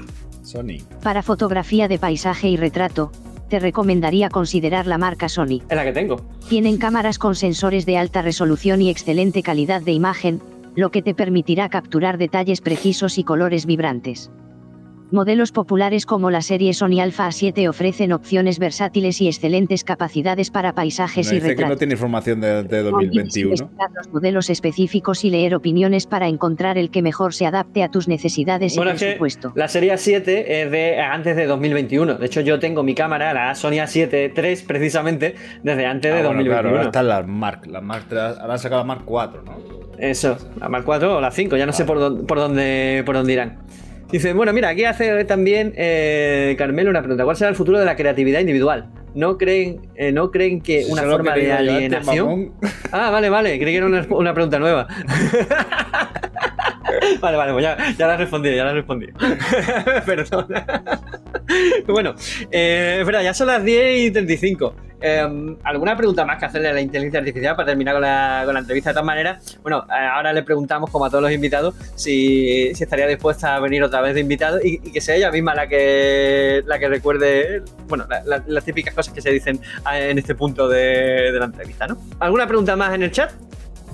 Sony. 0.43 0.77
Para 1.03 1.21
fotografía 1.21 1.87
de 1.87 1.99
paisaje 1.99 2.47
y 2.47 2.57
retrato, 2.57 3.11
te 3.49 3.59
recomendaría 3.59 4.29
considerar 4.29 4.87
la 4.87 4.97
marca 4.97 5.27
Sony. 5.27 5.61
Es 5.67 5.75
la 5.75 5.83
que 5.83 5.91
tengo. 5.91 6.21
Tienen 6.47 6.77
cámaras 6.77 7.19
con 7.19 7.35
sensores 7.35 7.85
de 7.85 7.97
alta 7.97 8.21
resolución 8.21 8.81
y 8.81 8.89
excelente 8.89 9.43
calidad 9.43 9.81
de 9.81 9.91
imagen, 9.91 10.41
lo 10.75 10.91
que 10.91 11.01
te 11.01 11.13
permitirá 11.13 11.67
capturar 11.69 12.17
detalles 12.17 12.61
precisos 12.61 13.17
y 13.17 13.23
colores 13.23 13.65
vibrantes. 13.65 14.31
Modelos 15.12 15.51
populares 15.51 16.05
como 16.05 16.30
la 16.30 16.41
serie 16.43 16.72
Sony 16.76 16.99
Alpha 17.01 17.28
A7 17.30 17.68
ofrecen 17.68 18.14
opciones 18.14 18.60
versátiles 18.60 19.20
y 19.22 19.28
excelentes 19.28 19.84
capacidades 19.84 20.51
para 20.51 20.76
paisajes 20.76 21.26
Nos 21.26 21.34
y 21.34 21.36
dice 21.38 21.47
que 21.47 21.53
no 21.55 21.57
retratos. 21.62 21.78
tiene 21.80 21.93
información 21.93 22.41
de, 22.41 22.47
de 22.64 22.80
Olvides 22.82 22.91
2021. 22.91 23.49
investigar 23.53 23.89
los 23.95 24.07
modelos 24.14 24.49
específicos 24.51 25.26
y 25.26 25.32
leer 25.32 25.55
opiniones 25.55 26.05
para 26.05 26.28
encontrar 26.28 26.78
el 26.78 26.91
que 26.91 27.01
mejor 27.01 27.34
se 27.34 27.47
adapte 27.47 27.82
a 27.82 27.89
tus 27.89 28.07
necesidades 28.07 28.76
Bueno, 28.76 28.91
y 28.91 28.97
presupuesto. 28.97 29.51
la 29.55 29.68
serie 29.68 29.91
A7 29.93 30.43
es 30.45 30.70
de 30.72 30.99
antes 30.99 31.36
de 31.36 31.47
2021. 31.47 32.14
De 32.16 32.26
hecho, 32.28 32.41
yo 32.41 32.60
tengo 32.60 32.84
mi 32.84 32.93
cámara, 32.93 33.34
la 33.34 33.55
Sony 33.55 33.82
A7 33.82 34.32
III, 34.38 34.66
precisamente, 34.68 35.34
desde 35.64 35.88
antes 35.88 36.14
de 36.14 36.20
Ah, 36.20 36.28
bueno, 36.28 36.43
2021. 36.43 36.53
claro, 36.53 36.70
ahora 36.70 36.84
están 36.84 37.07
las 37.07 37.28
Mark. 37.28 37.62
Las 37.66 37.82
Mark 37.82 38.05
ahora 38.12 38.53
han 38.53 38.60
sacado 38.60 38.82
la 38.82 38.86
Mark 38.86 39.01
4, 39.05 39.41
¿no? 39.43 39.57
Eso, 39.97 40.38
la 40.60 40.70
Mark 40.70 40.86
4 40.86 41.18
o 41.18 41.20
la 41.20 41.32
5, 41.32 41.57
ya 41.57 41.66
no 41.66 41.74
sé 41.74 41.84
por 41.86 41.97
dónde, 41.99 42.24
por 42.26 42.38
dónde 42.38 43.01
por 43.07 43.16
dónde 43.16 43.34
irán. 43.34 43.57
Dice, 44.12 44.34
bueno, 44.34 44.53
mira, 44.53 44.70
aquí 44.70 44.86
hace 44.86 45.24
también 45.26 45.74
eh, 45.76 46.55
Carmelo 46.57 46.89
una 46.89 47.01
pregunta. 47.01 47.24
¿Cuál 47.24 47.36
será 47.36 47.49
el 47.49 47.55
futuro 47.55 47.78
de 47.78 47.86
la 47.86 47.95
creatividad 47.95 48.39
individual? 48.39 48.89
¿No 49.14 49.38
creen, 49.38 49.82
eh, 49.95 50.12
¿no 50.12 50.32
creen 50.32 50.62
que 50.62 50.86
una 50.89 51.03
forma 51.03 51.34
que 51.36 51.41
de 51.41 51.51
antes, 51.51 51.76
alienación? 51.76 52.26
mamón. 52.28 52.53
Ah, 52.91 53.12
vale, 53.12 53.30
vale, 53.30 53.60
creí 53.60 53.72
que 53.74 53.78
era 53.78 53.86
una, 53.86 54.05
una 54.10 54.34
pregunta 54.34 54.57
nueva. 54.57 54.88
vale, 57.21 57.37
vale, 57.37 57.51
pues 57.53 57.63
ya, 57.63 57.77
ya 57.97 58.07
la 58.07 58.13
he 58.15 58.17
respondido, 58.17 58.55
ya 58.55 58.65
la 58.65 58.71
he 58.71 58.75
respondido. 58.75 59.13
Perdón. 60.05 60.47
bueno, 61.87 62.13
eh, 62.51 62.97
es 63.01 63.05
verdad, 63.05 63.21
ya 63.23 63.33
son 63.33 63.47
las 63.47 63.63
10 63.63 63.99
y 64.07 64.11
35. 64.11 64.75
Eh, 65.01 65.55
¿Alguna 65.63 65.95
pregunta 65.95 66.25
más 66.25 66.37
que 66.39 66.45
hacerle 66.45 66.67
a 66.67 66.73
la 66.73 66.81
inteligencia 66.81 67.19
artificial 67.21 67.55
para 67.55 67.67
terminar 67.67 67.93
con 67.93 68.01
la, 68.01 68.41
con 68.43 68.53
la 68.53 68.59
entrevista? 68.59 68.89
De 68.89 68.95
todas 68.95 69.05
maneras, 69.05 69.57
bueno, 69.61 69.85
eh, 69.89 69.93
ahora 70.13 70.33
le 70.33 70.43
preguntamos, 70.43 70.89
como 70.89 71.05
a 71.05 71.09
todos 71.09 71.23
los 71.23 71.31
invitados, 71.31 71.73
si, 71.95 72.73
si 72.75 72.83
estaría 72.83 73.07
dispuesta 73.07 73.55
a 73.55 73.59
venir 73.61 73.81
otra 73.81 74.01
vez 74.01 74.13
de 74.13 74.19
invitado 74.19 74.59
y, 74.61 74.79
que 74.91 74.99
sea 74.99 75.15
ella 75.15 75.31
misma 75.31 75.55
la 75.55 75.67
que, 75.67 76.63
la 76.65 76.77
que 76.79 76.89
recuerde, 76.89 77.61
bueno, 77.87 78.05
la- 78.09 78.23
la- 78.25 78.43
las 78.45 78.65
típicas 78.65 78.93
cosas 78.93 79.13
que 79.13 79.21
se 79.21 79.31
dicen 79.31 79.59
en 79.93 80.17
este 80.17 80.35
punto 80.35 80.67
de 80.67 81.31
la 81.31 81.45
entrevista, 81.45 81.87
¿no? 81.87 81.97
¿Alguna 82.19 82.45
pregunta 82.45 82.75
más 82.75 82.93
en 82.93 83.03
el 83.03 83.11
chat? 83.11 83.31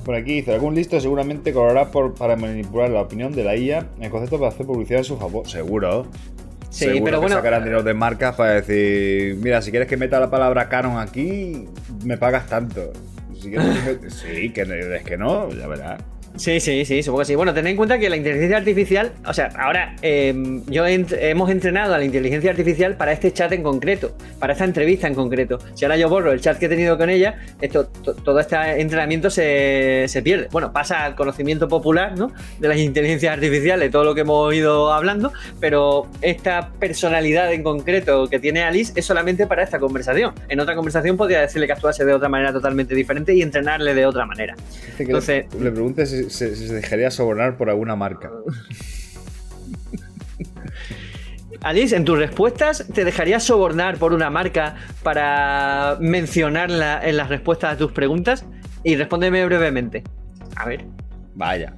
Por 0.06 0.14
aquí 0.14 0.36
dice, 0.36 0.54
algún 0.54 0.76
listo 0.76 1.02
seguramente 1.02 1.52
cobrará 1.52 1.90
por, 1.90 2.14
para 2.14 2.36
manipular 2.36 2.92
la 2.92 3.02
opinión 3.02 3.34
de 3.34 3.44
la 3.44 3.56
IA 3.56 3.88
en 4.00 4.12
concepto 4.12 4.38
para 4.38 4.50
hacer 4.50 4.68
publicidad 4.68 5.00
en 5.00 5.04
su 5.04 5.18
favor. 5.18 5.50
Seguro. 5.50 6.06
Sí, 6.70 6.86
Seguro 6.86 7.06
pero 7.06 7.18
que 7.18 7.22
bueno, 7.22 7.36
sacarán 7.38 7.64
dinero 7.64 7.82
de 7.82 7.94
marcas 7.96 8.36
para 8.36 8.62
decir, 8.62 9.36
mira, 9.38 9.64
si 9.64 9.72
quieres 9.72 9.88
que 9.88 9.98
meta 9.98 10.20
la 10.20 10.30
palabra 10.30 10.70
canon 10.70 11.00
aquí, 11.00 11.66
me 12.04 12.18
pagas 12.18 12.46
tanto. 12.48 12.94
Si 13.34 13.50
quieres 13.50 14.00
que 14.00 14.10
sí, 14.12 14.50
que 14.52 14.62
es 14.62 15.04
que 15.04 15.18
no, 15.18 15.50
ya 15.50 15.66
verás. 15.68 16.00
Sí, 16.38 16.60
sí, 16.60 16.84
sí, 16.86 17.02
supongo 17.02 17.20
que 17.22 17.26
sí. 17.26 17.36
Bueno, 17.36 17.54
tened 17.54 17.72
en 17.72 17.78
cuenta 17.78 17.98
que 17.98 18.10
la 18.10 18.18
inteligencia 18.18 18.58
artificial, 18.58 19.12
o 19.26 19.34
sea, 19.34 19.50
ahora 19.58 19.96
eh, 20.02 20.34
yo 20.68 20.86
ent- 20.86 21.16
hemos 21.20 21.50
entrenado 21.50 21.94
a 21.94 21.98
la 21.98 22.04
inteligencia 22.04 22.52
artificial 22.52 22.96
para 22.96 23.14
este 23.14 23.32
chat 23.32 23.52
en 23.54 23.64
concreto, 23.64 24.16
para 24.40 24.54
esta 24.54 24.66
entrevista 24.66 25.08
en 25.08 25.16
concreto. 25.16 25.60
Si 25.76 25.86
ahora 25.86 25.98
yo 25.98 26.10
borro 26.10 26.32
el 26.32 26.42
chat 26.42 26.58
que 26.58 26.66
he 26.66 26.70
tenido 26.70 26.98
con 26.98 27.10
ella, 27.10 27.36
esto, 27.62 27.88
to- 27.88 28.14
todo 28.16 28.40
este 28.40 28.56
entrenamiento 28.82 29.30
se, 29.30 30.06
se 30.08 30.22
pierde. 30.22 30.48
Bueno, 30.52 30.74
pasa 30.74 31.06
al 31.06 31.16
conocimiento 31.16 31.68
popular, 31.68 32.18
¿no? 32.18 32.32
De 32.60 32.68
las 32.68 32.78
inteligencias 32.78 33.34
artificiales, 33.34 33.90
todo 33.92 34.04
lo 34.04 34.14
que 34.14 34.22
hemos 34.22 34.54
ido 34.54 34.92
hablando, 34.94 35.32
pero 35.60 36.08
esta 36.22 36.70
personalidad 36.80 37.52
en 37.54 37.64
concreto 37.64 38.28
que 38.28 38.40
tiene 38.40 38.64
Alice 38.64 38.92
es 38.96 39.06
solamente 39.06 39.48
para 39.48 39.64
esta 39.64 39.80
conversación. 39.80 40.34
En 40.50 40.60
otra 40.60 40.76
conversación 40.76 41.16
podría 41.18 41.42
decirle 41.42 41.66
que 41.68 41.74
actuase 41.74 42.04
de 42.04 42.14
otra 42.14 42.28
manera 42.30 42.52
totalmente 42.52 42.94
diferente 42.94 43.34
y 43.34 43.42
entrenarle 43.42 43.94
de 43.94 44.06
otra 44.06 44.26
manera. 44.26 44.56
Entonces- 45.00 45.46
le, 45.58 45.64
le 45.66 45.72
pregunte 45.72 46.06
si, 46.06 46.25
se 46.30 46.50
dejaría 46.74 47.12
sobornar 47.12 47.58
por 47.58 47.70
alguna 47.70 47.96
marca. 47.96 48.32
Alice, 51.62 51.96
en 51.96 52.06
tus 52.06 52.20
respuestas, 52.20 52.86
¿te 52.94 53.04
dejarías 53.04 53.44
sobornar 53.44 53.98
por 53.98 54.14
una 54.14 54.30
marca 54.30 54.76
para 55.02 55.98
mencionarla 56.00 57.02
en 57.04 57.18
las 57.18 57.30
respuestas 57.30 57.74
a 57.74 57.78
tus 57.78 57.92
preguntas? 57.92 58.46
Y 58.84 58.96
respóndeme 58.96 59.44
brevemente. 59.46 60.04
A 60.56 60.68
ver. 60.68 60.86
Vaya. 61.34 61.76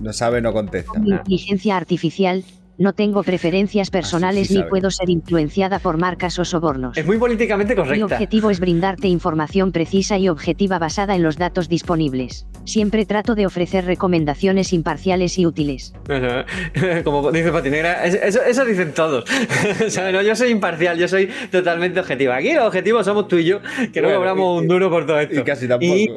No 0.00 0.12
sabe, 0.12 0.40
no 0.40 0.52
contesta. 0.52 0.92
Inteligencia 0.96 1.76
artificial, 1.76 2.44
no 2.80 2.94
tengo 2.94 3.22
preferencias 3.22 3.90
personales 3.90 4.48
sí 4.48 4.54
ni 4.54 4.58
sabe. 4.60 4.70
puedo 4.70 4.90
ser 4.90 5.10
influenciada 5.10 5.78
por 5.78 5.98
marcas 5.98 6.38
o 6.38 6.44
sobornos. 6.44 6.96
Es 6.96 7.04
muy 7.06 7.18
políticamente 7.18 7.74
Mi 7.74 7.82
correcta. 7.82 8.04
objetivo 8.06 8.50
es 8.50 8.58
brindarte 8.58 9.06
información 9.06 9.70
precisa 9.70 10.16
y 10.18 10.28
objetiva 10.30 10.78
basada 10.78 11.14
en 11.14 11.22
los 11.22 11.36
datos 11.36 11.68
disponibles. 11.68 12.46
Siempre 12.64 13.04
trato 13.06 13.34
de 13.34 13.44
ofrecer 13.46 13.84
recomendaciones 13.84 14.72
imparciales 14.72 15.38
y 15.38 15.44
útiles. 15.46 15.92
Como 17.04 17.30
dice 17.30 17.52
Patinegra, 17.52 18.04
es- 18.04 18.14
eso, 18.14 18.42
eso 18.42 18.64
dicen 18.64 18.92
todos. 18.94 19.24
O 19.86 19.90
sea, 19.90 20.10
no, 20.10 20.22
yo 20.22 20.34
soy 20.34 20.48
imparcial, 20.50 20.98
yo 20.98 21.06
soy 21.08 21.28
totalmente 21.50 22.00
objetivo. 22.00 22.32
Aquí 22.32 22.52
los 22.54 22.64
objetivos 22.64 23.04
somos 23.04 23.28
tú 23.28 23.36
y 23.36 23.44
yo, 23.44 23.60
que 23.92 24.00
no 24.00 24.08
Bueno, 24.08 24.18
cobramos 24.20 24.56
y- 24.56 24.62
un 24.62 24.68
duro 24.68 24.88
por 24.90 25.06
todo 25.06 25.20
esto. 25.20 25.38
Y 25.40 25.42
casi 25.44 25.68
tampoco. 25.68 25.94
Y- 25.94 26.08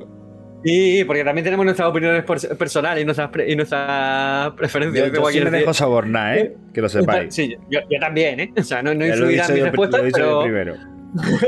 Y 0.63 1.03
porque 1.03 1.23
también 1.23 1.43
tenemos 1.43 1.65
nuestras 1.65 1.89
opiniones 1.89 2.23
personales 2.57 3.01
y 3.01 3.05
nuestras, 3.05 3.29
pre- 3.29 3.51
y 3.51 3.55
nuestras 3.55 4.51
preferencias. 4.53 5.11
yo, 5.11 5.13
yo 5.21 5.25
sí 5.29 5.41
me 5.41 5.51
de- 5.51 5.59
dejo 5.59 5.73
sobornar, 5.73 6.37
¿eh? 6.37 6.55
Que 6.73 6.81
lo 6.81 6.87
sepáis. 6.89 7.33
Sí, 7.35 7.55
yo, 7.69 7.79
yo 7.89 7.99
también, 7.99 8.39
¿eh? 8.39 8.53
O 8.57 8.63
sea, 8.63 8.81
no, 8.81 8.93
no 8.93 9.05
influirá 9.05 9.47
yo, 9.53 9.65
respuestas, 9.65 9.99
lo 9.99 10.03
he 10.05 10.07
dicho 10.07 10.19
yo 10.19 10.43
primero. 10.43 10.75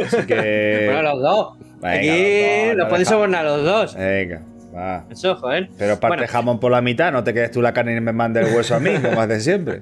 Así 0.05 0.25
que. 0.27 0.89
Bueno, 0.93 1.01
los 1.13 1.21
dos. 1.21 1.57
Venga, 1.81 1.97
Aquí 1.97 2.67
los 2.69 2.77
dos, 2.77 2.89
podéis 2.89 3.07
sobornar 3.07 3.45
los 3.45 3.63
dos. 3.63 3.95
Venga, 3.95 4.41
va. 4.75 5.05
Eso, 5.09 5.35
joder. 5.35 5.69
Pero 5.77 5.99
parte 5.99 6.17
Bueno. 6.17 6.31
jamón 6.31 6.59
por 6.59 6.71
la 6.71 6.81
mitad, 6.81 7.11
no 7.11 7.23
te 7.23 7.33
quedes 7.33 7.51
tú 7.51 7.61
la 7.61 7.73
carne 7.73 7.95
y 7.95 8.01
me 8.01 8.11
mandes 8.13 8.47
el 8.47 8.55
hueso 8.55 8.75
a 8.75 8.79
mí, 8.79 8.91
como 9.01 9.21
haces 9.21 9.43
siempre. 9.43 9.81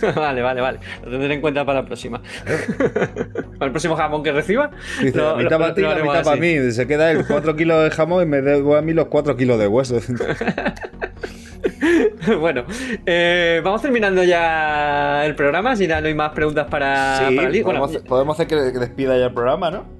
vale, 0.16 0.42
vale, 0.42 0.60
vale. 0.60 0.78
Lo 1.04 1.10
tendré 1.10 1.34
en 1.34 1.40
cuenta 1.40 1.64
para 1.64 1.80
la 1.80 1.86
próxima. 1.86 2.20
para 3.58 3.66
el 3.66 3.70
próximo 3.70 3.96
jamón 3.96 4.22
que 4.22 4.32
reciba. 4.32 4.70
Dice, 5.00 5.18
lo- 5.18 5.36
la 5.36 5.42
mitad 5.42 5.58
para 5.58 5.74
ti, 5.74 5.82
la 5.82 5.94
mitad 5.96 6.24
para 6.24 6.36
mí. 6.36 6.72
Se 6.72 6.86
queda 6.86 7.10
el 7.10 7.26
4 7.26 7.56
kilos 7.56 7.84
de 7.84 7.90
jamón 7.90 8.22
y 8.22 8.26
me 8.26 8.42
debo 8.42 8.76
a 8.76 8.82
mí 8.82 8.92
los 8.92 9.06
4 9.06 9.36
kilos 9.36 9.58
de 9.58 9.66
hueso. 9.66 10.00
bueno, 12.40 12.64
eh, 13.06 13.60
vamos 13.64 13.82
terminando 13.82 14.22
ya 14.22 15.24
el 15.24 15.34
programa. 15.34 15.76
Si 15.76 15.86
no 15.86 15.96
hay 15.96 16.14
más 16.14 16.32
preguntas 16.32 16.66
para. 16.68 17.28
Bueno, 17.64 17.88
podemos 18.06 18.38
hacer 18.38 18.46
que, 18.46 18.78
despida 18.78 19.18
ya 19.18 19.26
el 19.26 19.34
programa, 19.34 19.70
¿no? 19.70 19.97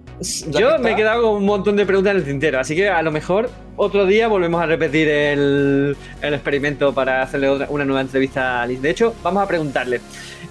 Yo 0.49 0.79
me 0.79 0.93
he 0.93 0.97
quedado 0.97 1.23
con 1.23 1.37
un 1.37 1.45
montón 1.45 1.77
de 1.77 1.87
preguntas 1.87 2.11
en 2.12 2.16
el 2.19 2.25
tintero, 2.25 2.59
así 2.59 2.75
que 2.75 2.89
a 2.89 3.03
lo 3.03 3.11
mejor 3.12 3.51
otro 3.77 4.05
día 4.07 4.27
volvemos 4.29 4.61
a 4.61 4.66
repetir 4.66 5.09
el, 5.09 5.97
el 6.23 6.35
experimento 6.35 6.93
para 6.93 7.23
hacerle 7.23 7.49
otra- 7.49 7.66
una 7.71 7.85
nueva 7.85 8.01
entrevista 8.01 8.59
a 8.59 8.62
Alice. 8.62 8.81
De 8.83 8.91
hecho, 8.91 9.14
vamos 9.23 9.43
a 9.43 9.47
preguntarle. 9.47 10.01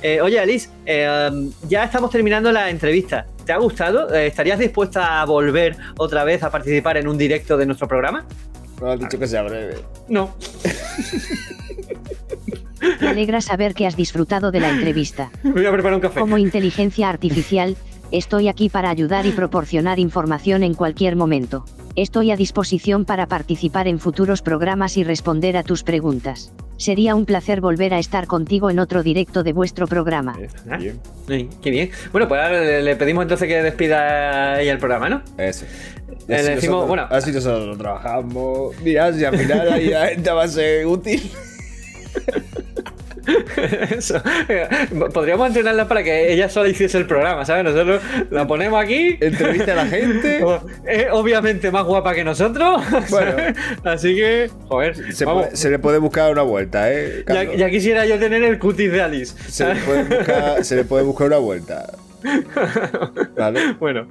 eh, 0.01 0.21
oye, 0.21 0.39
Alice, 0.39 0.69
eh, 0.85 1.29
ya 1.67 1.83
estamos 1.83 2.09
terminando 2.11 2.51
la 2.51 2.69
entrevista. 2.69 3.25
¿Te 3.45 3.51
ha 3.53 3.57
gustado? 3.57 4.13
Eh, 4.13 4.27
¿Estarías 4.27 4.59
dispuesta 4.59 5.21
a 5.21 5.25
volver 5.25 5.75
otra 5.97 6.23
vez 6.23 6.43
a 6.43 6.49
participar 6.51 6.97
en 6.97 7.07
un 7.07 7.17
directo 7.17 7.57
de 7.57 7.65
nuestro 7.65 7.87
programa? 7.87 8.25
No 8.79 8.91
has 8.91 8.99
dicho 8.99 9.17
que 9.19 9.27
sea 9.27 9.41
breve. 9.41 9.75
No. 10.07 10.35
Me 13.01 13.07
alegra 13.09 13.41
saber 13.41 13.73
que 13.73 13.87
has 13.87 13.95
disfrutado 13.95 14.51
de 14.51 14.59
la 14.59 14.69
entrevista. 14.69 15.31
Voy 15.43 15.65
a 15.65 15.71
preparar 15.71 15.95
un 15.95 16.01
café. 16.01 16.19
Como 16.19 16.37
inteligencia 16.37 17.09
artificial, 17.09 17.75
estoy 18.11 18.47
aquí 18.47 18.69
para 18.69 18.89
ayudar 18.89 19.25
y 19.25 19.31
proporcionar 19.33 19.99
información 19.99 20.63
en 20.63 20.73
cualquier 20.73 21.15
momento. 21.15 21.65
Estoy 21.95 22.29
a 22.31 22.35
disposición 22.35 23.05
para 23.05 23.25
participar 23.27 23.87
en 23.87 23.99
futuros 23.99 24.41
programas 24.43 24.97
y 24.97 25.03
responder 25.03 25.57
a 25.57 25.63
tus 25.63 25.83
preguntas. 25.83 26.51
Sería 26.77 27.15
un 27.15 27.25
placer 27.25 27.59
volver 27.59 27.91
a 27.95 27.97
estar 27.99 28.27
contigo 28.27 28.69
en 28.69 28.77
otro 28.77 29.01
directo 29.01 29.41
de 29.41 29.51
vuestro 29.51 29.87
programa. 29.87 30.37
Ah, 30.69 30.77
Bien. 30.77 30.99
sí, 31.27 31.49
qué 31.63 31.71
bien. 31.71 31.89
Bueno, 32.11 32.27
pues 32.27 32.39
ahora 32.39 32.61
le, 32.81 32.95
pedimos 32.95 33.23
entonces 33.23 33.47
que 33.47 33.63
despida 33.63 34.61
ella 34.61 34.73
el 34.73 34.77
programa, 34.77 35.09
¿no? 35.09 35.23
Eso. 35.39 35.65
Le 36.27 36.35
Así 36.35 36.49
decimos, 36.49 36.61
nosotros- 36.85 36.87
bueno. 36.87 37.07
Así 37.09 37.31
nosotros 37.31 37.77
trabajamos. 37.79 38.79
Mirad, 38.83 39.15
si 39.15 39.25
al 39.25 39.35
final 39.35 39.73
ahí 39.73 39.87
la 39.87 40.07
gente 40.09 40.29
va 40.29 40.43
a 40.43 40.47
ser 40.47 40.85
útil. 40.85 41.31
Eso. 43.97 44.21
Podríamos 45.13 45.47
entrenarla 45.47 45.87
para 45.87 46.03
que 46.03 46.31
ella 46.33 46.49
sola 46.49 46.69
hiciese 46.69 46.97
el 46.97 47.05
programa, 47.05 47.45
¿sabes? 47.45 47.63
Nosotros 47.63 48.01
la 48.29 48.47
ponemos 48.47 48.81
aquí. 48.83 49.17
Entrevista 49.19 49.73
a 49.73 49.75
la 49.75 49.85
gente. 49.85 50.43
Es 50.87 51.07
obviamente 51.11 51.69
más 51.71 51.83
guapa 51.85 52.13
que 52.13 52.23
nosotros. 52.23 52.81
Bueno. 53.09 53.33
Así 53.83 54.15
que, 54.15 54.49
joder, 54.67 55.13
Se, 55.13 55.25
vamos. 55.25 55.45
puede- 55.45 55.55
se 55.57 55.69
le 55.69 55.79
puede 55.79 55.97
buscar 55.97 56.31
una 56.31 56.41
vuelta, 56.41 56.91
¿eh? 56.91 57.23
Ya, 57.57 57.69
quisiera 57.69 58.05
yo 58.05 58.17
tener 58.19 58.43
el 58.43 58.59
cutis 58.59 58.91
de 58.91 59.01
Alice. 59.01 59.35
Se, 59.49 59.65
le 59.65 59.79
¿sabes? 59.79 59.83
puede 59.83 60.03
buscar, 60.17 60.63
se 60.65 60.75
le 60.75 60.83
puede 60.83 61.03
buscar 61.03 61.27
una 61.27 61.37
vuelta. 61.37 61.85
¿Vale? 63.37 63.73
Bueno, 63.79 64.07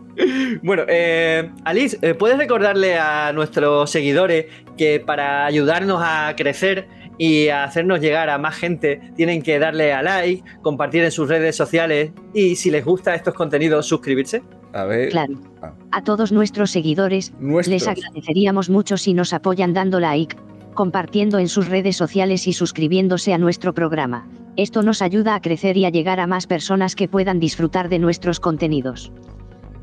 bueno 0.63 0.85
eh, 0.89 1.51
Alice, 1.65 1.99
eh, 2.03 2.15
¿puedes 2.15 2.39
recordarle 2.39 2.97
a 2.99 3.33
nuestros 3.33 3.91
seguidores 3.91 4.47
que 4.79 5.01
para 5.01 5.45
ayudarnos 5.47 6.01
a 6.05 6.35
crecer 6.37 6.87
y 7.19 7.49
a 7.49 7.65
hacernos 7.65 8.01
llegar 8.01 8.31
a 8.31 8.39
más 8.39 8.57
gente 8.57 9.01
tienen 9.17 9.43
que 9.43 9.59
darle 9.59 9.93
a 9.93 10.03
like, 10.03 10.43
compartir 10.63 11.05
en 11.05 11.11
sus 11.11 11.29
redes 11.29 11.57
sociales 11.57 12.13
y 12.35 12.57
si 12.57 12.71
les 12.71 12.85
gusta 12.85 13.15
estos 13.15 13.35
contenidos 13.35 13.87
suscribirse? 13.87 14.43
A 14.73 14.85
ver. 14.85 15.11
Claro. 15.11 15.35
Ah. 15.63 15.73
A 15.93 16.03
todos 16.03 16.33
nuestros 16.33 16.71
seguidores, 16.71 17.33
Nuestros. 17.39 17.73
les 17.73 17.89
agradeceríamos 17.89 18.69
mucho 18.69 18.97
si 18.97 19.15
nos 19.15 19.33
apoyan 19.33 19.73
dando 19.73 20.01
like, 20.01 20.37
compartiendo 20.75 21.39
en 21.39 21.49
sus 21.49 21.69
redes 21.69 21.97
sociales 21.97 22.47
y 22.47 22.53
suscribiéndose 22.53 23.33
a 23.33 23.39
nuestro 23.39 23.73
programa. 23.73 24.29
Esto 24.57 24.83
nos 24.83 25.03
ayuda 25.03 25.35
a 25.35 25.41
crecer 25.41 25.77
y 25.77 25.85
a 25.85 25.91
llegar 25.91 26.21
a 26.21 26.27
más 26.27 26.47
personas 26.47 26.95
que 26.95 27.09
puedan 27.09 27.41
disfrutar 27.41 27.89
de 27.89 27.99
nuestros 27.99 28.41
contenidos. 28.41 29.13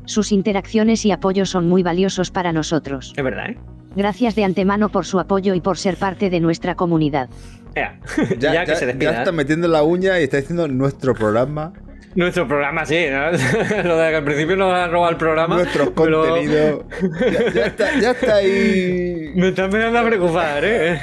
Sus 0.06 0.32
interacciones 0.32 1.04
y 1.04 1.12
apoyo 1.12 1.46
son 1.46 1.68
muy 1.68 1.82
valiosos 1.82 2.30
para 2.30 2.52
nosotros. 2.52 3.12
Es 3.16 3.24
verdad, 3.24 3.50
¿eh? 3.50 3.58
Gracias 3.96 4.34
de 4.34 4.44
antemano 4.44 4.88
por 4.88 5.06
su 5.06 5.18
apoyo 5.20 5.54
y 5.54 5.60
por 5.60 5.78
ser 5.78 5.96
parte 5.96 6.28
de 6.30 6.40
nuestra 6.40 6.74
comunidad. 6.74 7.28
Ea, 7.74 7.98
Ya, 8.38 8.52
ya, 8.52 8.64
que 8.64 8.70
ya- 8.72 8.76
se 8.76 8.80
ya 8.82 8.86
despida. 8.86 9.18
está 9.18 9.30
¿eh? 9.30 9.32
metiendo 9.32 9.68
la 9.68 9.82
uña 9.82 10.20
y 10.20 10.24
está 10.24 10.36
diciendo 10.38 10.66
nuestro 10.68 11.14
programa, 11.14 11.72
Nuestro 12.16 12.46
programa, 12.46 12.86
sí, 12.86 13.06
¿no? 13.10 13.32
Lo 13.82 13.96
de 13.98 14.10
que 14.10 14.16
al 14.16 14.24
principio 14.24 14.54
nos 14.54 14.72
han 14.72 14.88
robado 14.92 15.10
el 15.10 15.16
programa. 15.16 15.56
nuestros 15.56 15.90
pero 15.96 16.22
contenidos. 16.24 16.84
Ya, 17.20 17.52
ya 17.52 17.66
está, 17.66 18.00
ya 18.00 18.10
está 18.12 18.34
ahí. 18.36 19.32
Me 19.34 19.48
está 19.48 19.64
empezando 19.64 19.98
a 19.98 20.04
preocupar, 20.04 20.62
¿eh? 20.64 21.00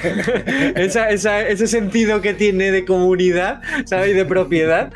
Esa- 0.78 1.10
esa- 1.10 1.46
ese 1.46 1.68
sentido 1.68 2.22
que 2.22 2.34
tiene 2.34 2.72
de 2.72 2.86
comunidad, 2.86 3.60
¿sabes? 3.84 4.12
Y 4.12 4.14
de 4.14 4.24
propiedad. 4.26 4.94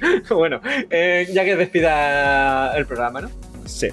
bueno, 0.30 0.60
eh, 0.64 1.28
ya 1.32 1.44
que 1.44 1.56
despida 1.56 2.76
el 2.76 2.86
programa, 2.86 3.22
¿no? 3.22 3.30
Sí. 3.66 3.88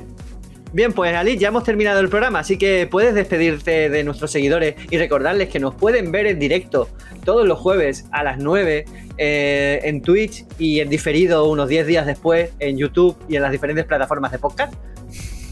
Bien, 0.74 0.92
pues 0.92 1.16
Alice, 1.16 1.38
ya 1.38 1.48
hemos 1.48 1.64
terminado 1.64 2.00
el 2.02 2.10
programa, 2.10 2.40
así 2.40 2.58
que 2.58 2.88
puedes 2.92 3.16
despedirte 3.16 3.90
de 3.90 4.04
nuestros 4.04 4.32
seguidores 4.32 4.76
y 4.92 4.98
recordarles 4.98 5.50
que 5.50 5.60
nos 5.60 5.74
pueden 5.76 6.12
ver 6.12 6.28
en 6.28 6.40
directo 6.40 6.90
todos 7.24 7.48
los 7.48 7.58
jueves 7.58 8.06
a 8.12 8.24
las 8.24 8.38
9 8.38 8.86
eh, 9.18 9.80
en 9.84 10.02
Twitch 10.02 10.46
y 10.60 10.82
en 10.82 10.90
diferido 10.90 11.50
unos 11.50 11.70
10 11.70 11.88
días 11.88 12.06
después 12.06 12.52
en 12.60 12.78
YouTube 12.78 13.18
y 13.30 13.38
en 13.38 13.44
las 13.44 13.52
diferentes 13.52 13.86
plataformas 13.86 14.32
de 14.32 14.40
podcast. 14.40 14.74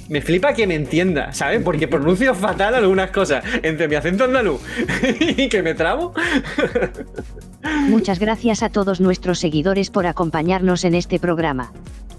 Me 0.10 0.22
flipa 0.22 0.54
que 0.54 0.68
me 0.68 0.76
entienda, 0.76 1.34
¿sabes? 1.34 1.62
Porque 1.64 1.88
pronuncio 1.88 2.36
fatal 2.36 2.76
algunas 2.76 3.10
cosas 3.12 3.44
entre 3.64 3.88
mi 3.88 3.96
acento 3.96 4.26
andaluz 4.26 4.62
y 5.20 5.50
que 5.50 5.64
me 5.64 5.74
trabo. 5.74 6.14
Muchas 7.88 8.20
gracias 8.20 8.62
a 8.64 8.70
todos 8.70 9.02
nuestros 9.02 9.40
seguidores 9.40 9.90
por 9.90 10.06
acompañarnos 10.06 10.84
en 10.84 10.96
este 10.96 11.20
programa. 11.20 11.72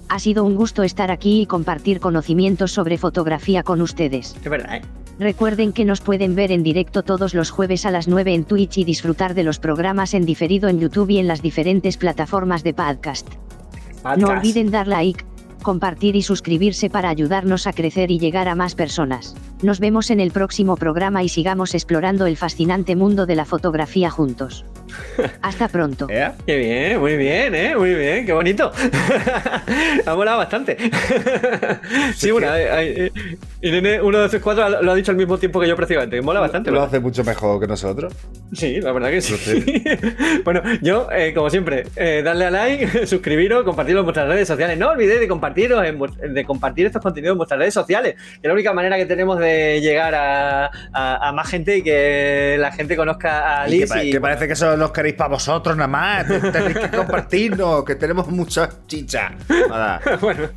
Ha 0.08 0.18
sido 0.18 0.44
un 0.44 0.56
gusto 0.56 0.82
estar 0.82 1.10
aquí 1.10 1.42
y 1.42 1.46
compartir 1.46 2.00
conocimientos 2.00 2.72
sobre 2.72 2.98
fotografía 2.98 3.62
con 3.62 3.80
ustedes. 3.80 4.36
Es 4.42 4.50
verdad, 4.50 4.76
¿eh? 4.76 4.82
Recuerden 5.18 5.72
que 5.72 5.84
nos 5.84 6.00
pueden 6.02 6.34
ver 6.34 6.52
en 6.52 6.62
directo 6.62 7.02
todos 7.02 7.32
los 7.34 7.50
jueves 7.50 7.86
a 7.86 7.90
las 7.90 8.06
9 8.06 8.34
en 8.34 8.44
Twitch 8.44 8.76
y 8.78 8.84
disfrutar 8.84 9.34
de 9.34 9.44
los 9.44 9.58
programas 9.58 10.12
en 10.12 10.26
diferido 10.26 10.68
en 10.68 10.78
YouTube 10.78 11.10
y 11.10 11.18
en 11.18 11.26
las 11.26 11.40
diferentes 11.40 11.96
plataformas 11.96 12.62
de 12.62 12.74
podcast. 12.74 13.26
No 14.04 14.12
Podcast. 14.12 14.30
olviden 14.30 14.70
dar 14.70 14.86
like, 14.86 15.24
compartir 15.62 16.16
y 16.16 16.22
suscribirse 16.22 16.90
para 16.90 17.08
ayudarnos 17.08 17.66
a 17.66 17.72
crecer 17.72 18.10
y 18.10 18.18
llegar 18.18 18.48
a 18.48 18.54
más 18.54 18.74
personas. 18.74 19.34
Nos 19.62 19.80
vemos 19.80 20.10
en 20.10 20.20
el 20.20 20.32
próximo 20.32 20.76
programa 20.76 21.22
y 21.22 21.28
sigamos 21.30 21.74
explorando 21.74 22.26
el 22.26 22.36
fascinante 22.36 22.94
mundo 22.94 23.24
de 23.26 23.36
la 23.36 23.44
fotografía 23.46 24.10
juntos. 24.10 24.64
Hasta 25.42 25.68
pronto. 25.68 26.06
¿Eh? 26.10 26.30
Qué 26.46 26.56
bien, 26.58 27.00
muy 27.00 27.16
bien, 27.16 27.54
¿eh? 27.54 27.74
Muy 27.76 27.94
bien, 27.94 28.26
qué 28.26 28.32
bonito. 28.32 28.70
ha 30.06 30.14
molado 30.14 30.38
bastante. 30.38 30.76
sí, 32.14 32.30
bueno, 32.30 32.50
hay- 32.50 32.64
hay- 32.64 33.12
Irene, 33.62 34.00
uno 34.00 34.20
de 34.20 34.26
esos 34.26 34.40
cuatro, 34.42 34.68
lo 34.82 34.92
ha 34.92 34.94
dicho 34.94 35.10
al 35.10 35.16
mismo 35.16 35.38
tiempo 35.38 35.58
que 35.58 35.66
yo 35.66 35.74
prácticamente. 35.74 36.20
Mola 36.20 36.38
bastante. 36.40 36.70
Lo 36.70 36.74
¿verdad? 36.74 36.88
hace 36.88 37.00
mucho 37.00 37.24
mejor 37.24 37.58
que 37.58 37.66
nosotros. 37.66 38.12
Sí, 38.52 38.80
la 38.80 38.92
verdad 38.92 39.10
que 39.10 39.20
sí. 39.22 39.82
bueno, 40.44 40.62
yo, 40.82 41.08
eh, 41.10 41.32
como 41.34 41.48
siempre, 41.50 41.86
eh, 41.96 42.20
darle 42.22 42.44
a 42.44 42.50
like, 42.50 43.06
suscribiros, 43.06 43.64
compartirlo 43.64 44.00
en 44.00 44.06
vuestras 44.06 44.28
redes 44.28 44.46
sociales. 44.46 44.78
No 44.78 44.90
olvidéis 44.90 45.18
de 45.20 45.26
compartiros 45.28 45.84
en 45.84 45.98
de 46.34 46.44
compartir 46.44 46.86
estos 46.86 47.02
contenidos 47.02 47.32
en 47.34 47.38
vuestras 47.38 47.58
redes 47.58 47.74
sociales, 47.74 48.14
que 48.14 48.20
es 48.42 48.44
la 48.46 48.52
única 48.52 48.72
manera 48.72 48.96
que 48.98 49.06
tenemos 49.06 49.38
de 49.38 49.45
llegar 49.80 50.14
a, 50.14 50.66
a- 50.92 51.28
a 51.28 51.32
más 51.32 51.48
gente 51.48 51.78
y 51.78 51.82
que 51.82 52.56
la 52.58 52.72
gente 52.72 52.96
conozca 52.96 53.62
a 53.62 53.68
Y 53.68 53.70
que, 53.70 53.76
Alice. 53.84 53.94
pa- 53.94 54.04
y- 54.04 54.10
que 54.12 54.20
parece 54.20 54.46
que 54.46 54.52
eso 54.54 54.76
los 54.76 54.90
queréis 54.92 55.14
para 55.14 55.28
vosotros 55.30 55.76
nada 55.76 55.88
más. 55.88 56.26
Te- 56.26 56.40
Tenéis 56.52 56.78
que 56.78 56.90
compartirnos, 56.96 57.84
que 57.84 57.94
tenemos 57.94 58.28
mucha 58.28 58.68
chicha. 58.86 59.32
Nada. 59.68 60.00
bueno, 60.20 60.48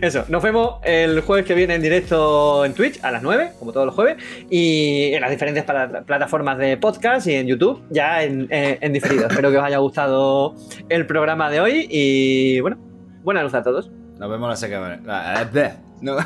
eso. 0.00 0.24
Nos 0.28 0.42
vemos 0.42 0.76
el 0.84 1.20
jueves 1.20 1.44
que 1.46 1.54
viene 1.54 1.74
en 1.74 1.82
directo 1.82 2.64
en 2.64 2.74
Twitch 2.74 2.98
a 3.02 3.10
las 3.10 3.22
9, 3.22 3.52
como 3.58 3.72
todos 3.72 3.86
los 3.86 3.94
jueves, 3.94 4.16
y 4.50 5.12
en 5.14 5.20
las 5.20 5.30
diferentes 5.30 5.64
pla- 5.64 6.02
plataformas 6.06 6.58
de 6.58 6.76
podcast 6.76 7.26
y 7.26 7.34
en 7.34 7.46
YouTube, 7.46 7.82
ya 7.90 8.22
en, 8.22 8.46
en- 8.50 8.78
en 8.80 8.92
diferido. 8.92 9.26
Espero 9.28 9.50
que 9.50 9.58
os 9.58 9.64
haya 9.64 9.78
gustado 9.78 10.54
el 10.88 11.06
programa 11.06 11.50
de 11.50 11.60
hoy 11.60 11.86
y 11.90 12.60
bueno, 12.60 12.78
buena 13.22 13.42
luz 13.42 13.54
a 13.54 13.62
todos. 13.62 13.90
Nos 14.24 14.30
vemos 14.30 14.48
la 14.48 14.56
semana. 14.56 14.98
la- 15.04 15.38
No. 16.00 16.16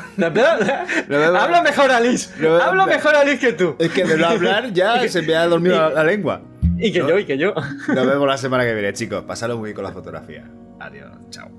Habla 1.37 1.61
mejor, 1.61 1.91
Alice. 1.91 2.29
Habla 2.61 2.85
mejor, 2.85 3.13
se 3.13 3.37
que 3.41 3.51
tú. 3.51 3.75
Es 3.77 3.91
que 3.91 4.05
de 4.05 4.17
no 4.17 4.27
hablar 4.27 4.71
ya 4.71 5.05
se 5.09 5.21
me 5.21 5.35
ha 5.35 5.45
dormido 5.45 5.75
la, 5.77 5.89
la 5.89 6.03
lengua. 6.05 6.41
Y 6.77 6.93
que 6.93 6.99
No. 6.99 7.09
yo, 7.09 7.19
y 7.19 7.25
que 7.25 7.37
yo. 7.37 7.53
Nos 7.89 8.07
vemos 8.07 8.25
la 8.25 8.37
semana 8.37 8.63
que 8.63 8.73
viene, 8.73 8.93
chicos. 8.93 9.25
Pasadlo 9.25 9.57
muy 9.57 9.65
bien 9.67 9.75
con 9.75 9.83
la 9.83 9.91
fotografía. 9.91 10.45
Adiós. 10.79 11.09
Chao. 11.29 11.49